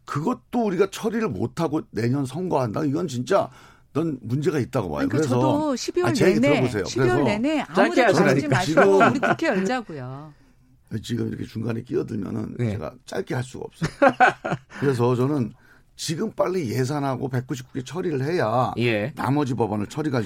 그것도 0.06 0.66
우리가 0.66 0.90
처리를 0.90 1.30
못하고 1.30 1.82
내년 1.92 2.26
선거한다. 2.26 2.84
이건 2.86 3.08
진짜 3.08 3.50
넌 3.94 4.18
문제가 4.22 4.58
있다고 4.58 4.90
봐요. 4.90 5.08
그러니까 5.08 5.18
그래서 5.18 5.30
저도 5.30 5.74
12월 5.76 6.06
아, 6.06 6.12
내내 6.12 6.40
들어보세요. 6.40 6.84
12월 6.84 7.24
내내 7.24 7.60
아무도 7.68 8.02
하지 8.02 8.48
마시고 8.48 8.82
우리 8.98 9.20
국회 9.20 9.48
열자고요. 9.48 10.34
지금 11.04 11.28
이렇게 11.28 11.44
중간에 11.46 11.82
끼어들면은 11.82 12.56
네. 12.58 12.72
제가 12.72 12.94
짧게 13.06 13.36
할 13.36 13.44
수가 13.44 13.66
없어요. 13.66 13.90
그래서 14.80 15.16
저는 15.16 15.54
지금 15.96 16.32
빨리 16.32 16.70
예산하고 16.72 17.30
199개 17.30 17.86
처리를 17.86 18.24
해야 18.24 18.72
예. 18.78 19.12
나머지 19.16 19.54
법안을 19.54 19.88
처리가 19.88 20.22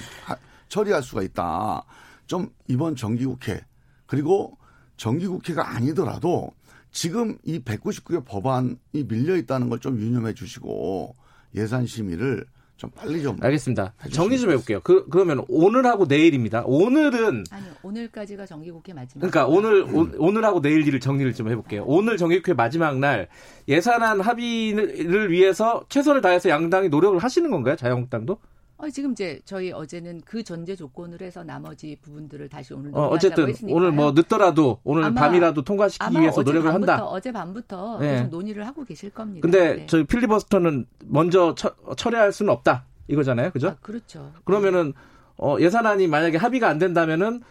처리할 0.72 1.02
수가 1.02 1.22
있다. 1.22 1.84
좀 2.26 2.48
이번 2.66 2.96
정기국회 2.96 3.60
그리고 4.06 4.56
정기국회가 4.96 5.76
아니더라도 5.76 6.50
지금 6.90 7.36
이 7.44 7.58
199개 7.58 8.24
법안이 8.24 8.76
밀려 9.06 9.36
있다는 9.36 9.68
걸 9.68 9.78
좀 9.80 9.98
유념해 9.98 10.32
주시고 10.32 11.14
예산 11.54 11.84
심의를 11.86 12.46
좀 12.78 12.90
빨리 12.90 13.22
좀 13.22 13.36
알겠습니다. 13.40 13.92
정리 14.12 14.38
좀 14.40 14.50
해볼게요. 14.50 14.80
그, 14.82 15.06
그러면 15.08 15.44
오늘하고 15.48 16.06
내일입니다. 16.06 16.62
오늘은 16.64 17.44
아니요 17.50 17.72
오늘까지가 17.82 18.46
정기국회 18.46 18.94
마지막. 18.94 19.20
그러니까 19.20 19.46
오늘 19.46 19.82
음. 19.82 20.14
오, 20.18 20.32
늘하고 20.32 20.62
내일 20.62 20.86
일을 20.86 21.00
정리를 21.00 21.34
좀 21.34 21.50
해볼게요. 21.50 21.84
오늘 21.86 22.16
정기국회 22.16 22.54
마지막 22.54 22.98
날 22.98 23.28
예산안 23.68 24.20
합의를 24.22 25.30
위해서 25.30 25.84
최선을 25.90 26.22
다해서 26.22 26.48
양당이 26.48 26.88
노력을 26.88 27.18
하시는 27.18 27.50
건가요? 27.50 27.76
자유한국당도? 27.76 28.38
어, 28.82 28.90
지금 28.90 29.12
이제 29.12 29.40
저희 29.44 29.70
어제는 29.70 30.22
그 30.24 30.42
전제 30.42 30.74
조건으로 30.74 31.24
해서 31.24 31.44
나머지 31.44 31.96
부분들을 32.02 32.48
다시 32.48 32.74
오늘 32.74 32.90
어, 32.92 33.06
어쨌든 33.06 33.48
했으니까요. 33.48 33.76
오늘 33.76 33.92
뭐 33.92 34.10
늦더라도 34.10 34.80
오늘 34.82 35.14
밤이라도 35.14 35.62
통과시키기 35.62 36.20
위해서 36.20 36.42
노력을 36.42 36.68
밤부터, 36.68 36.92
한다. 36.92 37.04
어제 37.06 37.30
밤부터 37.30 37.98
네. 38.00 38.16
계속 38.16 38.30
논의를 38.30 38.66
하고 38.66 38.84
계실 38.84 39.10
겁니다. 39.10 39.42
근데 39.42 39.76
네. 39.76 39.86
저희 39.86 40.02
필리버스터는 40.02 40.86
먼저 41.04 41.54
처, 41.54 41.72
처리할 41.96 42.32
수는 42.32 42.52
없다. 42.52 42.86
이거잖아요. 43.06 43.52
그죠? 43.52 43.68
아, 43.68 43.76
그렇죠. 43.80 44.32
그러면은 44.44 44.94
어, 45.36 45.56
예산안이 45.60 46.08
만약에 46.08 46.36
합의가 46.38 46.68
안 46.68 46.78
된다면은 46.78 47.42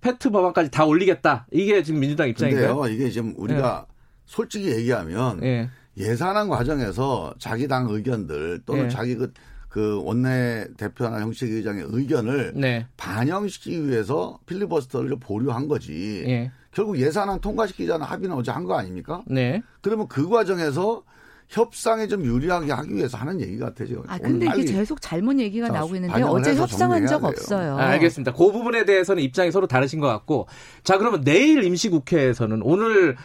패트 0.00 0.30
법안까지 0.30 0.70
다 0.70 0.86
올리겠다. 0.86 1.48
이게 1.52 1.82
지금 1.82 2.00
민주당 2.00 2.30
입장인가요? 2.30 2.86
이게 2.86 3.10
지금 3.10 3.34
우리가 3.36 3.86
네. 3.86 3.94
솔직히 4.24 4.70
얘기하면 4.70 5.40
네. 5.40 5.68
예산안 5.98 6.48
과정에서 6.48 7.34
자기 7.38 7.68
당 7.68 7.88
의견들 7.90 8.62
또는 8.64 8.84
네. 8.84 8.88
자기 8.88 9.16
그, 9.16 9.34
그 9.68 10.00
원내 10.02 10.66
대표나 10.76 11.20
형식 11.20 11.50
의장의 11.52 11.86
의견을 11.88 12.52
네. 12.54 12.86
반영시키기 12.96 13.88
위해서 13.88 14.38
필리버스터를 14.46 15.16
보류한 15.20 15.68
거지. 15.68 16.24
예. 16.26 16.50
결국 16.72 16.98
예산안 16.98 17.40
통과시키자는 17.40 18.04
합의는 18.06 18.36
어제 18.36 18.50
한 18.50 18.64
거 18.64 18.74
아닙니까? 18.76 19.22
네. 19.26 19.62
그러면 19.80 20.06
그 20.08 20.28
과정에서 20.28 21.02
협상에 21.48 22.06
좀 22.06 22.24
유리하게 22.24 22.70
하기 22.72 22.94
위해서 22.94 23.16
하는 23.16 23.40
얘기 23.40 23.56
같아요. 23.58 24.02
아 24.06 24.18
근데 24.18 24.46
이게 24.54 24.70
계속 24.72 25.00
잘못 25.00 25.38
얘기가 25.38 25.68
나오고 25.68 25.94
있는데 25.96 26.22
어제 26.22 26.54
협상한 26.54 27.06
적도 27.06 27.28
없어요. 27.28 27.76
아, 27.78 27.86
알겠습니다. 27.88 28.32
그 28.34 28.52
부분에 28.52 28.84
대해서는 28.84 29.22
입장이 29.22 29.50
서로 29.50 29.66
다르신 29.66 29.98
것 30.00 30.06
같고 30.08 30.46
자 30.84 30.98
그러면 30.98 31.22
내일 31.24 31.64
임시국회에서는 31.64 32.60
오늘 32.62 33.16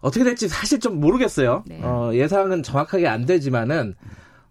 어떻게 0.00 0.24
될지 0.24 0.46
사실 0.48 0.78
좀 0.78 1.00
모르겠어요. 1.00 1.64
네. 1.66 1.80
어, 1.82 2.10
예상은 2.12 2.62
정확하게 2.62 3.06
안 3.08 3.24
되지만은 3.24 3.94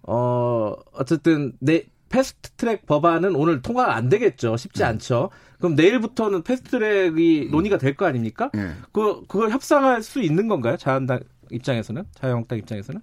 어 0.04 0.74
어쨌든 0.94 1.54
내 1.60 1.84
패스트 2.10 2.52
트랙 2.52 2.86
법안은 2.88 3.36
오늘 3.36 3.62
통과가 3.62 3.96
안 3.96 4.10
되겠죠. 4.10 4.58
쉽지 4.58 4.80
네. 4.80 4.86
않죠. 4.86 5.30
그럼 5.60 5.76
내일부터는 5.76 6.42
패스트 6.44 6.72
트랙이 6.72 7.50
논의가 7.52 7.78
될 7.78 7.96
거 7.96 8.06
아닙니까? 8.06 8.50
네. 8.54 8.72
그 8.92 9.22
그걸 9.28 9.52
협상할 9.52 10.02
수 10.02 10.22
있는 10.22 10.48
건가요? 10.48 10.78
자한당 10.78 11.20
입장에서는 11.52 12.04
자유한국당 12.16 12.58
입장에서는? 12.58 13.02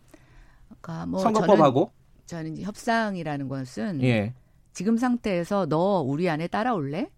그러니까 0.80 1.06
뭐 1.06 1.20
선거법하고 1.20 1.92
저는, 2.26 2.54
저는 2.56 2.62
협상이라는 2.64 3.48
것은 3.48 4.02
예. 4.02 4.34
지금 4.72 4.96
상태에서 4.96 5.66
너 5.66 6.00
우리 6.00 6.28
안에 6.28 6.48
따라올래? 6.48 7.08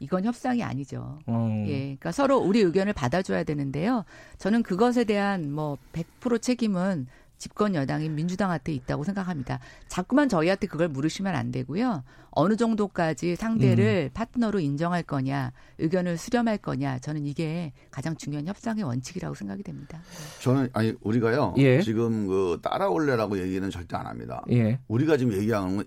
이건 0.00 0.24
협상이 0.24 0.62
아니죠. 0.62 1.18
음. 1.28 1.64
예. 1.68 1.78
그러니까 1.80 2.12
서로 2.12 2.38
우리 2.38 2.60
의견을 2.60 2.92
받아줘야 2.94 3.44
되는데요. 3.44 4.04
저는 4.38 4.62
그것에 4.62 5.04
대한 5.04 5.52
뭐 5.52 5.78
100% 5.92 6.40
책임은 6.42 7.06
집권 7.38 7.74
여당인 7.74 8.14
민주당한테 8.14 8.72
있다고 8.72 9.04
생각합니다. 9.04 9.60
자꾸만 9.88 10.28
저희한테 10.28 10.66
그걸 10.66 10.88
물으시면 10.88 11.34
안 11.34 11.50
되고요. 11.50 12.04
어느 12.30 12.56
정도까지 12.56 13.36
상대를 13.36 14.10
음. 14.10 14.14
파트너로 14.14 14.60
인정할 14.60 15.02
거냐, 15.02 15.52
의견을 15.78 16.16
수렴할 16.16 16.58
거냐, 16.58 16.98
저는 16.98 17.26
이게 17.26 17.72
가장 17.90 18.16
중요한 18.16 18.46
협상의 18.46 18.84
원칙이라고 18.84 19.34
생각이 19.34 19.62
됩니다. 19.62 20.00
저는 20.40 20.68
아니 20.72 20.94
우리가요. 21.00 21.54
예. 21.58 21.80
지금 21.80 22.26
그 22.26 22.58
따라올래라고 22.62 23.38
얘기는 23.38 23.68
절대 23.70 23.96
안 23.96 24.06
합니다. 24.06 24.42
예. 24.50 24.80
우리가 24.88 25.16
지금 25.16 25.32
얘기하는 25.34 25.76
건 25.76 25.84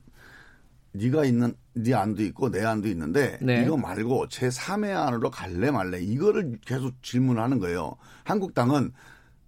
네가 0.93 1.25
있는 1.25 1.53
네 1.73 1.93
안도 1.93 2.23
있고 2.23 2.49
내 2.49 2.63
안도 2.63 2.87
있는데 2.89 3.37
네. 3.41 3.63
이거 3.63 3.77
말고 3.77 4.29
제 4.29 4.47
3의 4.47 4.95
안으로 4.95 5.29
갈래 5.29 5.69
말래 5.69 5.99
이거를 5.99 6.57
계속 6.65 7.01
질문하는 7.03 7.59
거예요. 7.59 7.95
한국당은 8.23 8.91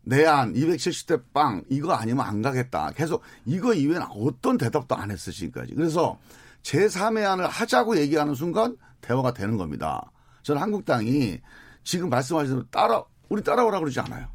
내안 0.10 0.54
270대 0.54 1.22
빵 1.34 1.64
이거 1.70 1.94
아니면 1.94 2.26
안 2.26 2.42
가겠다. 2.42 2.92
계속 2.96 3.22
이거 3.46 3.74
이외에는 3.74 4.08
어떤 4.10 4.58
대답도 4.58 4.96
안 4.96 5.12
했어 5.12 5.32
지금까지. 5.32 5.76
그래서 5.76 6.18
제3의 6.64 7.26
안을 7.26 7.48
하자고 7.48 7.98
얘기하는 7.98 8.34
순간 8.34 8.76
대화가 9.02 9.34
되는 9.34 9.56
겁니다. 9.56 10.12
저는 10.42 10.62
한국당이 10.62 11.40
지금 11.84 12.10
말씀하신 12.10 12.56
대로 12.56 12.66
따라 12.72 13.04
우리 13.30 13.44
따라오라 13.44 13.80
그러지 13.80 14.00
않아요. 14.00 14.28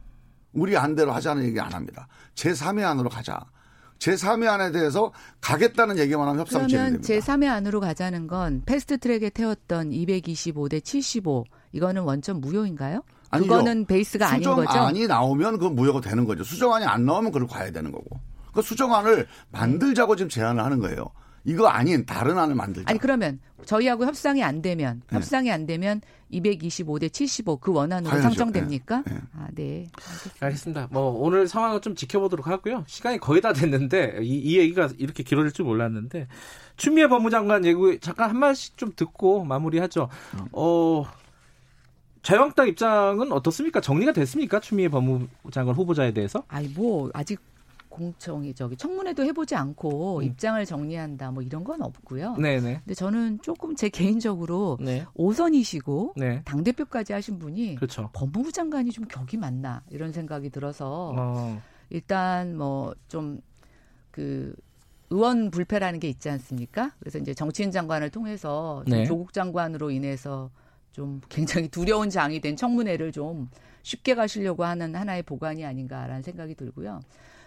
우리 0.53 0.77
안대로 0.77 1.12
하자는 1.12 1.45
얘기 1.45 1.59
안 1.59 1.72
합니다. 1.72 2.07
제3의 2.37 2.85
안으로 2.85 3.09
가자. 3.09 3.45
제3의 3.99 4.47
안에 4.47 4.70
대해서 4.70 5.12
가겠다는 5.41 5.99
얘기만 5.99 6.29
하면 6.29 6.41
협상 6.41 6.68
진행됩니다. 6.68 7.07
그러면 7.07 7.22
제3의 7.22 7.51
안으로 7.51 7.81
가자는 7.81 8.29
건 8.29 8.62
패스트 8.64 8.99
트랙에 8.99 9.31
태웠던 9.31 9.91
225대 9.91 10.85
75 10.85 11.45
이거는 11.72 12.03
원점 12.03 12.41
무효인가요? 12.41 13.03
아니죠. 13.35 13.49
그거는 13.51 13.87
베이스가 13.87 14.28
아닌 14.28 14.45
거죠. 14.49 14.68
수정안이 14.68 15.07
나오면 15.07 15.59
그 15.59 15.66
무효가 15.66 16.01
되는 16.01 16.24
거죠. 16.24 16.45
수정안이 16.45 16.85
안 16.85 17.05
나오면 17.05 17.32
그걸 17.32 17.49
가야 17.49 17.70
되는 17.70 17.93
거고. 17.93 18.18
그 18.53 18.62
수정안을 18.62 19.26
만들자고 19.51 20.16
지금 20.16 20.28
제안을 20.28 20.62
하는 20.62 20.78
거예요. 20.78 21.07
이거 21.45 21.66
아닌 21.66 22.07
다른 22.07 22.39
안을 22.39 22.55
만들자. 22.55 22.89
아니 22.89 22.99
그러면 22.99 23.39
저희하고 23.66 24.07
협상이 24.07 24.43
안 24.43 24.62
되면 24.62 25.03
네. 25.11 25.16
협상이 25.16 25.51
안 25.51 25.66
되면 25.66 26.01
225대 26.32 27.12
75 27.12 27.59
그 27.59 27.72
원안으로 27.72 28.11
가야죠. 28.11 28.28
상정됩니까? 28.28 29.03
네. 29.07 29.18
아, 29.37 29.49
네. 29.55 29.87
알겠습니다. 29.95 30.47
알겠습니다. 30.47 30.89
뭐 30.91 31.11
오늘 31.11 31.47
상황을 31.47 31.80
좀 31.80 31.95
지켜보도록 31.95 32.47
하고요. 32.47 32.85
시간이 32.87 33.18
거의 33.18 33.43
다 33.43 33.53
됐는데 33.53 34.20
이, 34.22 34.39
이 34.39 34.59
얘기가 34.59 34.89
이렇게 34.97 35.22
길어질 35.22 35.53
줄 35.53 35.66
몰랐는데 35.66 36.28
추미애 36.76 37.09
법무장관 37.09 37.66
얘기 37.66 37.99
잠깐 38.01 38.30
한 38.30 38.39
말씩 38.39 38.78
좀 38.78 38.93
듣고 38.97 39.45
마무리하죠. 39.45 40.09
어 40.53 41.05
자유한국당 42.25 42.66
입장은 42.68 43.31
어떻습니까? 43.33 43.81
정리가 43.81 44.12
됐습니까? 44.12 44.59
추미애 44.59 44.89
법무장관 44.89 45.75
후보자에 45.77 46.12
대해서? 46.12 46.43
아니 46.49 46.66
뭐 46.68 47.11
아직 47.14 47.39
공청이 47.89 48.55
저기 48.55 48.77
청문회도 48.77 49.22
해보지 49.22 49.55
않고 49.55 50.18
음. 50.18 50.22
입장을 50.25 50.64
정리한다 50.66 51.31
뭐 51.31 51.43
이런 51.45 51.62
건 51.62 51.81
없고요. 51.83 52.35
네네. 52.39 52.81
근데 52.85 52.95
저는 52.95 53.39
조금 53.43 53.77
제 53.77 53.89
개인적으로 53.89 54.79
네. 54.81 55.07
오선이시고 55.14 56.14
네. 56.16 56.43
당 56.45 56.64
대표까지 56.64 57.12
하신 57.12 57.39
분이 57.39 57.77
그렇죠. 57.77 58.11
법무부 58.12 58.51
장관이 58.51 58.91
좀 58.91 59.05
격이 59.05 59.37
많나 59.37 59.83
이런 59.91 60.11
생각이 60.12 60.51
들어서 60.51 61.14
어. 61.16 61.62
일단 61.91 62.57
뭐 62.57 62.95
좀 63.07 63.41
그 64.14 64.55
의원 65.11 65.51
불패라는 65.51 65.99
게 65.99 66.09
있지 66.09 66.31
않습니까? 66.31 66.93
그래서 67.01 67.18
이제 67.18 67.35
정치인 67.35 67.72
장관을 67.72 68.11
통해서 68.11 68.85
네. 68.87 69.05
조국 69.05 69.33
장관으로 69.33 69.91
인해서 69.91 70.51
좀 70.95 71.21
굉장히 71.29 71.67
두려운 71.69 72.09
장이 72.09 72.41
된 72.41 72.55
청문회를 72.55 73.11
좀 73.11 73.51
쉽게 73.83 74.15
가시려고 74.15 74.65
하는 74.65 74.95
하나의 74.95 75.25
보관이 75.25 75.65
아닌가라는 75.65 76.23
생각이 76.23 76.55
들고요. 76.55 77.01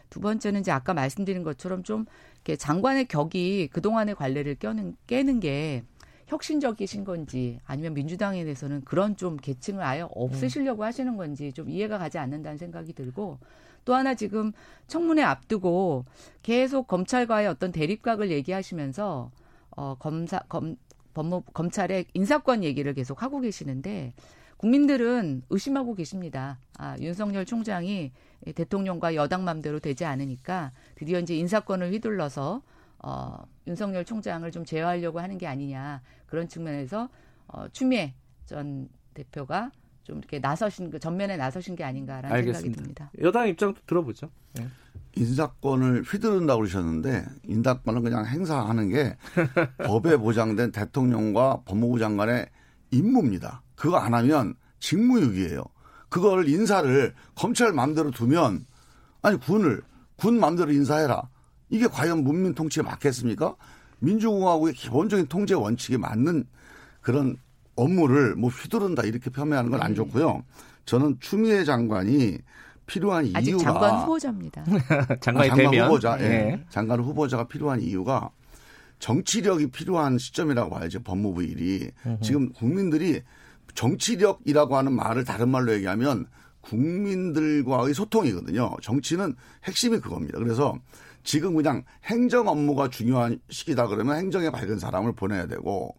두 0.09 0.19
번째는 0.19 0.59
이제 0.59 0.71
아까 0.71 0.93
말씀드린 0.93 1.43
것처럼 1.43 1.83
좀 1.83 2.05
이렇게 2.35 2.57
장관의 2.57 3.05
격이 3.05 3.69
그동안의 3.71 4.15
관례를 4.15 4.55
껴는, 4.55 4.97
깨는 5.07 5.39
게 5.39 5.83
혁신적이신 6.27 7.05
건지 7.05 7.59
아니면 7.65 7.93
민주당에 7.93 8.43
대해서는 8.43 8.81
그런 8.81 9.15
좀 9.15 9.37
계층을 9.37 9.81
아예 9.81 10.05
없으시려고 10.09 10.83
하시는 10.83 11.15
건지 11.15 11.53
좀 11.53 11.69
이해가 11.69 11.97
가지 11.97 12.17
않는다는 12.17 12.57
생각이 12.57 12.91
들고 12.91 13.39
또 13.85 13.95
하나 13.95 14.13
지금 14.13 14.51
청문회 14.87 15.23
앞두고 15.23 16.03
계속 16.43 16.87
검찰과의 16.87 17.47
어떤 17.47 17.71
대립각을 17.71 18.29
얘기하시면서 18.29 19.31
어 19.71 19.95
검사 19.99 20.39
검 20.49 20.75
법무 21.17 21.41
검찰의 21.51 22.05
인사권 22.13 22.63
얘기를 22.63 22.93
계속 22.93 23.23
하고 23.23 23.41
계시는데 23.41 24.13
국민들은 24.57 25.41
의심하고 25.49 25.95
계십니다. 25.95 26.59
아, 26.77 26.95
윤석열 26.99 27.43
총장이 27.43 28.11
대통령과 28.53 29.15
여당 29.15 29.43
맘대로 29.43 29.79
되지 29.79 30.05
않으니까 30.05 30.73
드디어 30.93 31.19
이제 31.19 31.35
인사권을 31.35 31.91
휘둘러서 31.91 32.61
어, 32.99 33.43
윤석열 33.65 34.05
총장을 34.05 34.49
좀 34.51 34.63
제어하려고 34.63 35.19
하는 35.19 35.39
게 35.39 35.47
아니냐 35.47 36.01
그런 36.27 36.47
측면에서 36.47 37.09
어, 37.47 37.67
추미애 37.69 38.13
전 38.45 38.87
대표가 39.15 39.71
좀 40.03 40.19
이렇게 40.19 40.37
나서신 40.37 40.91
그 40.91 40.99
전면에 40.99 41.35
나서신 41.35 41.75
게 41.75 41.83
아닌가라는 41.83 42.31
알겠습니다. 42.31 42.59
생각이 42.59 42.77
듭니다. 42.77 43.11
여당 43.21 43.47
입장도 43.47 43.81
들어보죠. 43.87 44.29
네. 44.53 44.67
인사권을 45.17 46.03
휘두른다고 46.03 46.59
그러셨는데 46.61 47.25
인사권은 47.45 48.03
그냥 48.03 48.25
행사하는 48.25 48.89
게 48.89 49.17
법에 49.85 50.17
보장된 50.17 50.71
대통령과 50.71 51.61
법무부 51.65 51.99
장관의 51.99 52.47
임무입니다. 52.91 53.61
그거 53.75 53.97
안 53.97 54.13
하면 54.13 54.55
직무유기예요. 54.79 55.63
그걸 56.09 56.47
인사를 56.47 57.13
검찰 57.35 57.73
마음대로 57.73 58.11
두면 58.11 58.65
아니 59.21 59.39
군을 59.39 59.81
군 60.15 60.39
마음대로 60.39 60.71
인사해라. 60.71 61.29
이게 61.69 61.87
과연 61.87 62.23
문민 62.23 62.53
통치에 62.53 62.83
맞겠습니까? 62.83 63.55
민주공화국의 63.99 64.73
기본적인 64.73 65.27
통제 65.27 65.53
원칙에 65.53 65.97
맞는 65.97 66.45
그런 67.01 67.37
업무를 67.75 68.35
뭐 68.35 68.49
휘두른다 68.49 69.03
이렇게 69.03 69.29
폄훼하는 69.29 69.71
건안 69.71 69.89
네. 69.89 69.95
좋고요. 69.95 70.43
저는 70.85 71.17
추미애 71.19 71.63
장관이 71.63 72.37
필요한 72.87 73.25
이유가 73.25 73.39
아직 73.39 73.57
장관 73.59 73.99
후보자입니다. 73.99 74.63
장관이 75.21 75.51
아, 75.51 75.55
장관 75.55 75.71
되면 75.71 75.87
후보자, 75.87 76.17
예. 76.19 76.27
네. 76.27 76.65
장관 76.69 76.99
후보자가 76.99 77.47
필요한 77.47 77.81
이유가 77.81 78.31
정치력이 78.99 79.67
필요한 79.69 80.17
시점이라고 80.17 80.71
봐야죠. 80.71 81.03
법무부 81.03 81.43
일이 81.43 81.91
지금 82.23 82.51
국민들이 82.51 83.21
정치력이라고 83.75 84.75
하는 84.75 84.93
말을 84.93 85.23
다른 85.23 85.49
말로 85.49 85.71
얘기하면 85.73 86.25
국민들과의 86.61 87.93
소통이거든요. 87.93 88.75
정치는 88.81 89.35
핵심이 89.65 89.99
그겁니다. 89.99 90.39
그래서 90.39 90.79
지금 91.23 91.55
그냥 91.55 91.83
행정 92.05 92.47
업무가 92.47 92.89
중요한 92.89 93.39
시기다 93.49 93.87
그러면 93.87 94.17
행정에 94.17 94.49
밝은 94.49 94.79
사람을 94.79 95.13
보내야 95.13 95.45
되고 95.45 95.95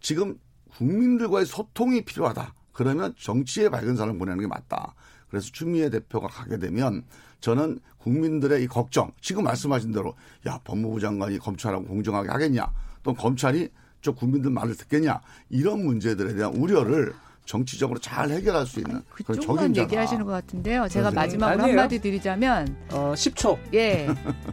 지금 0.00 0.38
국민들과의 0.76 1.44
소통이 1.44 2.04
필요하다. 2.04 2.54
그러면 2.72 3.14
정치에 3.18 3.68
밝은 3.68 3.96
사람을 3.96 4.18
보내는 4.18 4.40
게 4.40 4.46
맞다. 4.46 4.94
그래서 5.30 5.48
추미애 5.52 5.88
대표가 5.90 6.28
가게 6.28 6.58
되면 6.58 7.04
저는 7.40 7.78
국민들의 7.98 8.62
이 8.62 8.66
걱정, 8.66 9.12
지금 9.20 9.44
말씀하신 9.44 9.92
대로 9.92 10.14
야 10.46 10.58
법무부 10.64 11.00
장관이 11.00 11.38
검찰하고 11.38 11.84
공정하게 11.84 12.28
하겠냐, 12.28 12.70
또 13.02 13.14
검찰이 13.14 13.70
저 14.02 14.12
국민들 14.12 14.50
말을 14.50 14.76
듣겠냐 14.76 15.20
이런 15.48 15.84
문제들에 15.84 16.34
대한 16.34 16.54
우려를 16.54 17.14
정치적으로 17.50 17.98
잘 17.98 18.30
해결할 18.30 18.64
수 18.64 18.78
있는 18.78 19.02
그런 19.26 19.40
적임자다. 19.40 19.82
얘기하시는 19.82 20.24
것 20.24 20.30
같은데요. 20.30 20.86
제가 20.86 21.10
마지막으로 21.10 21.62
아니에요. 21.64 21.78
한마디 21.78 21.98
드리자면 22.00 22.76
어, 22.92 23.12
10초. 23.16 23.58
예. 23.74 24.06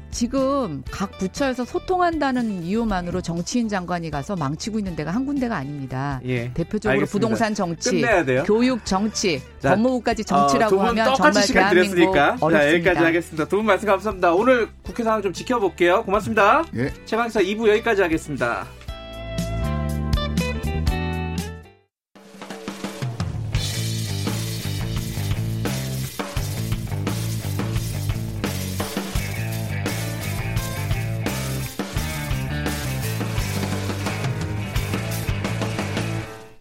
지금 0.10 0.84
각 0.90 1.12
부처에서 1.20 1.64
소통한다는 1.64 2.64
이유만으로 2.64 3.22
정치인 3.22 3.70
장관이 3.70 4.10
가서 4.10 4.36
망치고 4.36 4.80
있는 4.80 4.96
데가 4.96 5.12
한 5.12 5.28
군데가 5.28 5.56
아닙니다. 5.58 6.20
예. 6.26 6.52
대표적으로 6.56 6.94
알겠습니다. 6.94 7.12
부동산 7.12 7.54
정치, 7.54 8.04
교육 8.48 8.84
정치, 8.84 9.42
자, 9.60 9.76
법무부까지 9.76 10.24
정치라고 10.26 10.80
어, 10.80 10.86
하면 10.88 11.16
정말 11.16 11.46
대한민국 11.46 12.16
어렵습니다. 12.16 12.38
자, 12.50 12.74
여기까지 12.74 13.00
하겠습니다. 13.04 13.46
두 13.48 13.58
분 13.58 13.66
말씀 13.68 13.88
감사합니다. 13.88 14.34
오늘 14.34 14.70
국회 14.82 15.04
상황 15.04 15.22
좀 15.22 15.34
지켜볼게요. 15.34 16.04
고맙습니다. 16.04 16.64
예. 16.76 16.92
최강사 17.06 17.42
2부 17.42 17.70
여기까지 17.70 18.02
하겠습니다. 18.02 18.66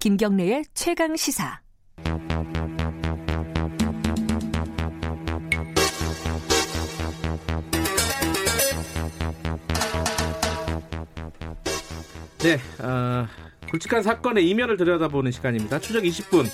김경래의 0.07 0.63
최강 0.73 1.17
시사. 1.17 1.61
네, 12.39 12.55
어, 12.85 13.27
굵직한 13.71 14.03
사건의 14.03 14.49
이면을 14.49 14.77
들여다보는 14.77 15.33
시간입니다. 15.33 15.81
추적 15.81 16.05
20분. 16.05 16.47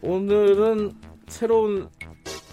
오늘은 0.00 0.92
새로운 1.28 1.90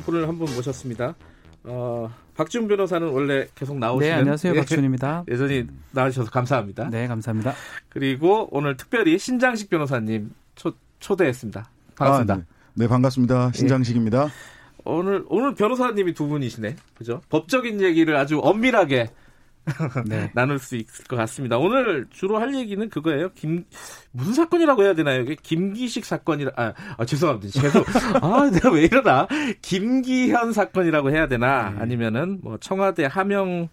분을 0.06 0.28
한 0.28 0.38
분 0.38 0.54
모셨습니다. 0.54 1.16
어, 1.64 2.10
박준 2.38 2.68
변호사는 2.68 3.10
원래 3.10 3.48
계속 3.56 3.78
나오시는 3.80 4.14
네, 4.14 4.20
안녕하세요. 4.20 4.54
예, 4.56 4.60
박준입니다. 4.60 5.26
여전히 5.28 5.66
나와주셔서 5.92 6.30
감사합니다. 6.30 6.90
네, 6.92 7.08
감사합니다. 7.08 7.54
그리고 7.90 8.48
오늘 8.52 8.78
특별히 8.78 9.18
신장식 9.18 9.70
변호사님 9.70 10.32
초, 10.56 10.72
초대했습니다. 11.00 11.68
반갑습니다. 11.96 12.34
아, 12.34 12.38
네. 12.38 12.44
네. 12.76 12.88
반갑습니다. 12.88 13.52
예. 13.54 13.58
신장식입니다. 13.58 14.26
예. 14.26 14.30
오늘 14.86 15.26
오늘 15.28 15.56
변호사님이 15.56 16.14
두 16.14 16.28
분이시네. 16.28 16.76
그죠? 16.96 17.22
법적인 17.30 17.82
얘기를 17.82 18.16
아주 18.16 18.40
엄밀하게 18.42 19.10
네. 20.08 20.32
나눌 20.34 20.60
수 20.60 20.76
있을 20.76 21.06
것 21.06 21.16
같습니다. 21.16 21.58
오늘 21.58 22.08
주로 22.10 22.38
할 22.38 22.56
얘기는 22.56 22.90
그거예요. 22.90 23.32
김 23.34 23.66
무슨 24.12 24.34
사건이라고 24.34 24.84
해야 24.84 24.94
되나요? 24.94 25.22
이게 25.22 25.36
김기식 25.42 26.06
사건이라 26.06 26.52
아, 26.56 26.74
아 26.98 27.06
죄송합니다. 27.06 27.60
죄송. 27.60 27.84
아 28.22 28.50
내가 28.50 28.72
왜 28.72 28.84
이러나? 28.84 29.28
김기현 29.62 30.54
사건이라고 30.54 31.12
해야 31.12 31.28
되나? 31.28 31.72
네. 31.72 31.82
아니면은 31.82 32.40
뭐 32.42 32.58
청와대 32.58 33.06
하명 33.06 33.70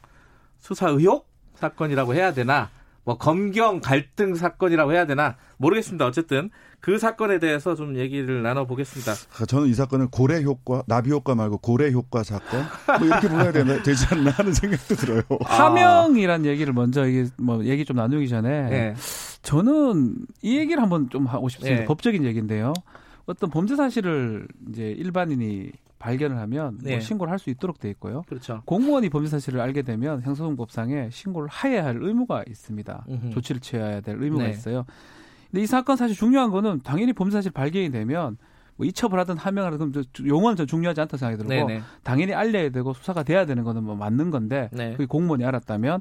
수사 0.59 0.88
의혹 0.88 1.28
사건이라고 1.55 2.14
해야 2.14 2.32
되나? 2.32 2.70
뭐 3.05 3.18
검경 3.18 3.80
갈등 3.80 4.34
사건이라고 4.34 4.92
해야 4.92 5.07
되나 5.07 5.36
모르겠습니다. 5.59 6.07
어쨌든 6.07 6.50
그 6.80 6.98
사건에 6.98 7.38
대해서 7.38 7.74
좀 7.74 7.96
얘기를 7.96 8.42
나눠보겠습니다. 8.42 9.12
아, 9.12 9.46
저는 9.46 9.68
이 9.68 9.74
사건은 9.74 10.09
고래 10.09 10.42
효과, 10.42 10.82
나비 10.86 11.11
효과 11.11 11.34
말고 11.34 11.59
고래 11.59 11.90
효과 11.92 12.22
사건 12.22 12.64
뭐 12.98 13.07
이렇게 13.07 13.28
불러야 13.28 13.52
되나, 13.52 13.80
되지 13.84 14.07
않나 14.11 14.30
하는 14.30 14.52
생각도 14.52 14.94
들어요. 14.96 15.22
하명이란 15.40 16.44
얘기를 16.44 16.72
먼저 16.72 17.07
이게 17.07 17.26
뭐 17.38 17.64
얘기 17.64 17.84
좀 17.84 17.96
나누기 17.96 18.28
전에 18.28 18.68
네. 18.68 18.94
저는 19.42 20.16
이 20.42 20.59
얘기를 20.59 20.82
한번 20.82 21.09
좀 21.11 21.26
하고 21.26 21.48
싶습니다. 21.48 21.80
네. 21.80 21.84
법적인 21.86 22.24
얘기인데요. 22.24 22.72
어떤 23.26 23.50
범죄 23.50 23.76
사실을 23.76 24.46
이제 24.68 24.90
일반인이 24.90 25.70
발견을 26.05 26.36
하면 26.38 26.74
뭐 26.74 26.82
네. 26.82 26.90
뭐 26.92 27.00
신고를 27.00 27.30
할 27.32 27.38
수 27.38 27.50
있도록 27.50 27.78
돼 27.78 27.88
있고요. 27.90 28.22
그렇죠. 28.28 28.62
공무원이 28.66 29.09
범죄 29.09 29.28
사실을 29.30 29.61
알게 29.61 29.82
되면 29.82 30.22
형사소송법상에 30.22 31.09
신고를 31.11 31.48
하야 31.50 31.84
할 31.84 31.98
의무가 32.00 32.44
있습니다. 32.46 33.07
음흠. 33.09 33.30
조치를 33.30 33.61
취해야 33.61 34.00
될 34.00 34.22
의무가 34.22 34.44
네. 34.44 34.50
있어요. 34.50 34.84
근데 35.50 35.62
이 35.62 35.66
사건 35.66 35.96
사실 35.96 36.14
중요한 36.16 36.50
거는 36.50 36.80
당연히 36.84 37.12
범죄 37.12 37.36
사실 37.38 37.50
발견이 37.50 37.90
되면 37.90 38.36
뭐 38.76 38.86
이첩을 38.86 39.18
하든 39.20 39.36
하명을 39.38 39.72
하든 39.74 39.92
용어는 40.26 40.57
전 40.57 40.66
중요하지 40.66 41.00
않다 41.00 41.16
생각이 41.16 41.36
들고 41.38 41.66
네네. 41.66 41.82
당연히 42.02 42.34
알려야 42.34 42.70
되고 42.70 42.92
수사가 42.92 43.22
돼야 43.22 43.46
되는 43.46 43.62
거는 43.64 43.82
뭐 43.84 43.94
맞는 43.94 44.30
건데 44.30 44.68
네. 44.72 44.92
그게 44.92 45.07
공무원이 45.07 45.44
알았다면 45.44 46.00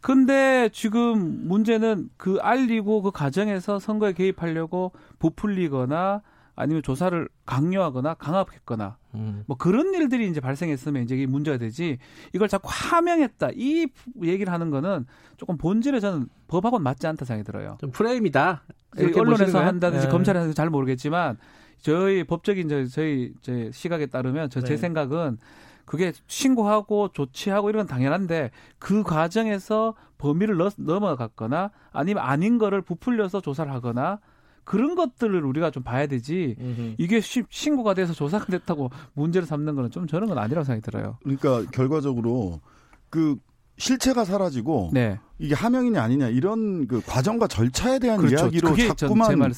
근데 0.00 0.70
지금 0.72 1.46
문제는 1.46 2.08
그 2.16 2.38
알리고 2.40 3.02
그 3.02 3.10
과정에서 3.10 3.78
선거에 3.78 4.12
개입하려고 4.12 4.92
부풀리거나 5.18 6.22
아니면 6.60 6.82
조사를 6.82 7.28
강요하거나 7.46 8.14
강압했거나 8.14 8.96
음. 9.14 9.44
뭐 9.46 9.56
그런 9.56 9.94
일들이 9.94 10.28
이제 10.28 10.40
발생했으면 10.40 11.02
이제 11.02 11.16
이게 11.16 11.26
문제가 11.26 11.56
되지 11.56 11.98
이걸 12.34 12.48
자꾸 12.48 12.68
하명했다 12.70 13.50
이 13.54 13.86
얘기를 14.22 14.52
하는 14.52 14.70
거는 14.70 15.06
조금 15.36 15.56
본질에 15.56 16.00
저는 16.00 16.28
법하고는 16.48 16.82
맞지 16.82 17.06
않다 17.06 17.24
생각이 17.24 17.44
들어요. 17.44 17.78
좀 17.80 17.90
프레임이다. 17.90 18.62
언론에서 19.16 19.60
한다든지 19.60 20.06
네. 20.06 20.12
검찰에서 20.12 20.52
잘 20.52 20.68
모르겠지만 20.68 21.38
저희 21.78 22.24
법적인 22.24 22.68
저, 22.68 22.84
저희 22.86 23.32
제 23.40 23.70
시각에 23.72 24.06
따르면 24.06 24.50
저제 24.50 24.74
네. 24.74 24.76
생각은 24.76 25.38
그게 25.86 26.12
신고하고 26.26 27.08
조치하고 27.12 27.70
이런 27.70 27.86
건 27.86 27.86
당연한데 27.88 28.50
그 28.78 29.02
과정에서 29.02 29.94
범위를 30.18 30.56
넘어갔거나 30.76 31.70
아니면 31.92 32.22
아닌 32.22 32.58
거를 32.58 32.82
부풀려서 32.82 33.40
조사를 33.40 33.72
하거나 33.72 34.20
그런 34.70 34.94
것들을 34.94 35.44
우리가 35.44 35.72
좀 35.72 35.82
봐야 35.82 36.06
되지 36.06 36.54
음흠. 36.60 36.94
이게 36.96 37.20
시, 37.20 37.42
신고가 37.50 37.94
돼서 37.94 38.12
조사가 38.12 38.46
됐다고 38.46 38.92
문제를 39.14 39.44
삼는 39.44 39.74
거는 39.74 39.90
좀 39.90 40.06
저런 40.06 40.28
건 40.28 40.38
아니라고 40.38 40.64
생각이 40.64 40.80
들어요. 40.80 41.18
그러니까 41.24 41.68
결과적으로 41.72 42.60
그 43.08 43.34
실체가 43.78 44.24
사라지고 44.24 44.90
네. 44.92 45.18
이게 45.40 45.56
하명이냐 45.56 46.00
아니냐 46.00 46.28
이런 46.28 46.86
그 46.86 47.00
과정과 47.04 47.48
절차에 47.48 47.98
대한 47.98 48.18
그렇죠. 48.18 48.44
이야기로 48.44 48.94
자꾸만 48.94 49.52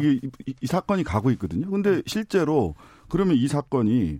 이게 0.00 0.18
이, 0.46 0.54
이, 0.60 0.66
사건이 0.66 1.04
가고 1.04 1.30
있거든요. 1.30 1.70
근데 1.70 2.02
실제로 2.04 2.74
그러면 3.08 3.36
이 3.36 3.46
사건이 3.46 4.18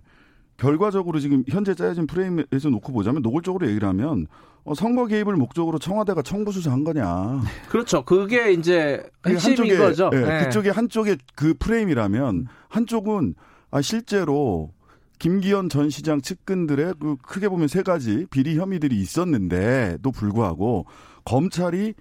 결과적으로 0.57 1.19
지금 1.19 1.43
현재 1.47 1.75
짜여진 1.75 2.07
프레임에서 2.07 2.69
놓고 2.69 2.91
보자면 2.91 3.21
노골적으로 3.21 3.67
얘기를 3.67 3.87
하면 3.87 4.27
어, 4.63 4.73
선거 4.73 5.05
개입을 5.05 5.35
목적으로 5.35 5.79
청와대가 5.79 6.21
청부 6.21 6.51
수사한 6.51 6.83
거냐. 6.83 7.41
그렇죠. 7.69 8.03
그게 8.03 8.51
이제 8.51 9.01
핵심인 9.25 9.77
거죠. 9.77 10.09
네, 10.09 10.21
네. 10.21 10.43
그쪽에 10.43 10.71
한쪽에 10.71 11.17
그 11.35 11.53
프레임이라면 11.57 12.47
한쪽은 12.67 13.35
아 13.71 13.81
실제로 13.81 14.73
김기현 15.19 15.69
전 15.69 15.89
시장 15.89 16.21
측근들의 16.21 16.95
그 16.99 17.15
크게 17.17 17.49
보면 17.49 17.67
세 17.67 17.81
가지 17.81 18.25
비리 18.29 18.57
혐의들이 18.57 18.99
있었는데도 18.99 20.11
불구하고 20.11 20.85
검찰이 21.23 21.93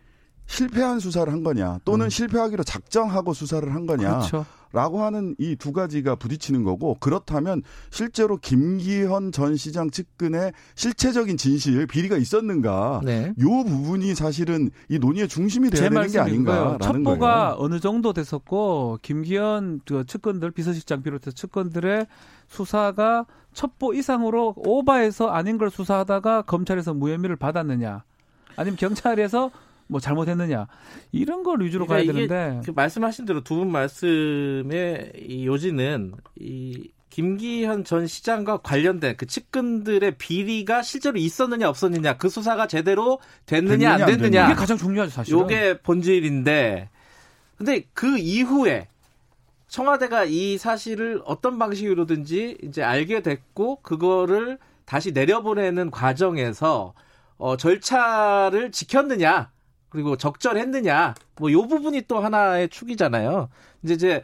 실패한 0.47 1.01
수사를 1.01 1.32
한 1.32 1.42
거냐 1.42 1.80
또는 1.84 2.07
음. 2.07 2.11
실패하기로 2.11 2.64
작정하고 2.64 3.32
수사를 3.34 3.74
한 3.74 3.86
거냐 3.86 4.18
그렇죠. 4.18 4.47
라고 4.72 5.03
하는 5.03 5.34
이 5.38 5.57
두 5.57 5.72
가지가 5.72 6.16
부딪히는 6.16 6.62
거고 6.64 6.97
그렇다면 7.01 7.62
실제로 7.90 8.36
김기현 8.36 9.32
전 9.32 9.57
시장 9.57 9.90
측근의 9.90 10.53
실체적인 10.74 11.36
진실 11.38 11.86
비리가 11.86 12.16
있었는가 12.16 13.01
네. 13.03 13.32
요 13.40 13.64
부분이 13.64 14.14
사실은 14.14 14.70
이 14.88 14.99
논의의 14.99 15.28
중심이 15.28 15.70
돼야 15.70 15.88
되는 15.88 16.07
게 16.09 16.18
아닌가라는 16.18 16.78
첩보가 16.80 17.16
거예요. 17.18 17.57
어느 17.59 17.80
정도 17.80 18.12
됐었고 18.12 18.99
김기현 19.03 19.80
그 19.86 20.05
측근들 20.05 20.51
비서실장 20.51 21.03
비롯해서 21.03 21.30
측근들의 21.32 22.07
수사가 22.49 23.24
첩보 23.55 23.94
이상으로 23.94 24.55
오바해서 24.59 25.28
아닌 25.28 25.57
걸 25.59 25.70
수사하다가 25.70 26.42
검찰에서 26.42 26.92
무혐의를 26.92 27.36
받았느냐 27.36 28.05
아니면 28.57 28.76
경찰에서 28.76 29.51
뭐 29.89 30.01
잘못했느냐. 30.01 30.66
이런 31.12 31.43
걸 31.43 31.61
위주로 31.61 31.87
그러니까 31.87 32.12
가야 32.12 32.26
되는데. 32.28 32.61
그 32.64 32.72
말씀하신 32.74 33.24
대로 33.24 33.43
두 33.43 33.57
분 33.57 33.70
말씀의 33.72 35.12
이 35.28 35.47
요지는 35.47 36.12
이 36.41 36.91
김기현 37.11 37.84
전 37.84 38.07
시장과 38.07 38.59
관련된 38.59 39.16
그 39.16 39.26
측근들의 39.26 40.18
비리가 40.18 40.82
실제로 40.82 41.16
있었느냐 41.18 41.68
없었느냐 41.68 42.18
그 42.18 42.28
수사가 42.28 42.66
제대로 42.66 43.20
됐느냐, 43.47 43.95
안 43.95 44.07
됐느냐. 44.07 44.47
이게 44.47 44.55
가장 44.55 44.76
중요하죠 44.76 45.11
사실. 45.12 45.32
요게 45.32 45.78
본질인데. 45.82 46.91
근데 47.57 47.84
그 47.95 48.18
이후에 48.18 48.89
청와대가 49.68 50.24
이 50.24 50.59
사실을 50.59 51.22
어떤 51.24 51.59
방식으로든지 51.59 52.59
이제 52.62 52.82
알게 52.82 53.22
됐고 53.22 53.76
그거를 53.82 54.59
다시 54.84 55.12
내려보내는 55.12 55.91
과정에서 55.91 56.93
어, 57.39 57.57
절차를 57.57 58.70
지켰느냐 58.72 59.51
그리고 59.97 60.16
적절했느냐 60.16 61.14
뭐 61.36 61.51
요 61.51 61.66
부분이 61.66 62.03
또 62.07 62.20
하나의 62.20 62.68
축이잖아요. 62.68 63.49
이제 63.82 63.94
이제 63.94 64.22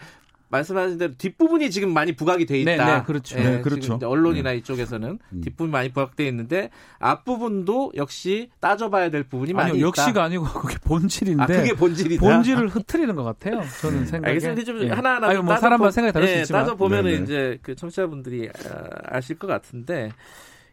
말씀하신 0.51 0.99
대로 0.99 1.15
뒷부분이 1.17 1.71
지금 1.71 1.95
많이 1.95 2.15
부각이 2.15 2.45
돼 2.45 2.61
있다. 2.61 2.77
네, 2.85 2.85
네 2.99 3.03
그렇죠. 3.05 3.37
네, 3.37 3.57
네 3.57 3.61
그렇죠. 3.63 3.99
언론이나 4.05 4.51
네. 4.51 4.59
이쪽에서는 4.59 5.19
음. 5.33 5.41
뒷부분이 5.41 5.71
많이 5.71 5.89
부각돼 5.91 6.27
있는데 6.29 6.69
앞부분도 6.99 7.93
역시 7.97 8.51
따져봐야 8.61 9.09
될 9.11 9.23
부분이 9.23 9.55
많이 9.55 9.71
아니요, 9.71 9.89
있다. 9.89 10.03
역시가 10.03 10.25
아니고 10.25 10.45
그게 10.61 10.77
본질인데. 10.85 11.43
아, 11.43 11.47
그게 11.47 11.73
본질이다. 11.75 12.21
본질을 12.21 12.69
흐트리는 12.69 13.15
것 13.15 13.25
같아요. 13.25 13.63
저는 13.81 14.05
생각에. 14.05 14.31
알겠습니다. 14.33 14.65
좀 14.65 14.83
예. 14.83 14.91
하나하나 14.91 15.29
아니, 15.29 15.39
뭐 15.39 15.57
사람마다 15.57 15.91
생각이 15.91 16.13
다를 16.13 16.29
예, 16.29 16.35
수 16.35 16.41
있지만. 16.41 16.63
따져 16.65 16.77
보면은 16.77 17.23
이제 17.23 17.59
그 17.63 17.75
청취자분들이 17.75 18.51
아, 18.51 19.17
아실 19.17 19.39
것 19.39 19.47
같은데 19.47 20.11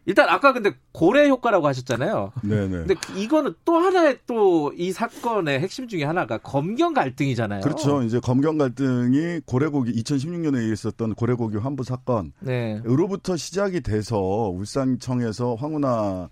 일단 0.06 0.28
아까 0.28 0.52
근데 0.52 0.72
고래 0.92 1.28
효과라고 1.28 1.66
하셨잖아요. 1.68 2.32
네네. 2.42 2.68
근데 2.86 2.94
이거는 3.16 3.54
또 3.64 3.76
하나의 3.76 4.18
또 4.26 4.72
이 4.76 4.92
사건의 4.92 5.60
핵심 5.60 5.88
중에 5.88 6.04
하나가 6.04 6.38
검경 6.38 6.94
갈등이잖아요. 6.94 7.60
그렇죠. 7.60 8.02
이제 8.02 8.18
검경 8.20 8.56
갈등이 8.58 9.40
고래고기 9.44 9.92
2016년에 10.02 10.72
있었던 10.72 11.14
고래고기 11.14 11.58
환부 11.58 11.84
사건. 11.84 12.32
네. 12.40 12.80
으로부터 12.86 13.36
시작이 13.36 13.80
돼서 13.82 14.18
울산청에서 14.18 15.54
황운하 15.56 16.28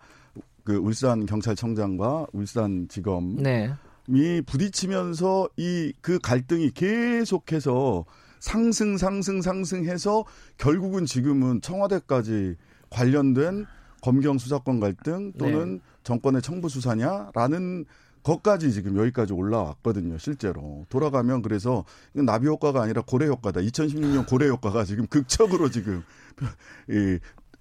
그 0.65 0.77
울산 0.77 1.27
경찰청장과 1.27 2.27
울산 2.33 2.89
지검 2.89 3.37
네. 3.37 3.73
이 4.09 4.43
부딪히면서 4.47 5.49
이 5.57 5.93
그 6.01 6.19
갈등이 6.19 6.71
계속해서 6.73 8.05
상승 8.41 8.97
상승 8.97 9.43
상승해서 9.43 10.25
결국은 10.57 11.05
지금은 11.07 11.61
청와대까지 11.61 12.57
관련된 12.91 13.67
검경 14.03 14.39
수사권 14.39 14.81
갈등 14.81 15.33
또는 15.39 15.75
네. 15.75 15.81
정권의 16.05 16.43
청부 16.43 16.69
수사냐라는 16.69 17.85
것까지 18.23 18.73
지금 18.73 18.97
여기까지 18.99 19.33
올라왔거든요, 19.33 20.19
실제로. 20.19 20.85
돌아가면 20.89 21.43
그래서 21.43 21.85
나비 22.13 22.47
효과가 22.47 22.83
아니라 22.83 23.03
고래 23.03 23.27
효과다. 23.27 23.61
2016년 23.61 24.29
고래 24.29 24.49
효과가 24.49 24.85
지금 24.85 25.07
극적으로 25.07 25.71
지금 25.71 26.03
이 26.91 27.19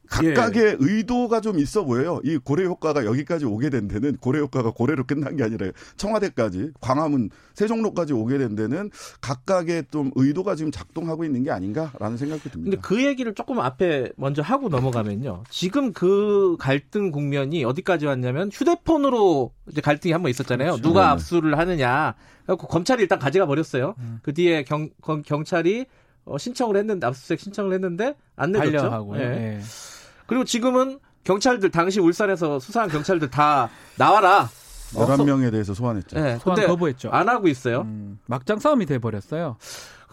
각각의 0.09 0.63
예. 0.63 0.75
의도가 0.79 1.41
좀 1.41 1.59
있어 1.59 1.83
보여요. 1.83 2.19
이 2.23 2.37
고래 2.37 2.65
효과가 2.65 3.05
여기까지 3.05 3.45
오게 3.45 3.69
된 3.69 3.87
데는 3.87 4.17
고래 4.17 4.39
효과가 4.39 4.71
고래로 4.71 5.05
끝난 5.05 5.35
게 5.35 5.43
아니라 5.43 5.71
청와대까지 5.97 6.71
광화문 6.79 7.29
세종로까지 7.53 8.13
오게 8.13 8.37
된 8.37 8.55
데는 8.55 8.89
각각의 9.21 9.85
좀 9.91 10.11
의도가 10.15 10.55
지금 10.55 10.71
작동하고 10.71 11.23
있는 11.25 11.43
게 11.43 11.51
아닌가라는 11.51 12.17
생각이 12.17 12.43
듭니다. 12.49 12.71
근데 12.71 12.77
그 12.81 13.03
얘기를 13.05 13.33
조금 13.33 13.59
앞에 13.59 14.11
먼저 14.15 14.41
하고 14.41 14.69
넘어가면요. 14.69 15.43
지금 15.49 15.93
그 15.93 16.55
갈등 16.59 17.11
국면이 17.11 17.63
어디까지 17.65 18.05
왔냐면 18.05 18.49
휴대폰으로 18.53 19.51
이제 19.71 19.81
갈등이 19.81 20.11
한 20.13 20.21
번 20.21 20.29
있었잖아요. 20.29 20.71
그렇죠. 20.73 20.81
누가 20.81 21.01
네 21.01 21.07
압수를 21.07 21.57
하느냐. 21.57 22.15
검찰이 22.47 23.01
일단 23.01 23.19
가져가 23.19 23.45
버렸어요. 23.45 23.95
음. 23.99 24.19
그 24.23 24.33
뒤에 24.33 24.63
경, 24.63 24.89
경찰이 25.25 25.85
어, 26.25 26.37
신청을 26.37 26.75
했는데 26.77 27.07
압수수색 27.07 27.39
신청을 27.39 27.73
했는데 27.73 28.15
안 28.35 28.51
내줬죠. 28.51 28.89
하고요. 28.89 29.19
네. 29.19 29.29
네. 29.29 29.59
그리고 30.27 30.43
지금은 30.43 30.99
경찰들 31.23 31.71
당시 31.71 31.99
울산에서 31.99 32.59
수사한 32.59 32.89
경찰들 32.89 33.29
다 33.29 33.69
나와라. 33.97 34.49
11명에 34.93 35.51
대해서 35.51 35.73
소환했죠. 35.73 36.17
네, 36.17 36.37
소환 36.37 36.65
거부했죠. 36.65 37.09
안 37.09 37.27
하고 37.27 37.47
있어요. 37.47 37.81
음, 37.81 38.19
막장 38.25 38.59
싸움이 38.59 38.85
돼 38.85 38.99
버렸어요. 38.99 39.57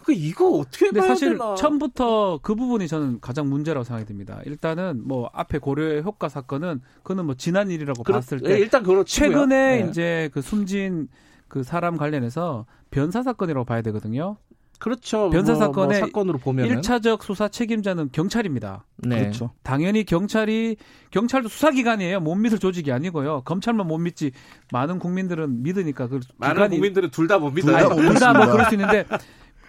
그 0.03 0.13
이거 0.13 0.49
어떻게 0.51 0.89
근데 0.89 1.01
사실 1.01 1.31
되나? 1.31 1.55
처음부터 1.55 2.39
그 2.43 2.53
부분이 2.53 2.87
저는 2.87 3.21
가장 3.21 3.49
문제라고 3.49 3.83
생각이 3.83 4.05
듭니다. 4.05 4.39
일단은 4.45 5.01
뭐 5.03 5.31
앞에 5.33 5.57
고려 5.57 5.99
효과 6.01 6.29
사건은 6.29 6.81
그거는 6.97 7.25
뭐 7.25 7.35
지난 7.35 7.71
일이라고 7.71 8.03
그렇, 8.03 8.15
봤을 8.15 8.39
때 8.39 8.51
예, 8.51 8.59
일단 8.59 8.83
그렇 8.83 9.03
최근에 9.03 9.81
네. 9.81 9.89
이제 9.89 10.29
그 10.31 10.43
숨진 10.43 11.07
그 11.47 11.63
사람 11.63 11.97
관련해서 11.97 12.67
변사 12.91 13.23
사건이라고 13.23 13.65
봐야 13.65 13.81
되거든요. 13.81 14.37
그렇죠. 14.79 15.29
변사 15.29 15.53
뭐, 15.53 15.59
사건의 15.59 15.99
뭐 15.99 16.07
사건으로 16.07 16.37
보면 16.37 16.67
1차적 16.67 17.23
수사 17.23 17.47
책임자는 17.47 18.09
경찰입니다. 18.11 18.85
네. 18.97 19.19
그렇죠. 19.19 19.51
당연히 19.63 20.03
경찰이 20.03 20.77
경찰도 21.11 21.49
수사 21.49 21.71
기관이에요. 21.71 22.19
못 22.19 22.35
믿을 22.35 22.59
조직이 22.59 22.91
아니고요. 22.91 23.41
검찰만 23.45 23.87
못 23.87 23.97
믿지 23.97 24.31
많은 24.71 24.99
국민들은 24.99 25.63
믿으니까 25.63 26.07
그 26.07 26.19
많은 26.37 26.55
기관이, 26.55 26.75
국민들은 26.77 27.09
둘 27.11 27.27
다 27.27 27.39
못 27.39 27.51
믿어요. 27.51 27.89
둘다뭐 27.95 28.47
그럴 28.51 28.65
수 28.65 28.75
있는데 28.75 29.05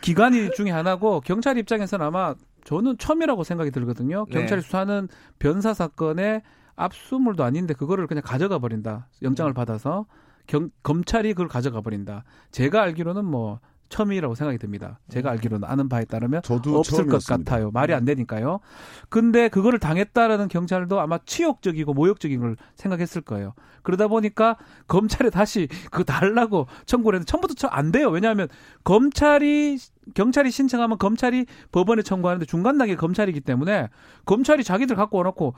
기관이 0.01 0.51
중에 0.53 0.71
하나고 0.71 1.21
경찰 1.23 1.57
입장에서는 1.59 2.05
아마 2.05 2.35
저는 2.65 2.99
처음이라고 2.99 3.45
생각이 3.45 3.71
들거든요. 3.71 4.27
네. 4.29 4.39
경찰이 4.39 4.61
네. 4.61 4.65
수사하는 4.65 5.09
변사 5.39 5.73
사건의 5.73 6.43
압수물도 6.75 7.43
아닌데 7.45 7.75
그거를 7.75 8.07
그냥 8.07 8.23
가져가 8.25 8.59
버린다. 8.59 9.09
영장을 9.23 9.51
음. 9.51 9.55
받아서 9.55 10.07
경, 10.47 10.71
검찰이 10.83 11.33
그걸 11.33 11.49
가져가 11.49 11.81
버린다. 11.81 12.25
제가 12.51 12.83
알기로는 12.83 13.25
뭐 13.25 13.61
처음이라고 13.89 14.35
생각이 14.35 14.59
듭니다. 14.59 14.99
제가 15.09 15.31
음. 15.31 15.33
알기로는 15.33 15.69
아는 15.69 15.89
바에 15.89 16.05
따르면 16.05 16.43
없을 16.49 17.07
것 17.07 17.25
같아요. 17.25 17.71
말이 17.71 17.95
안 17.95 18.05
되니까요. 18.05 18.61
근데 19.09 19.49
그거를 19.49 19.79
당했다라는 19.79 20.49
경찰도 20.49 21.01
아마 21.01 21.19
치욕적이고 21.19 21.95
모욕적인 21.95 22.41
걸 22.41 22.57
생각했을 22.75 23.23
거예요. 23.23 23.55
그러다 23.83 24.09
보니까 24.09 24.57
검찰에 24.89 25.31
다시 25.31 25.69
그거 25.91 26.03
달라고 26.05 26.67
청구를 26.87 27.19
했는데 27.19 27.31
처음부터 27.31 27.69
안 27.69 27.93
돼요. 27.93 28.09
왜냐하면 28.09 28.49
검찰이 28.85 29.79
경찰이 30.15 30.51
신청하면 30.51 30.99
검찰이 30.99 31.47
법원에 31.73 32.03
청구하는데 32.03 32.47
중간 32.47 32.79
단계 32.79 32.97
검찰이기 32.97 33.41
때문에 33.41 33.89
검찰이 34.25 34.65
자기들 34.65 34.97
갖고 34.97 35.19
와놓고 35.19 35.55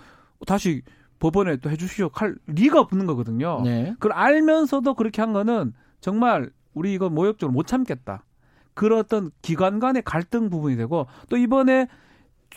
다시 0.47 0.83
법원에 1.19 1.57
또 1.57 1.71
해주시오 1.71 2.11
할 2.13 2.37
리가 2.47 2.81
없는 2.81 3.07
거거든요. 3.07 3.63
네. 3.65 3.93
그걸 3.95 4.13
알면서도 4.13 4.95
그렇게 4.95 5.21
한 5.21 5.33
거는 5.33 5.73
정말 6.01 6.51
우리 6.75 6.95
이거 6.95 7.09
모욕적으로 7.09 7.53
못 7.53 7.67
참겠다. 7.67 8.25
그런 8.75 9.01
어떤 9.01 9.31
기관 9.43 9.81
간의 9.81 10.03
갈등 10.05 10.51
부분이 10.51 10.77
되고 10.77 11.07
또 11.29 11.37
이번에 11.37 11.89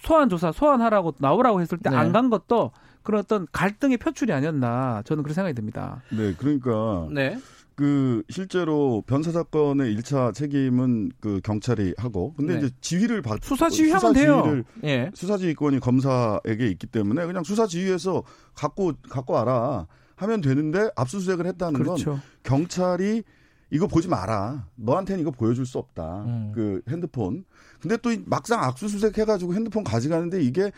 소환 0.02 0.30
조사 0.30 0.52
소환하라고 0.52 1.16
나오라고 1.18 1.62
했을 1.62 1.78
때 1.78 1.90
안간 1.90 2.26
네. 2.26 2.30
것도 2.30 2.72
그런 3.04 3.22
어떤 3.22 3.48
갈등의 3.52 3.98
표출이 3.98 4.32
아니었나 4.32 5.02
저는 5.06 5.24
그런 5.24 5.34
생각이 5.34 5.56
듭니다. 5.56 6.02
네, 6.12 6.34
그러니까 6.38 7.08
네. 7.12 7.38
그 7.76 8.22
실제로 8.30 9.04
변사 9.08 9.32
사건의 9.32 9.96
1차 9.98 10.36
책임은 10.36 11.12
그 11.20 11.42
경찰이 11.44 11.96
하고 11.98 12.34
근데 12.36 12.54
네. 12.54 12.60
이제 12.60 12.76
지휘를 12.82 13.24
받 13.24 13.42
수사 13.42 13.70
지휘하면 13.70 14.00
수사 14.00 14.14
돼요. 14.14 14.64
예. 14.84 15.10
수사 15.16 15.38
지휘권이 15.38 15.80
검사에게 15.80 16.68
있기 16.68 16.86
때문에 16.88 17.26
그냥 17.26 17.44
수사 17.44 17.66
지휘에서 17.66 18.24
갖고 18.54 18.94
갖고 19.10 19.34
와라 19.34 19.88
하면 20.16 20.42
되는데 20.42 20.92
압수수색을 20.96 21.48
했다는 21.48 21.82
그렇죠. 21.82 22.12
건 22.12 22.22
경찰이 22.44 23.24
이거 23.72 23.88
보지 23.88 24.08
마라. 24.10 24.66
너한테는 24.76 25.22
이거 25.22 25.32
보여줄 25.32 25.66
수 25.66 25.78
없다. 25.78 26.24
음. 26.26 26.52
그 26.54 26.82
핸드폰. 26.90 27.46
근데 27.80 27.98
또 27.98 28.12
막상 28.26 28.64
압수수색 28.64 29.18
해가지고 29.18 29.56
핸드폰 29.56 29.84
가져가는데 29.84 30.42
이게 30.44 30.72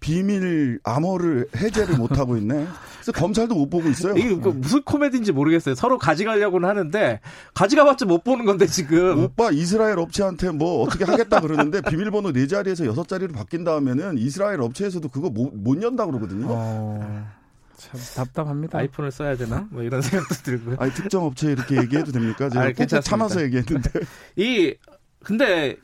비밀 0.00 0.78
암호를 0.84 1.48
해제를 1.56 1.96
못 1.98 2.18
하고 2.18 2.36
있네. 2.36 2.66
그래서 2.94 3.12
검찰도 3.12 3.54
못 3.54 3.70
보고 3.70 3.88
있어요. 3.88 4.16
이게 4.16 4.36
그 4.36 4.48
무슨 4.48 4.82
코미디인지 4.82 5.32
모르겠어요. 5.32 5.74
서로 5.74 5.98
가져가려고는 5.98 6.68
하는데 6.68 7.20
가져가봤자 7.54 8.06
못 8.06 8.24
보는 8.24 8.44
건데 8.44 8.66
지금. 8.66 9.24
오빠 9.24 9.50
이스라엘 9.50 9.98
업체한테 9.98 10.50
뭐 10.50 10.82
어떻게 10.82 11.04
하겠다 11.04 11.40
그러는데 11.40 11.82
비밀번호 11.82 12.32
네 12.32 12.46
자리에서 12.46 12.84
여섯 12.86 13.08
자리로 13.08 13.32
바뀐 13.32 13.64
다음에는 13.64 14.18
이스라엘 14.18 14.60
업체에서도 14.60 15.08
그거 15.08 15.30
못, 15.30 15.52
못 15.54 15.80
연다 15.82 16.06
그러거든요. 16.06 16.46
어... 16.48 17.37
참 17.78 18.00
답답합니다. 18.16 18.78
아이폰을 18.78 19.10
써야 19.12 19.36
되나? 19.36 19.68
뭐 19.70 19.82
이런 19.82 20.02
생각도 20.02 20.34
들고요. 20.34 20.76
아니 20.80 20.92
특정 20.92 21.24
업체 21.24 21.52
이렇게 21.52 21.76
얘기해도 21.76 22.10
됩니까? 22.12 22.50
제가 22.50 22.98
아, 22.98 23.00
참아서 23.00 23.42
얘기했는데. 23.42 23.90
이 24.36 24.74
근데 25.20 25.76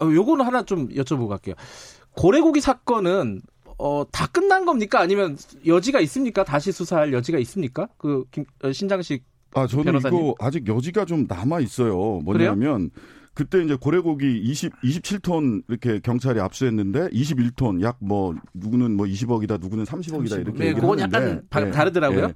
어, 0.00 0.06
요거는 0.06 0.44
하나 0.44 0.62
좀 0.64 0.88
여쭤보고 0.88 1.28
갈게요. 1.28 1.54
고래고기 2.12 2.60
사건은 2.60 3.42
어, 3.78 4.04
다 4.10 4.26
끝난 4.26 4.64
겁니까? 4.64 5.00
아니면 5.00 5.36
여지가 5.66 6.00
있습니까? 6.00 6.42
다시 6.44 6.72
수사할 6.72 7.12
여지가 7.12 7.38
있습니까? 7.38 7.88
그 7.98 8.24
김, 8.30 8.44
어, 8.62 8.72
신장식 8.72 9.24
아 9.54 9.66
저는 9.66 9.84
변호사님? 9.84 10.18
이거 10.18 10.34
아직 10.38 10.66
여지가 10.66 11.04
좀 11.04 11.26
남아 11.28 11.60
있어요. 11.60 12.20
뭐냐면 12.24 12.90
그래요? 12.90 13.21
그때 13.34 13.62
이제 13.62 13.74
고래고기 13.76 14.38
20 14.40 14.72
27톤 14.82 15.62
이렇게 15.68 16.00
경찰이 16.00 16.38
압수했는데 16.40 17.08
21톤 17.10 17.82
약 17.82 17.96
뭐 18.00 18.34
누구는 18.54 18.96
뭐 18.96 19.06
20억이다 19.06 19.60
누구는 19.60 19.84
30억이다 19.84 20.26
30억. 20.28 20.40
이렇게 20.40 20.58
네, 20.58 20.74
그건 20.74 20.98
약간 21.00 21.42
네, 21.50 21.70
다르더라고요. 21.70 22.26
네. 22.28 22.34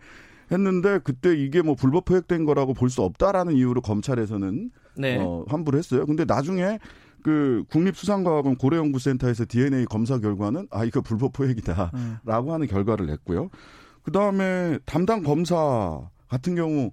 했는데 0.52 1.00
그때 1.02 1.34
이게 1.36 1.60
뭐 1.62 1.74
불법 1.74 2.04
포획된 2.04 2.44
거라고 2.44 2.72
볼 2.72 2.88
수 2.88 3.02
없다라는 3.02 3.54
이유로 3.54 3.80
검찰에서는 3.80 4.70
네. 4.96 5.18
어, 5.20 5.44
환불을 5.48 5.78
했어요. 5.78 6.06
근데 6.06 6.24
나중에 6.24 6.78
그 7.22 7.64
국립수산과학원 7.70 8.56
고래연구센터에서 8.56 9.44
DNA 9.48 9.86
검사 9.86 10.18
결과는 10.20 10.68
아 10.70 10.84
이거 10.84 11.00
불법 11.00 11.32
포획이다라고 11.32 11.90
음. 11.96 12.50
하는 12.50 12.66
결과를 12.68 13.06
냈고요. 13.06 13.50
그 14.02 14.12
다음에 14.12 14.78
담당 14.86 15.24
검사 15.24 16.00
같은 16.28 16.54
경우 16.54 16.92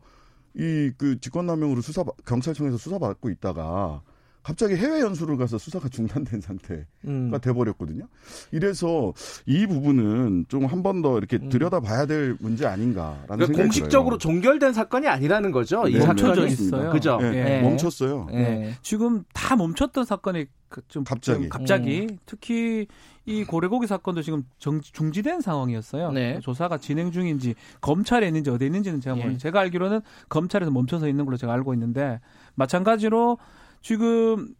이 0.55 0.91
그 0.97 1.19
직권남용으로 1.19 1.81
수사 1.81 2.03
경찰청에서 2.25 2.77
수사받고 2.77 3.29
있다가 3.31 4.01
갑자기 4.43 4.75
해외 4.75 4.99
연수를 5.01 5.37
가서 5.37 5.57
수사가 5.57 5.87
중단된 5.89 6.41
상태가 6.41 6.83
음. 7.05 7.31
돼버렸거든요. 7.41 8.07
이래서 8.51 9.13
이 9.45 9.65
부분은 9.67 10.45
좀 10.49 10.65
한 10.65 10.83
번 10.83 11.01
더 11.01 11.17
이렇게 11.17 11.37
음. 11.37 11.49
들여다봐야 11.49 12.05
될 12.05 12.35
문제 12.39 12.65
아닌가라는 12.67 13.25
그러니까 13.27 13.45
생각이 13.45 13.63
공식적으로 13.63 14.17
들어요. 14.17 14.33
종결된 14.35 14.73
사건이 14.73 15.07
아니라는 15.07 15.51
거죠. 15.51 15.87
이 15.87 15.93
네, 15.97 16.05
멈춰져 16.05 16.45
있어요. 16.45 16.91
그죠? 16.91 17.17
네, 17.21 17.31
네. 17.31 17.61
멈췄어요. 17.61 18.27
네. 18.31 18.73
지금 18.81 19.23
다 19.33 19.55
멈췄던 19.55 20.03
사건이 20.05 20.45
그좀 20.69 21.03
갑자기, 21.03 21.47
갑자기 21.49 22.07
음. 22.09 22.17
특히 22.25 22.87
이 23.25 23.43
고래고기 23.45 23.87
사건도 23.87 24.21
지금 24.23 24.43
정, 24.59 24.81
중지된 24.81 25.39
상황이었어요. 25.41 26.11
네. 26.11 26.39
조사가 26.41 26.79
진행 26.79 27.11
중인지 27.11 27.55
검찰에 27.79 28.27
있는지 28.27 28.49
어디에 28.49 28.65
있는지는 28.67 28.99
제가 28.99 29.15
모르는데 29.15 29.39
제가 29.39 29.59
알기로는 29.61 30.01
검찰에서 30.29 30.71
멈춰서 30.71 31.07
있는 31.07 31.23
걸로 31.25 31.37
제가 31.37 31.53
알고 31.53 31.73
있는데 31.75 32.19
마찬가지로 32.55 33.37
지금 33.83 34.55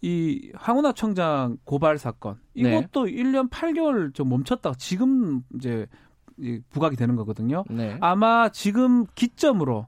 이 0.00 0.50
황운하 0.56 0.92
청장 0.92 1.58
고발 1.62 1.98
사건 1.98 2.40
이것도 2.54 3.04
네. 3.04 3.12
1년 3.12 3.48
8개월 3.50 4.12
좀 4.12 4.30
멈췄다가 4.30 4.74
지금 4.76 5.42
이제 5.54 5.86
부각이 6.70 6.96
되는 6.96 7.14
거거든요. 7.14 7.62
네. 7.70 7.96
아마 8.00 8.48
지금 8.48 9.06
기점으로 9.14 9.86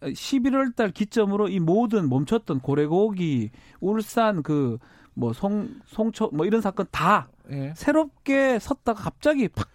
11월 0.00 0.74
달 0.74 0.90
기점으로 0.90 1.48
이 1.48 1.60
모든 1.60 2.08
멈췄던 2.08 2.60
고래고기, 2.60 3.50
울산 3.80 4.42
그 4.42 4.78
뭐 5.14 5.32
송 5.32 5.68
송초 5.86 6.30
뭐 6.32 6.44
이런 6.46 6.60
사건 6.60 6.86
다 6.90 7.28
네. 7.48 7.72
새롭게 7.76 8.58
섰다가 8.58 9.02
갑자기 9.02 9.48
팍 9.48 9.68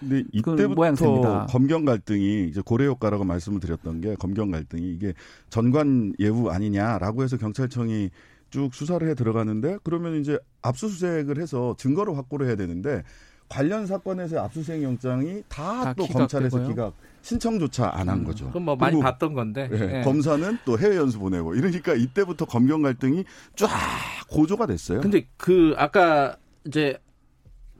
근데 0.00 0.24
이때부터 0.32 1.46
검경 1.46 1.84
갈등이 1.84 2.48
이제 2.48 2.60
고래 2.64 2.86
효과라고 2.86 3.24
말씀을 3.24 3.60
드렸던 3.60 4.00
게 4.00 4.14
검경 4.16 4.50
갈등이 4.50 4.92
이게 4.92 5.14
전관 5.48 6.12
예우 6.18 6.48
아니냐라고 6.48 7.22
해서 7.22 7.36
경찰청이 7.36 8.10
쭉 8.50 8.74
수사를 8.74 9.06
해 9.08 9.14
들어가는데 9.14 9.78
그러면 9.82 10.20
이제 10.20 10.38
압수수색을 10.62 11.40
해서 11.40 11.74
증거를 11.78 12.16
확보를 12.16 12.46
해야 12.46 12.56
되는데 12.56 13.02
관련 13.48 13.86
사건에서 13.86 14.40
압수수색 14.44 14.82
영장이 14.82 15.42
다 15.48 15.94
또 15.96 16.06
검찰에서 16.06 16.66
기각 16.66 16.94
신청조차 17.22 17.90
안한 17.94 18.18
음, 18.20 18.24
거죠. 18.24 18.48
그럼 18.50 18.64
뭐 18.64 18.76
많이 18.76 19.00
봤던 19.00 19.32
건데. 19.32 19.68
네, 19.70 19.86
네. 19.86 20.02
검사는 20.02 20.58
또 20.64 20.78
해외 20.78 20.96
연수 20.96 21.18
보내고 21.18 21.54
이러니까 21.54 21.94
이때부터 21.94 22.44
검경 22.44 22.82
갈등이 22.82 23.24
쫙 23.56 23.68
고조가 24.28 24.66
됐어요. 24.66 25.00
근데 25.00 25.26
그 25.38 25.74
아까 25.78 26.36
이제 26.66 26.98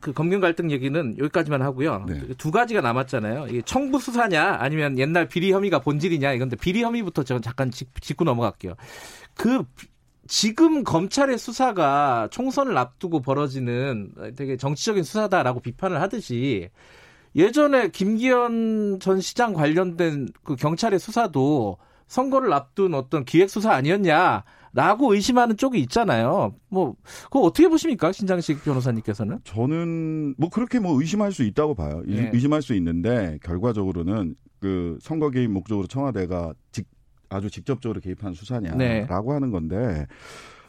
그 0.01 0.12
검경 0.12 0.41
갈등 0.41 0.71
얘기는 0.71 1.19
여기까지만 1.19 1.61
하고요. 1.62 2.05
네. 2.07 2.21
두 2.39 2.51
가지가 2.51 2.81
남았잖아요. 2.83 3.47
이게 3.49 3.62
청부 3.62 3.99
수사냐 3.99 4.57
아니면 4.61 4.99
옛날 4.99 5.29
비리 5.29 5.53
혐의가 5.53 5.81
본질이냐 5.81 6.33
이건데 6.33 6.57
비리 6.57 6.83
혐의부터 6.83 7.23
저 7.23 7.41
잠깐 7.41 7.71
짚고 7.71 8.25
넘어갈게요. 8.25 8.75
그 9.35 9.65
지금 10.27 10.85
검찰의 10.85 11.39
수사가 11.39 12.29
총선을 12.31 12.77
앞두고 12.77 13.20
벌어지는 13.20 14.12
되게 14.37 14.57
정치적인 14.57 15.03
수사다라고 15.03 15.61
비판을 15.61 16.01
하듯이 16.01 16.70
예전에 17.37 17.89
김기현 17.89 19.01
전 19.01 19.20
시장 19.20 19.53
관련된 19.53 20.29
그 20.45 20.57
경찰의 20.57 20.99
수사도 20.99 21.79
선거를 22.07 22.53
앞둔 22.53 22.95
어떤 22.95 23.25
기획 23.25 23.51
수사 23.51 23.72
아니었냐 23.72 24.45
라고 24.72 25.14
의심하는 25.14 25.57
쪽이 25.57 25.79
있잖아요. 25.83 26.55
뭐, 26.68 26.97
그거 27.25 27.41
어떻게 27.41 27.68
보십니까? 27.68 28.11
신장식 28.11 28.64
변호사님께서는? 28.64 29.39
저는 29.45 30.35
뭐 30.37 30.49
그렇게 30.51 30.81
뭐 30.81 31.01
의심할 31.01 31.31
수 31.33 31.45
있다고 31.45 31.77
봐요. 31.77 32.03
네. 32.05 32.31
의심할 32.33 32.61
수 32.61 32.75
있는데 32.75 33.39
결과적으로는 33.45 34.35
그 34.59 34.99
선거 35.01 35.31
개입 35.31 35.51
목적으로 35.51 35.87
청와대가 35.87 36.55
직, 36.72 36.89
아주 37.29 37.51
직접적으로 37.51 38.01
개입한 38.01 38.35
수사냐라고 38.35 38.79
네. 38.79 39.07
하는 39.09 39.51
건데 39.51 40.07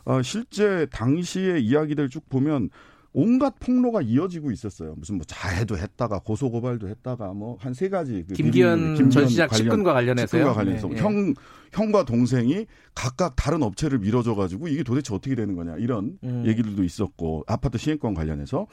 어, 0.04 0.22
실제 0.22 0.86
당시의 0.92 1.64
이야기들 1.66 2.10
쭉 2.10 2.28
보면 2.30 2.70
온갖 3.18 3.56
폭로가 3.62 4.02
이어지고 4.02 4.52
있었어요. 4.52 4.94
무슨 4.98 5.16
뭐 5.16 5.24
자해도 5.26 5.78
했다가 5.78 6.20
고소 6.20 6.52
고발도 6.52 6.90
했다가 6.90 7.32
뭐 7.34 7.58
한 7.62 7.74
세 7.74 7.88
가지 7.88 8.26
그 8.28 8.34
김기현, 8.34 8.96
김기현 8.96 9.10
전 9.10 9.28
시장 9.28 9.48
관련, 9.48 9.64
측근과 9.64 9.94
관련해서요. 9.94 10.28
측근과 10.28 10.54
관련해서 10.54 10.88
네, 10.90 10.98
형 10.98 11.34
형과 11.72 12.04
동생이 12.04 12.66
각각 12.94 13.36
다른 13.38 13.64
업체를 13.64 14.00
밀어줘 14.00 14.36
가지고 14.36 14.68
이게 14.68 14.84
도대체 14.84 15.14
어떻게 15.16 15.34
되는 15.34 15.56
거냐 15.56 15.76
이런 15.78 16.18
음. 16.26 16.44
얘기들도 16.46 16.84
있었고 16.84 17.46
아파트 17.48 17.78
시행권 17.78 18.16
관련해서 18.16 18.68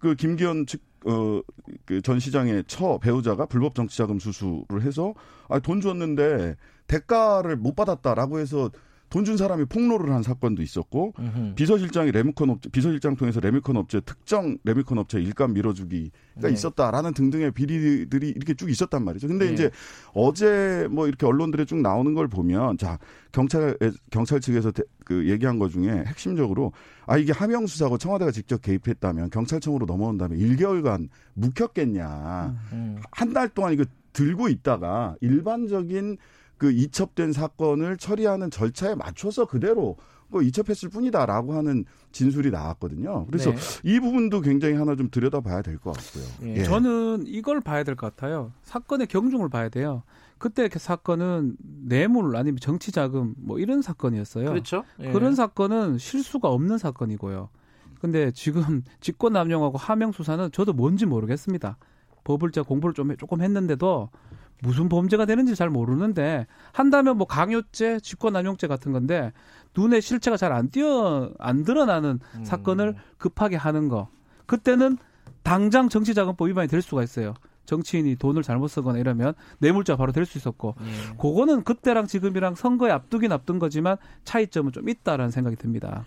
그 0.00 0.16
김기현 0.16 0.66
측 0.66 0.80
어, 1.06 1.40
그 1.86 2.02
전 2.02 2.18
시장의 2.18 2.64
처 2.66 2.98
배우자가 2.98 3.46
불법 3.46 3.76
정치자금 3.76 4.18
수수를 4.18 4.82
해서 4.82 5.14
아, 5.48 5.60
돈 5.60 5.80
줬는데 5.80 6.56
대가를 6.88 7.56
못 7.56 7.76
받았다라고 7.76 8.40
해서 8.40 8.70
돈 9.10 9.24
준 9.24 9.36
사람이 9.36 9.66
폭로를 9.66 10.12
한 10.12 10.22
사건도 10.22 10.62
있었고 10.62 11.12
음흠. 11.18 11.54
비서실장이 11.54 12.12
레미콘 12.12 12.50
업체 12.50 12.68
비서실장 12.70 13.16
통해서 13.16 13.40
레미콘 13.40 13.76
업체 13.76 14.00
특정 14.00 14.56
레미콘 14.64 14.98
업체 14.98 15.20
일감 15.20 15.54
밀어주기가 15.54 16.48
네. 16.48 16.50
있었다라는 16.50 17.14
등등의 17.14 17.52
비리들이 17.52 18.28
이렇게 18.30 18.54
쭉 18.54 18.70
있었단 18.70 19.04
말이죠. 19.04 19.28
근데 19.28 19.46
네. 19.46 19.52
이제 19.52 19.70
어제 20.14 20.86
뭐 20.90 21.08
이렇게 21.08 21.26
언론들에 21.26 21.64
쭉 21.64 21.80
나오는 21.80 22.12
걸 22.14 22.28
보면 22.28 22.78
자 22.78 22.98
경찰 23.32 23.76
경찰 24.10 24.40
측에서 24.40 24.72
대, 24.72 24.82
그 25.04 25.28
얘기한 25.28 25.58
것 25.58 25.70
중에 25.70 26.04
핵심적으로 26.06 26.72
아 27.06 27.16
이게 27.16 27.32
하명 27.32 27.66
수사고 27.66 27.98
청와대가 27.98 28.30
직접 28.30 28.60
개입했다면 28.60 29.30
경찰청으로 29.30 29.86
넘어온다면 29.86 30.38
1개월간 30.38 31.08
묵혔겠냐 31.34 32.56
음. 32.72 32.76
음. 32.76 32.98
한달 33.10 33.48
동안 33.48 33.72
이거 33.72 33.84
들고 34.12 34.48
있다가 34.48 35.16
일반적인 35.20 36.16
그 36.56 36.72
이첩된 36.72 37.32
사건을 37.32 37.96
처리하는 37.98 38.50
절차에 38.50 38.94
맞춰서 38.96 39.44
그대로 39.46 39.96
뭐 40.30 40.42
이첩했을 40.42 40.90
뿐이다라고 40.90 41.54
하는 41.54 41.84
진술이 42.12 42.50
나왔거든요. 42.50 43.26
그래서 43.26 43.50
네. 43.52 43.56
이 43.84 44.00
부분도 44.00 44.40
굉장히 44.42 44.74
하나 44.74 44.94
좀 44.94 45.08
들여다봐야 45.10 45.62
될 45.62 45.78
것 45.78 45.92
같고요. 45.96 46.24
예. 46.54 46.64
저는 46.64 47.24
이걸 47.26 47.60
봐야 47.60 47.82
될 47.84 47.94
것 47.96 48.14
같아요. 48.14 48.52
사건의 48.62 49.06
경중을 49.06 49.48
봐야 49.48 49.68
돼요. 49.70 50.02
그때 50.36 50.68
그 50.68 50.78
사건은 50.78 51.56
뇌물 51.58 52.36
아니면 52.36 52.58
정치 52.60 52.92
자금 52.92 53.34
뭐 53.38 53.58
이런 53.58 53.80
사건이었어요. 53.80 54.50
그렇죠. 54.50 54.84
예. 55.00 55.12
그런 55.12 55.34
사건은 55.34 55.96
실수가 55.98 56.48
없는 56.48 56.76
사건이고요. 56.78 57.48
근데 58.00 58.30
지금 58.32 58.82
직권 59.00 59.32
남용하고 59.32 59.78
하명 59.78 60.12
수사는 60.12 60.50
저도 60.52 60.72
뭔지 60.74 61.06
모르겠습니다. 61.06 61.78
법을 62.28 62.52
제가 62.52 62.66
공부를 62.66 62.92
좀 62.94 63.16
조금 63.16 63.40
했는데도 63.40 64.10
무슨 64.60 64.88
범죄가 64.88 65.24
되는지 65.24 65.54
잘 65.54 65.70
모르는데 65.70 66.46
한다면 66.72 67.16
뭐 67.16 67.26
강요죄, 67.26 68.00
직권남용죄 68.00 68.66
같은 68.66 68.92
건데 68.92 69.32
눈에 69.76 70.00
실체가 70.00 70.36
잘 70.36 70.52
안 70.52 70.68
띄어 70.68 71.32
안 71.38 71.64
드러나는 71.64 72.20
음. 72.36 72.44
사건을 72.44 72.96
급하게 73.16 73.56
하는 73.56 73.88
거. 73.88 74.08
그때는 74.46 74.98
당장 75.42 75.88
정치자금법 75.88 76.48
위반이 76.48 76.68
될 76.68 76.82
수가 76.82 77.02
있어요. 77.02 77.34
정치인이 77.64 78.16
돈을 78.16 78.42
잘못 78.42 78.68
쓰거나 78.68 78.98
이러면 78.98 79.34
뇌물자 79.58 79.96
바로 79.96 80.10
될 80.12 80.24
수 80.26 80.38
있었고 80.38 80.74
예. 80.80 81.16
그거는 81.16 81.64
그때랑 81.64 82.06
지금이랑 82.06 82.54
선거에 82.54 82.90
앞두긴 82.90 83.30
앞둔 83.32 83.58
거지만 83.58 83.96
차이점은 84.24 84.72
좀 84.72 84.88
있다라는 84.88 85.30
생각이 85.30 85.56
듭니다. 85.56 86.04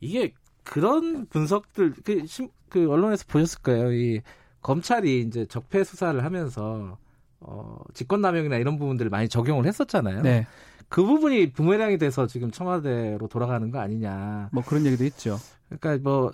이게 0.00 0.34
그런 0.64 1.26
분석들 1.26 1.94
그, 2.04 2.24
그 2.68 2.90
언론에서 2.90 3.24
보셨을 3.28 3.62
거예요. 3.62 3.92
이 3.92 4.20
검찰이 4.62 5.20
이제 5.20 5.46
적폐 5.46 5.84
수사를 5.84 6.22
하면서 6.24 6.98
어, 7.40 7.78
직권남용이나 7.94 8.56
이런 8.56 8.78
부분들을 8.78 9.10
많이 9.10 9.28
적용을 9.28 9.66
했었잖아요. 9.66 10.22
네. 10.22 10.46
그 10.88 11.04
부분이 11.04 11.52
부메랑이 11.52 11.98
돼서 11.98 12.26
지금 12.26 12.50
청와대로 12.50 13.28
돌아가는 13.28 13.70
거 13.70 13.78
아니냐. 13.78 14.48
뭐 14.52 14.62
그런 14.64 14.86
얘기도 14.86 15.04
있죠. 15.04 15.38
그러니까 15.68 15.98
뭐 16.02 16.32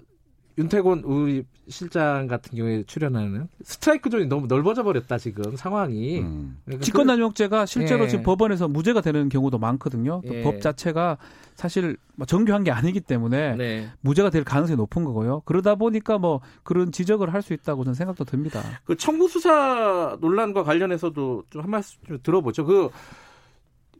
윤태곤 0.56 1.00
우리 1.04 1.44
실장 1.68 2.26
같은 2.26 2.56
경우에 2.56 2.84
표현하는 2.86 3.48
스트라이크 3.62 4.08
존이 4.10 4.26
너무 4.26 4.46
넓어져 4.46 4.82
버렸다 4.84 5.18
지금 5.18 5.56
상황이. 5.56 6.20
음. 6.20 6.58
그러니까 6.64 6.84
직권남용죄가 6.84 7.66
실제로 7.66 8.04
예. 8.04 8.08
지금 8.08 8.22
법원에서 8.24 8.68
무죄가 8.68 9.00
되는 9.00 9.28
경우도 9.28 9.58
많거든요. 9.58 10.20
예. 10.26 10.42
법 10.42 10.60
자체가 10.60 11.18
사실 11.54 11.96
뭐 12.14 12.26
정교한 12.26 12.62
게 12.64 12.70
아니기 12.70 13.00
때문에 13.00 13.56
네. 13.56 13.88
무죄가 14.02 14.30
될 14.30 14.44
가능성이 14.44 14.76
높은 14.76 15.04
거고요. 15.04 15.42
그러다 15.44 15.74
보니까 15.74 16.18
뭐 16.18 16.40
그런 16.62 16.92
지적을 16.92 17.32
할 17.32 17.42
수 17.42 17.52
있다고 17.52 17.84
저는 17.84 17.94
생각도 17.94 18.24
듭니다. 18.24 18.62
그 18.84 18.96
청구 18.96 19.28
수사 19.28 20.16
논란과 20.20 20.62
관련해서도 20.64 21.44
좀 21.50 21.62
한 21.62 21.70
말씀 21.70 21.98
좀 22.06 22.18
들어보죠. 22.22 22.64
그 22.64 22.90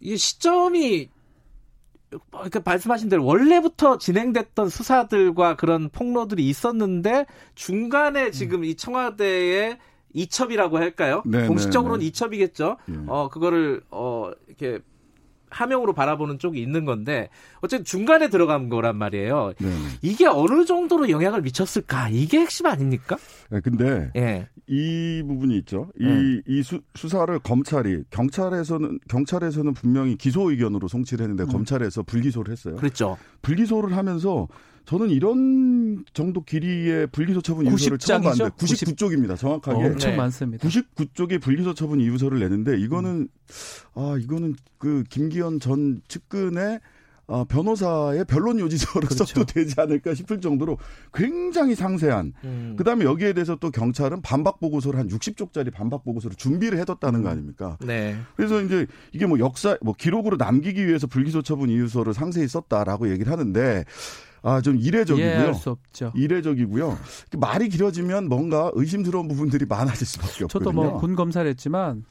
이 0.00 0.16
시점이 0.16 1.08
그러니까 2.30 2.60
말씀하신 2.64 3.08
대로 3.08 3.24
원래부터 3.24 3.98
진행됐던 3.98 4.68
수사들과 4.68 5.56
그런 5.56 5.88
폭로들이 5.88 6.48
있었는데 6.48 7.26
중간에 7.54 8.30
지금 8.30 8.60
음. 8.60 8.64
이 8.64 8.74
청와대의 8.74 9.78
이첩이라고 10.12 10.78
할까요? 10.78 11.22
네, 11.26 11.42
네 11.42 11.46
공식적으로는 11.48 12.00
네, 12.00 12.04
네. 12.04 12.08
이첩이겠죠. 12.08 12.76
예. 12.88 12.94
어 13.08 13.28
그거를 13.28 13.82
어 13.90 14.30
이렇게 14.46 14.80
하명으로 15.54 15.92
바라보는 15.92 16.38
쪽이 16.38 16.60
있는 16.60 16.84
건데 16.84 17.28
어쨌든 17.60 17.84
중간에 17.84 18.28
들어간 18.28 18.68
거란 18.68 18.96
말이에요. 18.96 19.52
네. 19.58 19.68
이게 20.02 20.26
어느 20.26 20.64
정도로 20.64 21.08
영향을 21.08 21.42
미쳤을까? 21.42 22.08
이게 22.10 22.40
핵심 22.40 22.66
아닙니까? 22.66 23.16
네, 23.50 23.60
근데 23.60 24.10
예. 24.16 24.48
이 24.66 25.22
부분이 25.26 25.56
있죠. 25.58 25.88
이, 26.00 26.04
음. 26.04 26.42
이 26.46 26.62
수, 26.62 26.80
사를 26.94 27.38
검찰이 27.38 28.04
경찰에서는 28.10 28.98
경찰에서는 29.08 29.74
분명히 29.74 30.16
기소 30.16 30.50
의견으로 30.50 30.88
송치를 30.88 31.22
했는데 31.22 31.44
음. 31.44 31.48
검찰에서 31.48 32.02
불기소를 32.02 32.50
했어요. 32.50 32.76
그렇죠. 32.76 33.16
불기소를 33.42 33.96
하면서 33.96 34.48
저는 34.86 35.10
이런 35.10 36.04
정도 36.12 36.42
길이의 36.42 37.06
불기소 37.08 37.40
처분 37.40 37.66
이유서를 37.66 37.98
처음 37.98 38.22
봤는데 38.22 38.54
99쪽입니다. 38.56 39.38
정확하게. 39.38 39.84
엄청 39.84 40.10
네. 40.10 40.16
많습니다. 40.16 40.68
99쪽의 40.68 41.40
불기소 41.40 41.74
처분 41.74 42.00
이유서를 42.00 42.38
내는데 42.38 42.78
이거는 42.78 43.10
음. 43.10 43.28
아 43.94 44.16
이거는 44.20 44.54
그 44.78 45.04
김기현 45.08 45.60
전 45.60 46.02
측근의 46.08 46.80
어, 47.26 47.44
변호사의 47.44 48.24
변론 48.26 48.58
요지서로서도 48.60 49.24
그렇죠. 49.24 49.44
되지 49.52 49.74
않을까 49.80 50.14
싶을 50.14 50.40
정도로 50.40 50.76
굉장히 51.12 51.74
상세한. 51.74 52.32
음. 52.44 52.74
그다음에 52.76 53.04
여기에 53.04 53.32
대해서 53.32 53.56
또 53.56 53.70
경찰은 53.70 54.20
반박 54.20 54.60
보고서를 54.60 54.98
한 55.00 55.08
60쪽짜리 55.08 55.72
반박 55.72 56.04
보고서를 56.04 56.36
준비를 56.36 56.78
해뒀다는 56.80 57.22
거 57.22 57.28
음. 57.28 57.32
아닙니까? 57.32 57.78
네. 57.80 58.16
그래서 58.36 58.60
이제 58.60 58.86
이게 59.12 59.24
뭐 59.26 59.38
역사 59.38 59.76
뭐 59.80 59.94
기록으로 59.96 60.36
남기기 60.36 60.86
위해서 60.86 61.06
불기소 61.06 61.42
처분 61.42 61.70
이유서를 61.70 62.12
상세히 62.12 62.46
썼다라고 62.46 63.10
얘기를 63.10 63.32
하는데 63.32 63.84
아, 64.42 64.60
좀 64.60 64.76
이례적이고요. 64.76 65.26
이해할 65.30 65.54
수 65.54 65.70
없죠. 65.70 66.12
이례적이고요. 66.14 66.98
말이 67.38 67.70
길어지면 67.70 68.28
뭔가 68.28 68.70
의심스러운 68.74 69.26
부분들이 69.28 69.64
많아질 69.64 70.06
수밖에 70.06 70.44
없거든요. 70.44 70.48
저도 70.48 70.72
뭐 70.72 70.98
군 71.00 71.16
검사를 71.16 71.48
했지만 71.48 72.04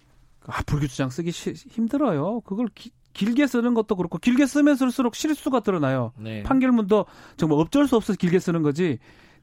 아, 0.48 0.64
불규 0.66 0.88
주장 0.88 1.12
쓰기 1.12 1.32
시, 1.32 1.54
힘들어요. 1.54 2.42
그걸 2.42 2.68
기, 2.74 2.90
길게 3.14 3.48
쓰는 3.48 3.74
것도 3.74 3.96
그렇고 3.96 4.18
길게 4.18 4.46
쓰면 4.46 4.76
쓸수록 4.76 5.16
실수가 5.16 5.62
드러나요. 5.62 6.12
네. 6.18 6.44
판결문도 6.44 7.06
정말 7.38 7.60
어쩔 7.60 7.88
수 7.88 7.96
없어서 7.96 8.18
길게 8.18 8.40
쓰는 8.40 8.62
거지. 8.62 9.00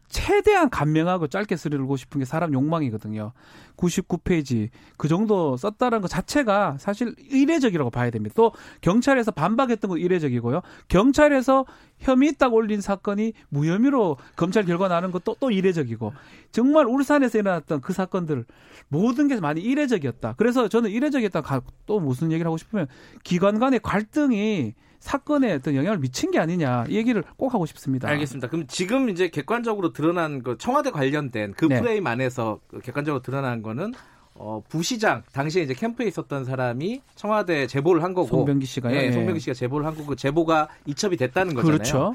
최대한 0.09 0.71
간명하고 0.71 1.29
짧게 1.29 1.57
쓰려고 1.57 1.97
싶은 1.97 2.19
게 2.19 2.25
사람 2.25 2.53
욕망이거든요. 2.53 3.33
99페이지 3.77 4.68
그 4.97 5.09
정도 5.09 5.57
썼다는 5.57 6.01
것 6.01 6.09
자체가 6.09 6.77
사실 6.79 7.14
이례적이라고 7.31 7.91
봐야 7.91 8.11
됩니다. 8.11 8.35
또 8.37 8.53
경찰에서 8.81 9.31
반박했던 9.31 9.89
거 9.89 9.97
이례적이고요. 9.97 10.63
경찰에서 10.89 11.64
혐의 11.99 12.31
있다고 12.31 12.57
올린 12.57 12.81
사건이 12.81 13.35
무혐의로 13.49 14.17
검찰 14.37 14.64
결과 14.64 14.89
나는 14.89 15.11
것도 15.13 15.37
또 15.39 15.51
이례적이고 15.51 16.13
정말 16.51 16.87
울산에서 16.87 17.39
일어났던 17.39 17.81
그 17.81 17.93
사건들 17.93 18.45
모든 18.89 19.29
게 19.29 19.39
많이 19.39 19.61
이례적이었다. 19.61 20.35
그래서 20.37 20.68
저는 20.68 20.91
이례적이었다. 20.91 21.43
또 21.87 22.01
무슨 22.01 22.33
얘기를 22.33 22.47
하고 22.47 22.57
싶으면 22.57 22.89
기관 23.22 23.59
간의 23.61 23.81
갈등이 23.81 24.75
사건에 25.01 25.53
어떤 25.55 25.75
영향을 25.75 25.99
미친 25.99 26.31
게 26.31 26.39
아니냐 26.39 26.85
이 26.89 26.97
얘기를 26.97 27.25
꼭 27.37 27.53
하고 27.55 27.67
싶습니다. 27.67 28.09
알겠습니다. 28.09 28.49
그럼 28.49 28.67
지금 28.68 29.09
이제 29.09 29.29
객관적으로 29.29 29.93
드러난 29.93 30.43
그 30.43 30.57
청와대 30.59 30.91
관련된 30.91 31.55
그 31.57 31.64
네. 31.64 31.81
프레임 31.81 32.07
안에서 32.07 32.61
그 32.68 32.81
객관적으로 32.81 33.22
드러난 33.22 33.63
거는 33.63 33.93
어, 34.35 34.63
부시장 34.68 35.22
당시에 35.33 35.63
이제 35.63 35.75
캠프에 35.75 36.07
있었던 36.07 36.45
사람이 36.45 37.03
청와대 37.14 37.67
제보를 37.67 38.03
한 38.03 38.14
거고 38.14 38.29
송병기 38.29 38.67
씨가 38.67 38.91
네, 38.91 39.11
송병기 39.11 39.41
씨가 39.41 39.55
제보를 39.55 39.87
한 39.87 39.95
거고 39.95 40.07
그 40.07 40.17
제보가 40.17 40.68
이첩이 40.87 41.17
됐다는 41.17 41.55
거잖아요. 41.55 41.79
그렇죠. 41.79 42.14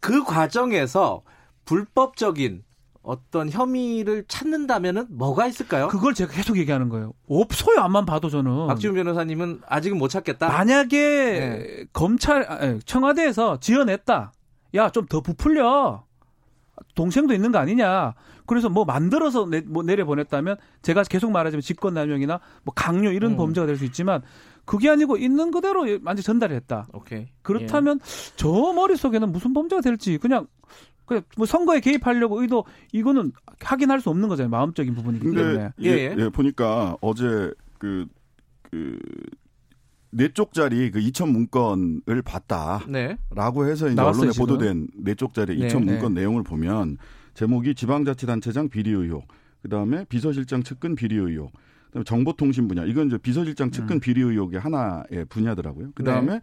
그 0.00 0.22
과정에서 0.24 1.22
불법적인 1.64 2.62
어떤 3.06 3.48
혐의를 3.48 4.24
찾는다면은 4.26 5.06
뭐가 5.10 5.46
있을까요? 5.46 5.86
그걸 5.88 6.12
제가 6.12 6.32
계속 6.32 6.58
얘기하는 6.58 6.88
거예요. 6.88 7.12
없어요. 7.28 7.78
앞만 7.80 8.04
봐도 8.04 8.28
저는. 8.28 8.66
박지훈 8.66 8.96
변호사님은 8.96 9.60
아직은 9.66 9.96
못 9.96 10.08
찾겠다. 10.08 10.48
만약에 10.48 10.98
네. 10.98 11.84
검찰 11.92 12.42
아, 12.50 12.78
청와대에서 12.84 13.60
지어냈다. 13.60 14.32
야, 14.74 14.90
좀 14.90 15.06
더 15.08 15.20
부풀려. 15.20 16.04
동생도 16.96 17.32
있는 17.32 17.52
거 17.52 17.58
아니냐. 17.58 18.14
그래서 18.46 18.68
뭐 18.68 18.84
만들어서 18.84 19.46
내, 19.46 19.60
뭐 19.60 19.82
내려보냈다면 19.82 20.56
제가 20.82 21.04
계속 21.04 21.30
말하자면 21.30 21.62
직권남용이나 21.62 22.40
뭐 22.64 22.74
강요 22.74 23.10
이런 23.12 23.32
음. 23.32 23.36
범죄가 23.36 23.66
될 23.66 23.76
수 23.76 23.84
있지만 23.84 24.22
그게 24.64 24.90
아니고 24.90 25.16
있는 25.16 25.50
그대로 25.52 25.86
완전 26.04 26.22
전달했다. 26.22 26.88
오케이. 26.92 27.28
그렇다면 27.42 28.00
예. 28.02 28.32
저 28.36 28.48
머릿속에는 28.50 29.30
무슨 29.30 29.52
범죄가 29.54 29.80
될지 29.80 30.18
그냥 30.18 30.46
그뭐 31.06 31.46
선거에 31.46 31.80
개입하려고 31.80 32.42
의도 32.42 32.64
이거는 32.92 33.32
확인할 33.60 34.00
수 34.00 34.10
없는 34.10 34.28
거잖아요. 34.28 34.50
마음적인 34.50 34.94
부분이기 34.94 35.24
때문에. 35.24 35.70
예, 35.82 35.88
예. 35.88 36.14
예, 36.18 36.28
보니까 36.28 36.96
어제 37.00 37.50
그, 37.78 38.06
그, 38.70 38.98
네 40.10 40.28
쪽짜리 40.32 40.90
그 40.90 41.00
2천 41.00 41.30
문건을 41.30 42.22
봤다. 42.24 42.80
네. 42.88 43.16
라고 43.30 43.66
해서 43.66 43.88
이제 43.88 44.00
언론에 44.00 44.32
지금? 44.32 44.46
보도된 44.46 44.88
네 44.96 45.14
쪽짜리 45.14 45.58
네, 45.58 45.68
2천 45.68 45.84
문건 45.84 46.14
네. 46.14 46.20
내용을 46.20 46.42
보면 46.42 46.98
제목이 47.34 47.74
지방자치단체장 47.74 48.68
비리 48.68 48.90
의혹, 48.90 49.28
그 49.62 49.68
다음에 49.68 50.04
비서실장 50.06 50.62
측근 50.62 50.94
비리 50.94 51.16
의혹, 51.16 51.52
그다음에 51.86 52.04
정보통신 52.04 52.66
분야. 52.66 52.84
이건 52.84 53.08
이제 53.08 53.18
비서실장 53.18 53.70
측근 53.70 53.96
음. 53.96 54.00
비리 54.00 54.22
의혹의 54.22 54.58
하나의 54.58 55.26
분야더라고요. 55.28 55.90
그 55.94 56.02
다음에 56.02 56.34
네. 56.34 56.40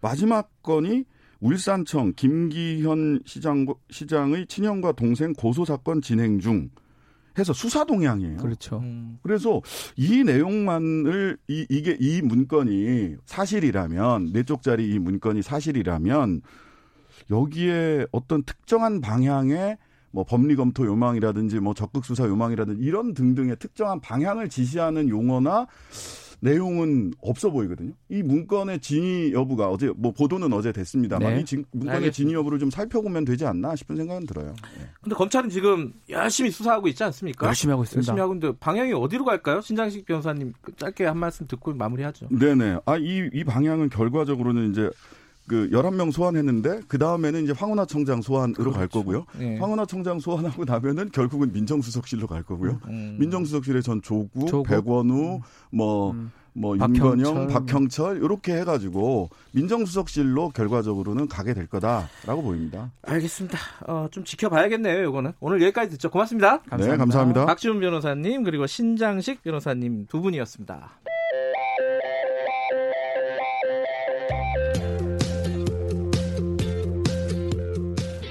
마지막 0.00 0.50
건이 0.62 1.04
울산청 1.40 2.12
김기현 2.14 3.22
시장 3.24 3.66
시장의 3.90 4.46
친형과 4.46 4.92
동생 4.92 5.32
고소 5.32 5.64
사건 5.64 6.02
진행 6.02 6.38
중 6.38 6.70
해서 7.38 7.52
수사 7.52 7.84
동향이에요. 7.84 8.36
그렇죠. 8.38 8.78
음. 8.78 9.18
그래서 9.22 9.62
이 9.96 10.24
내용만을 10.24 11.38
이 11.48 11.66
이게 11.68 11.96
이 11.98 12.22
문건이 12.22 13.16
사실이라면 13.24 14.32
네 14.32 14.42
쪽짜리 14.42 14.90
이 14.90 14.98
문건이 14.98 15.42
사실이라면 15.42 16.42
여기에 17.30 18.06
어떤 18.12 18.42
특정한 18.42 19.00
방향의 19.00 19.78
뭐 20.12 20.24
법리 20.24 20.56
검토 20.56 20.84
요망이라든지 20.84 21.60
뭐 21.60 21.72
적극 21.72 22.04
수사 22.04 22.24
요망이라든지 22.26 22.82
이런 22.82 23.14
등등의 23.14 23.56
특정한 23.58 24.00
방향을 24.00 24.48
지시하는 24.48 25.08
용어나 25.08 25.66
내용은 26.40 27.12
없어 27.20 27.50
보이거든요. 27.50 27.92
이 28.08 28.22
문건의 28.22 28.80
진위 28.80 29.32
여부가 29.32 29.68
어제 29.68 29.90
뭐 29.96 30.12
보도는 30.12 30.52
어제 30.52 30.72
됐습니다만 30.72 31.34
네. 31.34 31.40
이 31.40 31.44
진, 31.44 31.64
문건의 31.72 31.96
알겠습니다. 31.96 32.16
진위 32.16 32.34
여부를 32.34 32.58
좀 32.58 32.70
살펴보면 32.70 33.24
되지 33.24 33.46
않나 33.46 33.76
싶은 33.76 33.96
생각은 33.96 34.26
들어요. 34.26 34.54
네. 34.78 34.86
근데 35.02 35.14
검찰은 35.14 35.50
지금 35.50 35.92
열심히 36.08 36.50
수사하고 36.50 36.88
있지 36.88 37.04
않습니까? 37.04 37.46
열심히 37.46 37.72
하고 37.72 37.82
있습니다. 37.82 37.98
열심히 37.98 38.20
하고 38.20 38.34
있는데 38.34 38.58
방향이 38.58 38.92
어디로 38.92 39.24
갈까요? 39.24 39.60
신장식 39.60 40.06
변호사님 40.06 40.52
짧게 40.76 41.04
한 41.04 41.18
말씀 41.18 41.46
듣고 41.46 41.74
마무리하죠. 41.74 42.28
네네. 42.30 42.80
아, 42.86 42.96
이, 42.96 43.28
이 43.32 43.44
방향은 43.44 43.90
결과적으로는 43.90 44.70
이제 44.70 44.90
그 45.50 45.68
11명 45.70 46.12
소환했는데 46.12 46.82
그 46.86 46.96
다음에는 46.96 47.42
이제 47.42 47.52
황운하 47.52 47.84
청장 47.84 48.22
소환으로 48.22 48.54
그렇죠. 48.54 48.78
갈 48.78 48.86
거고요. 48.86 49.26
네. 49.36 49.58
황운하 49.58 49.84
청장 49.84 50.20
소환하고 50.20 50.64
나면은 50.64 51.10
결국은 51.10 51.52
민정수석실로 51.52 52.28
갈 52.28 52.44
거고요. 52.44 52.78
음. 52.86 53.16
민정수석실에 53.18 53.80
전 53.80 54.00
조국, 54.00 54.46
조국. 54.46 54.68
백원우, 54.68 55.38
음. 55.38 55.40
뭐, 55.72 56.12
음. 56.12 56.30
뭐 56.52 56.78
윤건영, 56.78 57.48
박형철 57.48 58.18
이렇게 58.18 58.58
해가지고 58.58 59.30
민정수석실로 59.50 60.50
결과적으로는 60.50 61.26
가게 61.26 61.52
될 61.52 61.66
거다라고 61.66 62.42
보입니다. 62.42 62.92
알겠습니다. 63.02 63.58
어, 63.88 64.06
좀 64.12 64.22
지켜봐야겠네요. 64.22 65.08
이거는 65.08 65.32
오늘 65.40 65.62
여기까지 65.62 65.90
듣죠. 65.90 66.10
고맙습니다. 66.10 66.60
감사합니다. 66.60 66.92
네, 66.92 66.96
감사합니다. 66.96 67.46
박지훈 67.46 67.80
변호사님 67.80 68.44
그리고 68.44 68.68
신장식 68.68 69.42
변호사님 69.42 70.06
두 70.06 70.20
분이었습니다. 70.20 70.90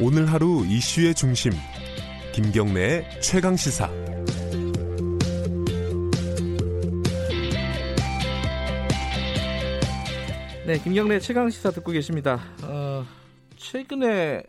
오늘 0.01 0.31
하루 0.31 0.65
이슈의 0.65 1.13
중심. 1.13 1.51
김경래의 2.33 3.19
최강 3.21 3.57
시사. 3.57 3.89
네 10.65 10.79
김경래 10.81 11.19
최강 11.19 11.49
시사 11.49 11.71
듣고 11.71 11.91
계십니다. 11.91 12.39
어, 12.63 13.05
최근에 13.57 14.43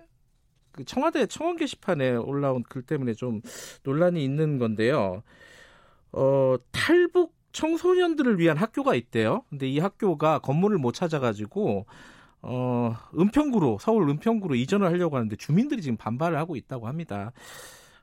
그 0.71 0.85
청와대 0.85 1.27
청원 1.27 1.57
게시판에 1.57 2.11
올라온 2.13 2.63
글 2.63 2.83
때문에 2.83 3.15
좀 3.15 3.41
논란이 3.83 4.23
있는 4.23 4.59
건데요. 4.59 5.25
어, 6.13 6.55
탈북 6.71 7.35
청소년들을 7.51 8.39
위한 8.39 8.57
학교가 8.57 8.95
있대요. 8.95 9.43
근데 9.51 9.69
이 9.69 9.81
학교가 9.81 10.39
건물을 10.39 10.79
못 10.79 10.93
찾아가지고 10.93 11.87
어, 12.43 12.95
은평구로 13.19 13.79
서울 13.81 14.09
은평구로 14.09 14.55
이전을 14.55 14.87
하려고 14.87 15.17
하는데 15.17 15.35
주민들이 15.37 15.83
지금 15.83 15.97
반발을 15.97 16.39
하고 16.39 16.57
있다고 16.57 16.87
합니다. 16.87 17.33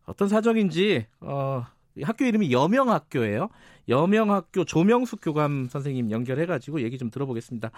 어떤 0.06 0.28
사정인지 0.28 1.06
어, 1.22 1.64
학교 2.04 2.26
이름이 2.26 2.52
여명학교예요. 2.52 3.50
여명학교 3.90 4.64
조명숙 4.64 5.22
교감 5.24 5.68
선생님 5.70 6.12
연결해가지고 6.12 6.82
얘기 6.82 6.98
좀 6.98 7.10
들어보겠습니다. 7.10 7.72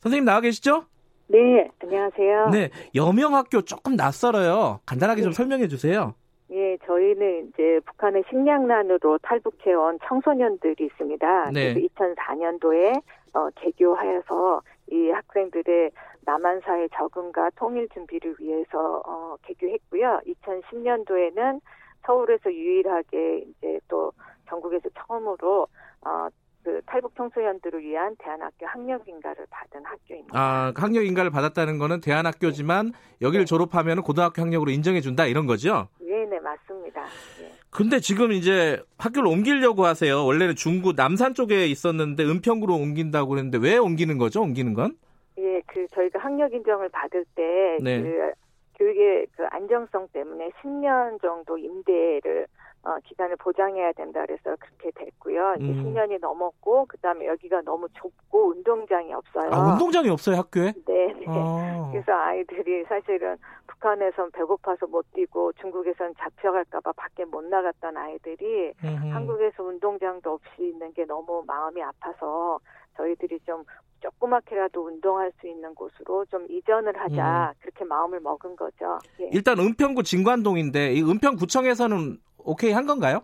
선생님 0.00 0.24
나와 0.24 0.40
계시죠? 0.40 0.86
네, 1.28 1.70
안녕하세요. 1.82 2.48
네, 2.50 2.70
여명학교 2.94 3.62
조금 3.62 3.96
낯설어요. 3.96 4.80
간단하게 4.86 5.20
네. 5.20 5.22
좀 5.24 5.32
설명해 5.32 5.68
주세요. 5.68 6.14
예, 6.50 6.76
저희는 6.84 7.48
이제 7.48 7.80
북한의 7.86 8.24
식량난으로 8.28 9.18
탈북해온 9.22 9.98
청소년들이 10.06 10.84
있습니다. 10.84 11.50
네. 11.52 11.72
그래서 11.74 11.88
2004년도에 11.94 13.02
어, 13.32 13.48
개교하여서 13.56 14.60
이 14.92 15.10
학생들의 15.10 15.90
남한사회 16.26 16.88
적응과 16.94 17.50
통일 17.56 17.88
준비를 17.94 18.36
위해서 18.38 19.02
어, 19.06 19.36
개교했고요. 19.42 20.20
2010년도에는 20.26 21.60
서울에서 22.04 22.52
유일하게 22.52 23.46
이제 23.48 23.80
또 23.88 24.12
전국에서 24.48 24.90
처음으로 24.94 25.66
어, 26.04 26.28
그 26.62 26.80
탈북 26.86 27.16
청소년들을 27.16 27.80
위한 27.82 28.14
대안학교 28.18 28.66
학력 28.66 29.08
인가를 29.08 29.46
받은 29.50 29.84
학교입니다. 29.84 30.38
아, 30.38 30.72
학력 30.76 31.06
인가를 31.06 31.30
받았다는 31.30 31.78
거는 31.78 32.00
대안학교지만 32.00 32.92
여기를 33.20 33.46
네. 33.46 33.48
졸업하면 33.48 34.02
고등학교 34.02 34.42
학력으로 34.42 34.70
인정해 34.70 35.00
준다 35.00 35.26
이런 35.26 35.46
거죠? 35.46 35.88
네, 36.00 36.24
네, 36.26 36.38
맞습니다. 36.38 37.02
네. 37.40 37.51
근데 37.72 38.00
지금 38.00 38.32
이제 38.32 38.82
학교를 38.98 39.28
옮기려고 39.28 39.86
하세요. 39.86 40.26
원래는 40.26 40.56
중구 40.56 40.92
남산 40.94 41.32
쪽에 41.32 41.66
있었는데 41.66 42.22
은평구로 42.22 42.74
옮긴다고 42.74 43.30
그랬는데 43.30 43.58
왜 43.58 43.78
옮기는 43.78 44.18
거죠? 44.18 44.42
옮기는 44.42 44.74
건? 44.74 44.94
예, 45.38 45.62
그 45.66 45.86
저희가 45.94 46.18
학력 46.18 46.52
인정을 46.52 46.90
받을 46.90 47.24
때 47.34 47.78
네. 47.82 48.02
그 48.02 48.32
교육의 48.78 49.26
그 49.34 49.46
안정성 49.50 50.08
때문에 50.12 50.50
10년 50.60 51.20
정도 51.22 51.56
임대를 51.56 52.46
어, 52.84 52.96
기간을 53.04 53.36
보장해야 53.36 53.92
된다 53.92 54.22
그래서 54.26 54.56
그렇게 54.58 54.90
됐고요. 54.94 55.54
이제 55.60 55.66
음. 55.66 55.94
10년이 55.94 56.20
넘었고 56.20 56.86
그다음에 56.86 57.26
여기가 57.26 57.62
너무 57.62 57.88
좁고 57.94 58.50
운동장이 58.50 59.14
없어요. 59.14 59.50
아, 59.50 59.72
운동장이 59.72 60.10
없어요, 60.10 60.36
학교에? 60.36 60.74
네. 60.86 61.06
네. 61.06 61.24
아. 61.28 61.88
그래서 61.90 62.12
아이들이 62.12 62.84
사실은 62.84 63.36
북한에선 63.82 64.30
배고파서 64.30 64.86
못 64.86 65.04
뛰고 65.12 65.52
중국에선 65.54 66.14
잡혀갈까 66.18 66.80
봐 66.80 66.92
밖에 66.92 67.24
못 67.24 67.44
나갔던 67.44 67.96
아이들이 67.96 68.72
음흠. 68.82 69.08
한국에서 69.08 69.64
운동장도 69.64 70.30
없이 70.30 70.68
있는 70.68 70.92
게 70.94 71.04
너무 71.04 71.42
마음이 71.46 71.82
아파서 71.82 72.60
저희들이 72.96 73.40
좀 73.44 73.64
조그맣게라도 74.00 74.86
운동할 74.86 75.32
수 75.40 75.48
있는 75.48 75.74
곳으로 75.74 76.24
좀 76.26 76.46
이전을 76.48 76.96
하자 76.96 77.52
음. 77.54 77.58
그렇게 77.60 77.84
마음을 77.84 78.20
먹은 78.20 78.56
거죠. 78.56 78.98
예. 79.20 79.28
일단 79.32 79.58
은평구 79.58 80.04
진관동인데 80.04 80.94
이 80.94 81.02
은평구청에서는 81.02 82.18
오케이 82.38 82.72
한 82.72 82.86
건가요? 82.86 83.22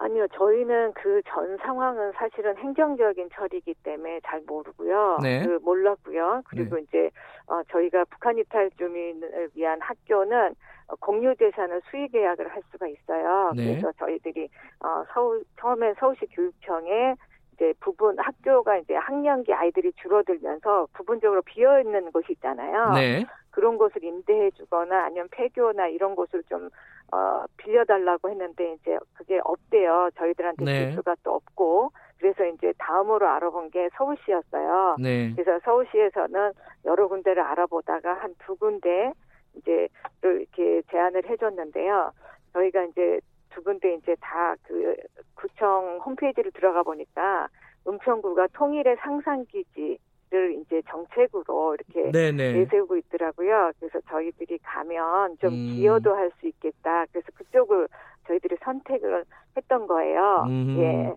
아니요, 0.00 0.26
저희는 0.28 0.92
그 0.94 1.20
전 1.26 1.56
상황은 1.58 2.12
사실은 2.12 2.56
행정적인 2.56 3.28
처리이기 3.34 3.74
때문에 3.82 4.20
잘 4.24 4.40
모르고요. 4.46 5.18
네. 5.22 5.44
그 5.44 5.58
몰랐고요. 5.62 6.42
그리고 6.48 6.76
네. 6.76 6.82
이제 6.82 7.10
어, 7.46 7.62
저희가 7.70 8.04
북한 8.06 8.38
이탈 8.38 8.70
주민을 8.78 9.50
위한 9.54 9.78
학교는 9.80 10.54
공유 11.00 11.34
재산을 11.36 11.80
수의 11.90 12.08
계약을 12.08 12.48
할 12.48 12.62
수가 12.72 12.88
있어요. 12.88 13.52
네. 13.54 13.66
그래서 13.66 13.92
저희들이 13.98 14.48
어, 14.80 15.04
서울 15.12 15.44
처음엔 15.60 15.94
서울시 16.00 16.26
교육청에 16.26 17.14
이제 17.54 17.74
부분 17.80 18.18
학교가 18.18 18.78
이제 18.78 18.94
학년기 18.94 19.52
아이들이 19.52 19.92
줄어들면서 20.00 20.88
부분적으로 20.94 21.42
비어 21.42 21.78
있는 21.80 22.10
곳이 22.10 22.32
있잖아요. 22.32 22.92
네. 22.94 23.26
그런 23.50 23.76
곳을 23.76 24.02
임대해 24.02 24.50
주거나 24.52 25.04
아니면 25.04 25.28
폐교나 25.30 25.88
이런 25.88 26.14
곳을 26.14 26.42
좀 26.44 26.70
어, 27.12 27.44
빌려달라고 27.56 28.30
했는데 28.30 28.74
이제 28.74 28.96
그게 29.14 29.40
없대요. 29.44 30.10
저희들한테 30.16 30.64
네. 30.64 30.84
줄 30.86 30.92
수가 30.96 31.16
또 31.22 31.34
없고 31.34 31.90
그래서 32.18 32.44
이제 32.46 32.72
다음으로 32.78 33.26
알아본 33.28 33.70
게 33.70 33.88
서울시였어요. 33.96 34.96
네. 35.00 35.32
그래서 35.34 35.58
서울시에서는 35.64 36.52
여러 36.84 37.08
군데를 37.08 37.42
알아보다가 37.42 38.14
한 38.14 38.34
두 38.46 38.56
군데 38.56 39.12
이제 39.54 39.88
이렇게 40.22 40.82
제안을 40.90 41.28
해줬는데요. 41.28 42.12
저희가 42.52 42.84
이제 42.84 43.20
두 43.50 43.62
군데 43.62 43.94
이제 43.94 44.14
다 44.20 44.54
그 44.62 44.94
구청 45.34 45.98
홈페이지를 46.04 46.52
들어가 46.52 46.82
보니까 46.82 47.48
은평구가 47.88 48.48
통일의 48.52 48.96
상상기지 49.00 49.98
를 50.30 50.60
이제 50.60 50.80
정책으로 50.88 51.74
이렇게 51.74 52.12
네네. 52.12 52.52
내세우고 52.52 52.96
있더라고요. 52.98 53.72
그래서 53.80 53.98
저희들이 54.08 54.58
가면 54.62 55.38
좀 55.40 55.52
음. 55.52 55.74
기여도 55.74 56.14
할 56.14 56.30
수 56.40 56.46
있겠다. 56.46 57.04
그래서 57.10 57.26
그쪽을 57.34 57.88
저희들이 58.28 58.56
선택을 58.62 59.24
했던 59.56 59.88
거예요. 59.88 60.44
음. 60.46 60.76
예. 60.78 61.12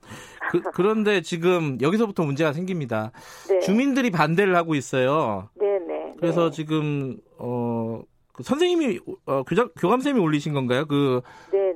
그, 0.74 0.82
런데 0.82 1.22
지금 1.22 1.78
여기서부터 1.80 2.24
문제가 2.24 2.54
생깁니다. 2.54 3.12
네. 3.50 3.60
주민들이 3.60 4.10
반대를 4.10 4.56
하고 4.56 4.74
있어요. 4.74 5.50
네네. 5.60 6.16
그래서 6.20 6.50
네. 6.50 6.56
지금 6.56 7.18
어. 7.38 8.02
그 8.34 8.42
선생님이 8.42 9.00
어, 9.28 9.44
교장, 9.44 9.70
교감 9.80 10.00
쌤이 10.02 10.20
올리신 10.20 10.54
건가요? 10.56 10.86
그 10.88 11.22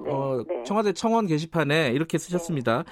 어, 0.08 0.42
네. 0.48 0.64
청와대 0.64 0.92
청원 0.92 1.28
게시판에 1.28 1.92
이렇게 1.92 2.18
쓰셨습니다. 2.18 2.78
네. 2.84 2.92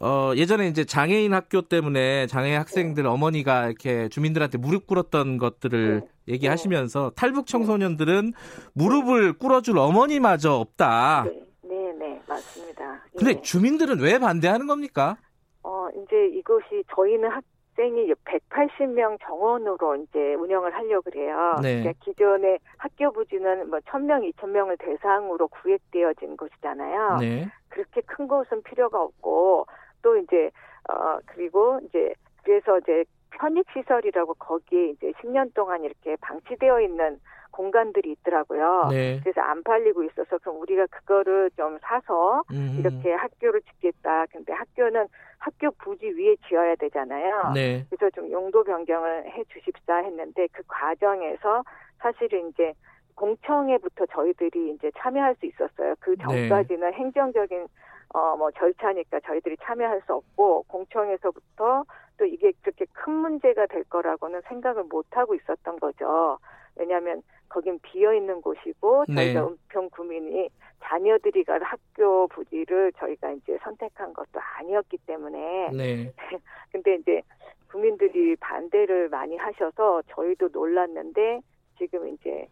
어, 0.00 0.32
예전에 0.36 0.66
이제 0.68 0.84
장애인 0.84 1.32
학교 1.32 1.62
때문에 1.62 2.26
장애 2.26 2.54
학생들 2.54 3.06
어머니가 3.06 3.66
이렇게 3.66 4.08
주민들한테 4.08 4.58
무릎 4.58 4.86
꿇었던 4.86 5.38
것들을 5.38 6.00
네. 6.00 6.34
얘기하시면서 6.34 7.12
탈북 7.16 7.46
청소년들은 7.46 8.32
무릎을 8.74 9.34
꿇어줄 9.34 9.78
어머니마저 9.78 10.52
없다. 10.54 11.24
네, 11.24 11.42
네, 11.62 11.92
네 11.98 12.22
맞습니다. 12.26 13.02
근데 13.16 13.32
예. 13.32 13.40
주민들은 13.40 14.00
왜 14.00 14.18
반대하는 14.18 14.66
겁니까? 14.66 15.16
어, 15.62 15.88
이제 15.90 16.26
이것이 16.36 16.82
저희는 16.94 17.30
학, 17.30 17.44
학생이 17.74 18.12
180명 18.24 19.18
정원으로 19.26 19.96
이제 19.96 20.34
운영을 20.34 20.74
하려고 20.74 21.10
그래요. 21.10 21.56
네. 21.62 21.80
그러니까 21.80 22.04
기존의 22.04 22.58
학교 22.78 23.12
부지는 23.12 23.68
뭐 23.68 23.80
1000명, 23.80 24.32
2000명을 24.32 24.78
대상으로 24.78 25.48
구획되어진 25.48 26.36
곳이잖아요. 26.36 27.16
네. 27.18 27.48
그렇게 27.68 28.00
큰 28.02 28.28
곳은 28.28 28.62
필요가 28.62 29.02
없고 29.02 29.66
또 30.04 30.16
이제 30.18 30.50
어 30.88 31.18
그리고 31.26 31.80
이제 31.88 32.12
그래서 32.44 32.78
이제 32.78 33.04
편익 33.30 33.66
시설이라고 33.72 34.34
거기에 34.34 34.90
이제 34.90 35.12
10년 35.22 35.52
동안 35.54 35.82
이렇게 35.82 36.14
방치되어 36.20 36.82
있는 36.82 37.18
공간들이 37.50 38.12
있더라고요. 38.12 38.88
네. 38.90 39.20
그래서 39.22 39.40
안 39.40 39.62
팔리고 39.62 40.02
있어서 40.04 40.38
그럼 40.38 40.60
우리가 40.60 40.86
그거를 40.90 41.50
좀 41.56 41.78
사서 41.80 42.42
음. 42.50 42.76
이렇게 42.78 43.12
학교를 43.12 43.62
짓겠다. 43.62 44.26
근데 44.26 44.52
학교는 44.52 45.06
학교 45.38 45.70
부지 45.70 46.06
위에 46.06 46.36
지어야 46.48 46.74
되잖아요. 46.76 47.52
네. 47.54 47.84
그래서 47.88 48.10
좀 48.10 48.30
용도 48.30 48.62
변경을 48.64 49.26
해 49.26 49.44
주십사 49.44 49.98
했는데 49.98 50.48
그 50.52 50.62
과정에서 50.66 51.62
사실은 51.98 52.48
이제 52.48 52.74
공청회부터 53.14 54.06
저희들이 54.06 54.72
이제 54.72 54.90
참여할 54.98 55.36
수 55.36 55.46
있었어요. 55.46 55.94
그 56.00 56.10
네. 56.10 56.24
전까지는 56.24 56.90
네. 56.90 56.96
행정적인 56.96 57.68
어 58.14 58.36
뭐 58.36 58.50
절차니까 58.52 59.20
저희들이 59.20 59.56
참여할 59.62 60.00
수 60.06 60.14
없고 60.14 60.64
공청회에서부터 60.68 61.84
또 62.16 62.24
이게 62.24 62.52
그렇게 62.62 62.86
큰 62.92 63.12
문제가 63.12 63.66
될 63.66 63.82
거라고는 63.84 64.40
생각을 64.48 64.84
못 64.84 65.04
하고 65.10 65.34
있었던 65.34 65.78
거죠. 65.80 66.38
왜냐하면 66.76 67.22
거긴 67.48 67.78
비어 67.80 68.14
있는 68.14 68.40
곳이고 68.40 69.04
네. 69.08 69.14
저희가 69.32 69.46
은평 69.48 69.90
구민이 69.90 70.48
자녀들이 70.82 71.44
갈 71.44 71.62
학교 71.62 72.26
부지를 72.28 72.92
저희가 72.98 73.30
이제 73.32 73.58
선택한 73.62 74.12
것도 74.12 74.40
아니었기 74.58 74.98
때문에 75.06 75.70
네. 75.72 76.12
근데 76.70 76.96
이제 76.96 77.22
국민들이 77.70 78.36
반대를 78.36 79.08
많이 79.08 79.36
하셔서 79.36 80.02
저희도 80.10 80.48
놀랐는데 80.52 81.40
지금 81.78 82.08
이제 82.08 82.46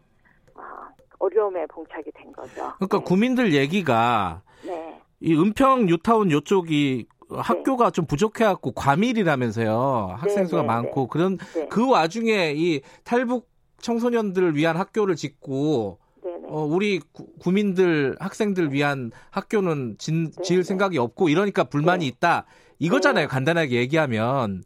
아, 0.55 0.89
어려움에 1.19 1.65
봉착이 1.67 2.11
된 2.13 2.31
거죠. 2.33 2.73
그러니까 2.77 2.99
네. 2.99 3.03
국민들 3.05 3.53
얘기가 3.53 4.41
네. 4.65 4.99
이 5.23 5.33
은평 5.33 5.85
뉴타운 5.85 6.31
요쪽이 6.31 7.07
학교가 7.29 7.85
네. 7.85 7.91
좀 7.91 8.05
부족해갖고 8.05 8.73
과밀이라면서요. 8.73 10.17
학생 10.17 10.45
수가 10.45 10.63
네, 10.63 10.67
네, 10.67 10.73
많고 10.73 11.07
그런 11.07 11.37
그 11.69 11.89
와중에 11.89 12.53
이 12.57 12.81
탈북 13.05 13.47
청소년들을 13.77 14.57
위한 14.57 14.75
학교를 14.75 15.15
짓고 15.15 15.97
어, 16.45 16.65
우리 16.65 16.99
구, 17.39 17.51
민들 17.51 18.17
학생들 18.19 18.73
위한 18.73 19.11
학교는 19.31 19.95
진, 19.97 20.29
지을 20.43 20.65
생각이 20.65 20.97
없고 20.97 21.29
이러니까 21.29 21.63
불만이 21.63 22.05
있다. 22.05 22.45
이거잖아요. 22.79 23.29
간단하게 23.29 23.77
얘기하면. 23.77 24.63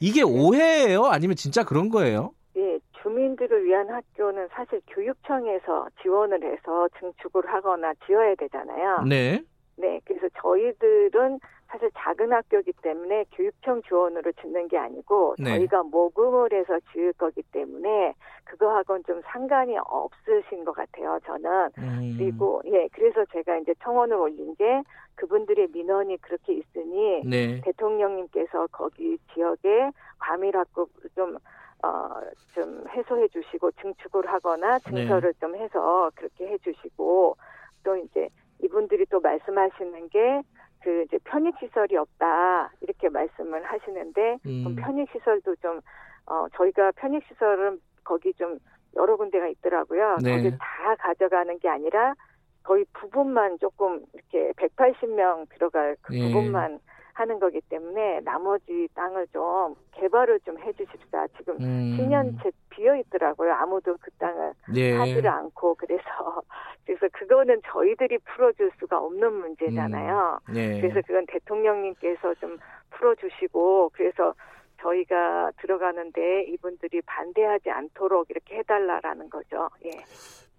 이게 0.00 0.22
오해예요? 0.22 1.06
아니면 1.06 1.34
진짜 1.34 1.64
그런 1.64 1.88
거예요? 1.88 2.32
예, 2.56 2.78
주민들을 3.02 3.64
위한 3.64 3.88
학교는 3.88 4.48
사실 4.52 4.82
교육청에서 4.88 5.88
지원을 6.02 6.44
해서 6.44 6.88
증축을 7.00 7.46
하거나 7.46 7.94
지어야 8.06 8.34
되잖아요. 8.34 9.02
네. 9.08 9.42
네, 9.76 10.00
그래서 10.04 10.28
저희들은 10.40 11.40
사실 11.66 11.90
작은 11.96 12.32
학교이기 12.32 12.72
때문에 12.82 13.24
교육청 13.32 13.82
지원으로 13.82 14.30
짓는 14.40 14.68
게 14.68 14.78
아니고 14.78 15.34
네. 15.38 15.56
저희가 15.56 15.82
모금을 15.82 16.52
해서 16.52 16.78
지을 16.92 17.12
거기 17.14 17.42
때문에 17.42 18.14
그거하고는 18.44 19.02
좀 19.04 19.20
상관이 19.24 19.76
없으신 19.78 20.64
것 20.64 20.72
같아요. 20.72 21.18
저는 21.26 21.70
음. 21.78 22.14
그리고 22.16 22.62
예 22.66 22.88
그래서 22.92 23.24
제가 23.32 23.56
이제 23.58 23.74
청원을 23.82 24.16
올린 24.16 24.54
게 24.54 24.82
그분들의 25.16 25.68
민원이 25.72 26.18
그렇게 26.18 26.54
있으니 26.54 27.22
네. 27.24 27.60
대통령님께서 27.62 28.68
거기 28.70 29.18
지역에 29.32 29.90
과밀학급 30.18 30.90
좀 31.16 31.36
어, 31.82 32.20
좀 32.54 32.84
해소해 32.88 33.28
주시고 33.28 33.72
증축을 33.72 34.26
하거나 34.26 34.78
증설을 34.78 35.32
네. 35.32 35.38
좀 35.40 35.54
해서 35.56 36.10
그렇게 36.14 36.46
해 36.46 36.58
주시고 36.58 37.36
또 37.82 37.96
이제 37.96 38.28
이분들이 38.64 39.06
또 39.06 39.20
말씀하시는 39.20 40.08
게 40.08 40.42
그 40.84 41.02
이제 41.02 41.18
편익 41.24 41.54
시설이 41.58 41.96
없다 41.96 42.70
이렇게 42.82 43.08
말씀을 43.08 43.64
하시는데 43.64 44.38
음. 44.44 44.76
편익 44.76 45.10
시설도 45.12 45.56
좀 45.56 45.80
어, 46.26 46.46
저희가 46.54 46.92
편익 46.96 47.24
시설은 47.26 47.80
거기 48.04 48.34
좀 48.34 48.58
여러 48.94 49.16
군데가 49.16 49.48
있더라고요. 49.48 50.18
네. 50.22 50.36
거기 50.36 50.50
다 50.58 50.94
가져가는 50.98 51.58
게 51.58 51.68
아니라 51.70 52.14
거의 52.62 52.84
부분만 52.92 53.58
조금 53.60 54.04
이렇게 54.12 54.52
180명 54.52 55.48
들어갈 55.48 55.96
그 56.02 56.14
예. 56.14 56.20
부분만 56.28 56.78
하는 57.14 57.38
거기 57.38 57.60
때문에 57.68 58.20
나머지 58.20 58.88
땅을 58.94 59.28
좀 59.32 59.76
개발을 59.92 60.40
좀 60.40 60.58
해주십사. 60.58 61.28
지금 61.38 61.56
음. 61.60 61.96
10년째 61.98 62.52
비어 62.70 62.96
있더라고요. 62.96 63.52
아무도 63.52 63.96
그 64.00 64.10
땅을 64.18 64.52
예. 64.74 64.92
하지를 64.94 65.28
않고 65.28 65.76
그래서 65.76 66.02
그래서 66.84 67.06
그거는 67.12 67.60
저희들이 67.66 68.18
풀어줄 68.18 68.72
수가 68.80 68.98
없는 68.98 69.32
문제잖아요. 69.32 70.40
음. 70.48 70.56
예. 70.56 70.80
그래서 70.80 71.00
그건 71.06 71.24
대통령님께서 71.26 72.34
좀 72.34 72.58
풀어주시고 72.90 73.92
그래서 73.94 74.34
저희가 74.82 75.52
들어가는데 75.60 76.44
이분들이 76.48 77.00
반대하지 77.02 77.70
않도록 77.70 78.28
이렇게 78.28 78.56
해달라라는 78.56 79.30
거죠. 79.30 79.70
예. 79.84 79.90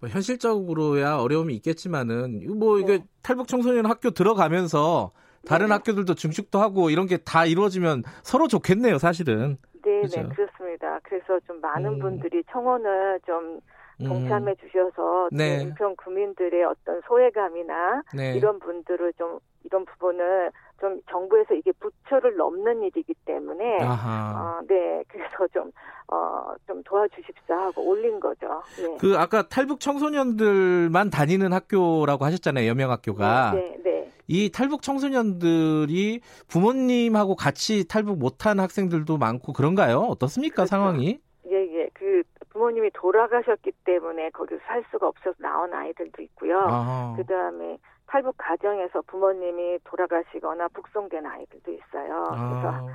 뭐 0.00 0.08
현실적으로야 0.08 1.18
어려움이 1.18 1.54
있겠지만은 1.56 2.58
뭐 2.58 2.78
이게 2.78 2.98
네. 2.98 3.04
탈북 3.22 3.46
청소년 3.46 3.84
학교 3.86 4.10
들어가면서 4.10 5.12
다른 5.46 5.66
네. 5.68 5.72
학교들도 5.74 6.14
증축도 6.14 6.58
하고 6.58 6.90
이런 6.90 7.06
게 7.06 7.16
다 7.24 7.44
이루어지면 7.46 8.02
서로 8.22 8.46
좋겠네요, 8.48 8.98
사실은. 8.98 9.56
네, 9.82 10.00
그렇죠? 10.00 10.22
네, 10.22 10.28
그렇습니다. 10.28 11.00
그래서 11.02 11.40
좀 11.46 11.60
많은 11.60 11.94
음. 11.94 11.98
분들이 11.98 12.42
청원을 12.52 13.20
좀 13.26 13.60
음. 14.00 14.06
동참해 14.06 14.54
주셔서 14.56 15.28
네. 15.32 15.62
인평 15.62 15.96
구민들의 15.96 16.62
어떤 16.64 17.00
소외감이나 17.08 18.02
네. 18.14 18.34
이런 18.36 18.58
분들을 18.58 19.12
좀 19.14 19.38
이런 19.64 19.84
부분을 19.86 20.50
좀 20.80 21.00
정부에서 21.10 21.54
이게 21.54 21.72
부처를 21.72 22.36
넘는 22.36 22.82
일이기 22.82 23.14
때문에 23.24 23.78
어, 23.82 24.60
네 24.68 25.02
그래서 25.08 25.46
좀 25.52 25.70
어, 26.08 26.54
좀 26.66 26.82
도와주십사 26.84 27.54
하고 27.54 27.88
올린 27.88 28.20
거죠. 28.20 28.62
네. 28.78 28.96
그 29.00 29.16
아까 29.16 29.48
탈북 29.48 29.80
청소년들만 29.80 31.10
다니는 31.10 31.52
학교라고 31.52 32.24
하셨잖아요, 32.24 32.68
여명학교가. 32.68 33.52
네, 33.52 33.60
네. 33.60 33.80
네. 33.84 34.12
이 34.28 34.50
탈북 34.50 34.82
청소년들이 34.82 36.20
부모님하고 36.48 37.36
같이 37.36 37.86
탈북 37.86 38.18
못한 38.18 38.60
학생들도 38.60 39.18
많고 39.18 39.52
그런가요? 39.52 40.00
어떻습니까 40.00 40.56
그렇죠. 40.56 40.68
상황이? 40.70 41.20
예, 41.48 41.54
예. 41.54 41.88
그 41.92 42.22
부모님이 42.50 42.90
돌아가셨기 42.94 43.70
때문에 43.84 44.30
거기서 44.30 44.60
살 44.66 44.84
수가 44.90 45.08
없어서 45.08 45.36
나온 45.38 45.72
아이들도 45.72 46.22
있고요. 46.22 47.14
그 47.16 47.24
다음에 47.24 47.78
탈북 48.06 48.34
가정에서 48.38 49.02
부모님이 49.02 49.78
돌아가시거나 49.84 50.68
북송된 50.68 51.26
아이들도 51.26 51.72
있어요. 51.72 52.24
그래서 52.28 52.68
아. 52.68 52.86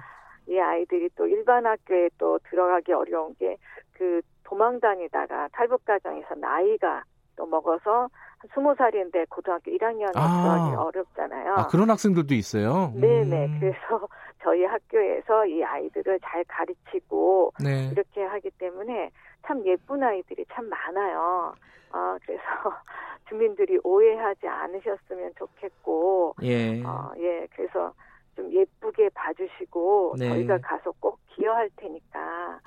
이 0.47 0.59
아이들이 0.59 1.09
또 1.15 1.27
일반 1.27 1.65
학교에 1.65 2.09
또 2.17 2.39
들어가기 2.49 2.93
어려운 2.93 3.35
게 3.35 3.57
그 4.01 4.19
도망 4.43 4.79
다니다가 4.79 5.49
탈북 5.53 5.85
가정에서 5.85 6.33
나이가 6.33 7.03
또 7.41 7.47
먹어서 7.47 8.07
스무 8.53 8.75
살인데 8.75 9.25
고등학교 9.29 9.71
1학년에 9.71 10.11
아. 10.15 10.75
어렵잖아요. 10.77 11.55
아, 11.55 11.67
그런 11.67 11.89
학생들도 11.89 12.35
있어요? 12.35 12.93
네네. 12.95 13.45
음. 13.47 13.59
그래서 13.59 14.07
저희 14.43 14.63
학교에서 14.63 15.47
이 15.47 15.63
아이들을 15.63 16.19
잘 16.23 16.43
가르치고 16.43 17.53
네. 17.63 17.89
이렇게 17.91 18.23
하기 18.23 18.51
때문에 18.59 19.09
참 19.47 19.65
예쁜 19.65 20.03
아이들이 20.03 20.45
참 20.53 20.69
많아요. 20.69 21.55
아, 21.91 22.17
그래서 22.23 22.43
주민들이 23.27 23.79
오해하지 23.83 24.47
않으셨으면 24.47 25.33
좋겠고, 25.37 26.35
예. 26.43 26.83
어, 26.83 27.11
예, 27.17 27.47
그래서 27.55 27.93
좀 28.35 28.51
예쁘게 28.51 29.09
봐주시고, 29.15 30.15
네. 30.19 30.29
저희가 30.29 30.59
가서 30.59 30.91
꼭 30.99 31.17
기여할 31.29 31.69
테니까, 31.75 32.59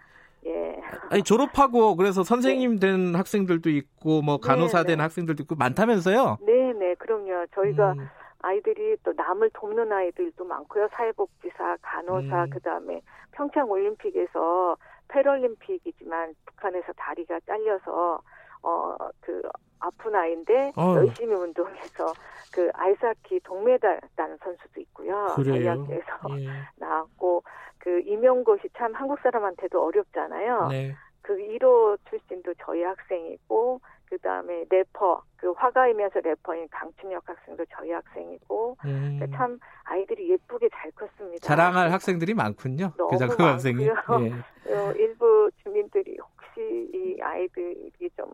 예. 0.46 0.80
아니 1.10 1.22
졸업하고 1.22 1.96
그래서 1.96 2.22
선생님 2.22 2.78
네. 2.78 2.86
된 2.88 3.14
학생들도 3.14 3.70
있고 3.70 4.22
뭐 4.22 4.38
간호사 4.38 4.82
네, 4.82 4.88
된 4.88 4.98
네. 4.98 5.02
학생들도 5.02 5.42
있고 5.44 5.54
많다면서요? 5.54 6.38
네, 6.42 6.72
네, 6.74 6.94
그럼요. 6.96 7.46
저희가 7.54 7.92
음. 7.92 8.08
아이들이 8.40 8.96
또 9.02 9.12
남을 9.16 9.50
돕는 9.54 9.90
아이들도 9.90 10.44
많고요. 10.44 10.88
사회복지사, 10.92 11.78
간호사, 11.80 12.44
음. 12.44 12.50
그다음에 12.50 13.00
평창 13.32 13.70
올림픽에서 13.70 14.76
패럴림픽이지만 15.08 16.34
북한에서 16.46 16.92
다리가 16.92 17.40
잘려서 17.46 18.20
어그 18.64 19.42
아픈 19.80 20.14
아이인데 20.14 20.72
어. 20.76 20.94
열심히 20.96 21.34
운동해서 21.34 22.12
그 22.52 22.70
아이스하키 22.72 23.40
동메달 23.40 24.00
딴 24.16 24.36
선수도 24.38 24.80
있고요. 24.80 25.34
저희 25.36 25.66
학교에서 25.66 26.40
예. 26.40 26.46
나왔고 26.76 27.42
그 27.78 28.00
임용고시 28.00 28.70
참 28.76 28.94
한국 28.94 29.18
사람한테도 29.20 29.84
어렵잖아요. 29.84 30.68
네. 30.68 30.94
그 31.24 31.34
1호 31.36 31.98
출신도 32.10 32.52
저희 32.62 32.82
학생이고 32.82 33.80
그 34.04 34.18
다음에 34.18 34.64
래퍼 34.68 35.22
그 35.36 35.52
화가이면서 35.52 36.20
래퍼인 36.20 36.68
강춘혁 36.70 37.26
학생도 37.26 37.64
저희 37.74 37.90
학생이고 37.90 38.76
음. 38.84 39.16
그러니까 39.18 39.38
참 39.38 39.58
아이들이 39.84 40.30
예쁘게 40.30 40.68
잘 40.70 40.90
컸습니다. 40.92 41.46
자랑할 41.46 41.90
학생들이 41.90 42.34
많군요. 42.34 42.92
그 43.36 43.42
학생이. 43.42 43.84
예. 43.84 43.90
어, 44.70 44.92
일부 44.92 45.50
주민들이 45.62 46.18
혹시 46.20 46.90
이 46.92 47.18
아이들이 47.22 48.10
좀 48.16 48.30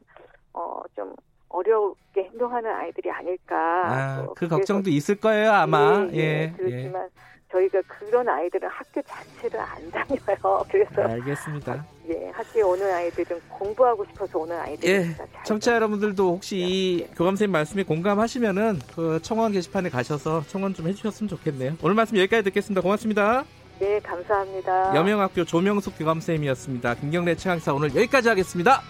어, 0.53 0.83
좀 0.97 1.15
어렵게 1.49 2.25
행동하는 2.25 2.73
아이들이 2.73 3.11
아닐까. 3.11 3.57
아, 3.57 4.23
뭐그 4.23 4.49
걱정도 4.49 4.91
있을 4.91 5.17
거예요, 5.17 5.53
아마. 5.53 6.09
예. 6.13 6.17
예, 6.17 6.19
예 6.19 6.55
그렇지만 6.57 7.05
예. 7.05 7.40
저희가 7.51 7.83
그런 7.87 8.29
아이들은 8.29 8.69
학교 8.69 9.03
자체를 9.03 9.61
안 9.61 9.91
다녀요. 9.91 10.65
그래서 10.71 11.03
알겠습니다. 11.03 11.85
예, 12.09 12.31
학교에 12.31 12.63
오는 12.63 12.91
아이들은 12.93 13.41
공부하고 13.49 14.05
싶어서 14.07 14.39
오는 14.39 14.59
아이들입니다. 14.59 15.25
예, 15.25 15.29
청취자 15.45 15.75
여러분들도 15.75 16.33
혹시 16.35 16.57
네. 16.57 16.67
이 16.69 17.07
교감 17.17 17.37
선생님 17.37 17.53
말씀에 17.53 17.83
공감하시면은 17.85 18.81
그 18.95 19.21
청원 19.23 19.53
게시판에 19.53 19.89
가셔서 19.91 20.43
청원 20.49 20.75
좀 20.75 20.89
해주셨으면 20.89 21.29
좋겠네요. 21.29 21.77
오늘 21.83 21.95
말씀 21.95 22.17
여기까지 22.17 22.45
듣겠습니다. 22.45 22.81
고맙습니다. 22.81 23.45
네, 23.79 23.99
감사합니다. 24.01 24.95
여명학교 24.95 25.45
조명숙 25.45 25.99
교감 25.99 26.21
선생님이었습니다. 26.21 26.95
김경래 26.97 27.35
최강사 27.35 27.73
오늘 27.73 27.89
여기까지 27.95 28.29
하겠습니다. 28.29 28.83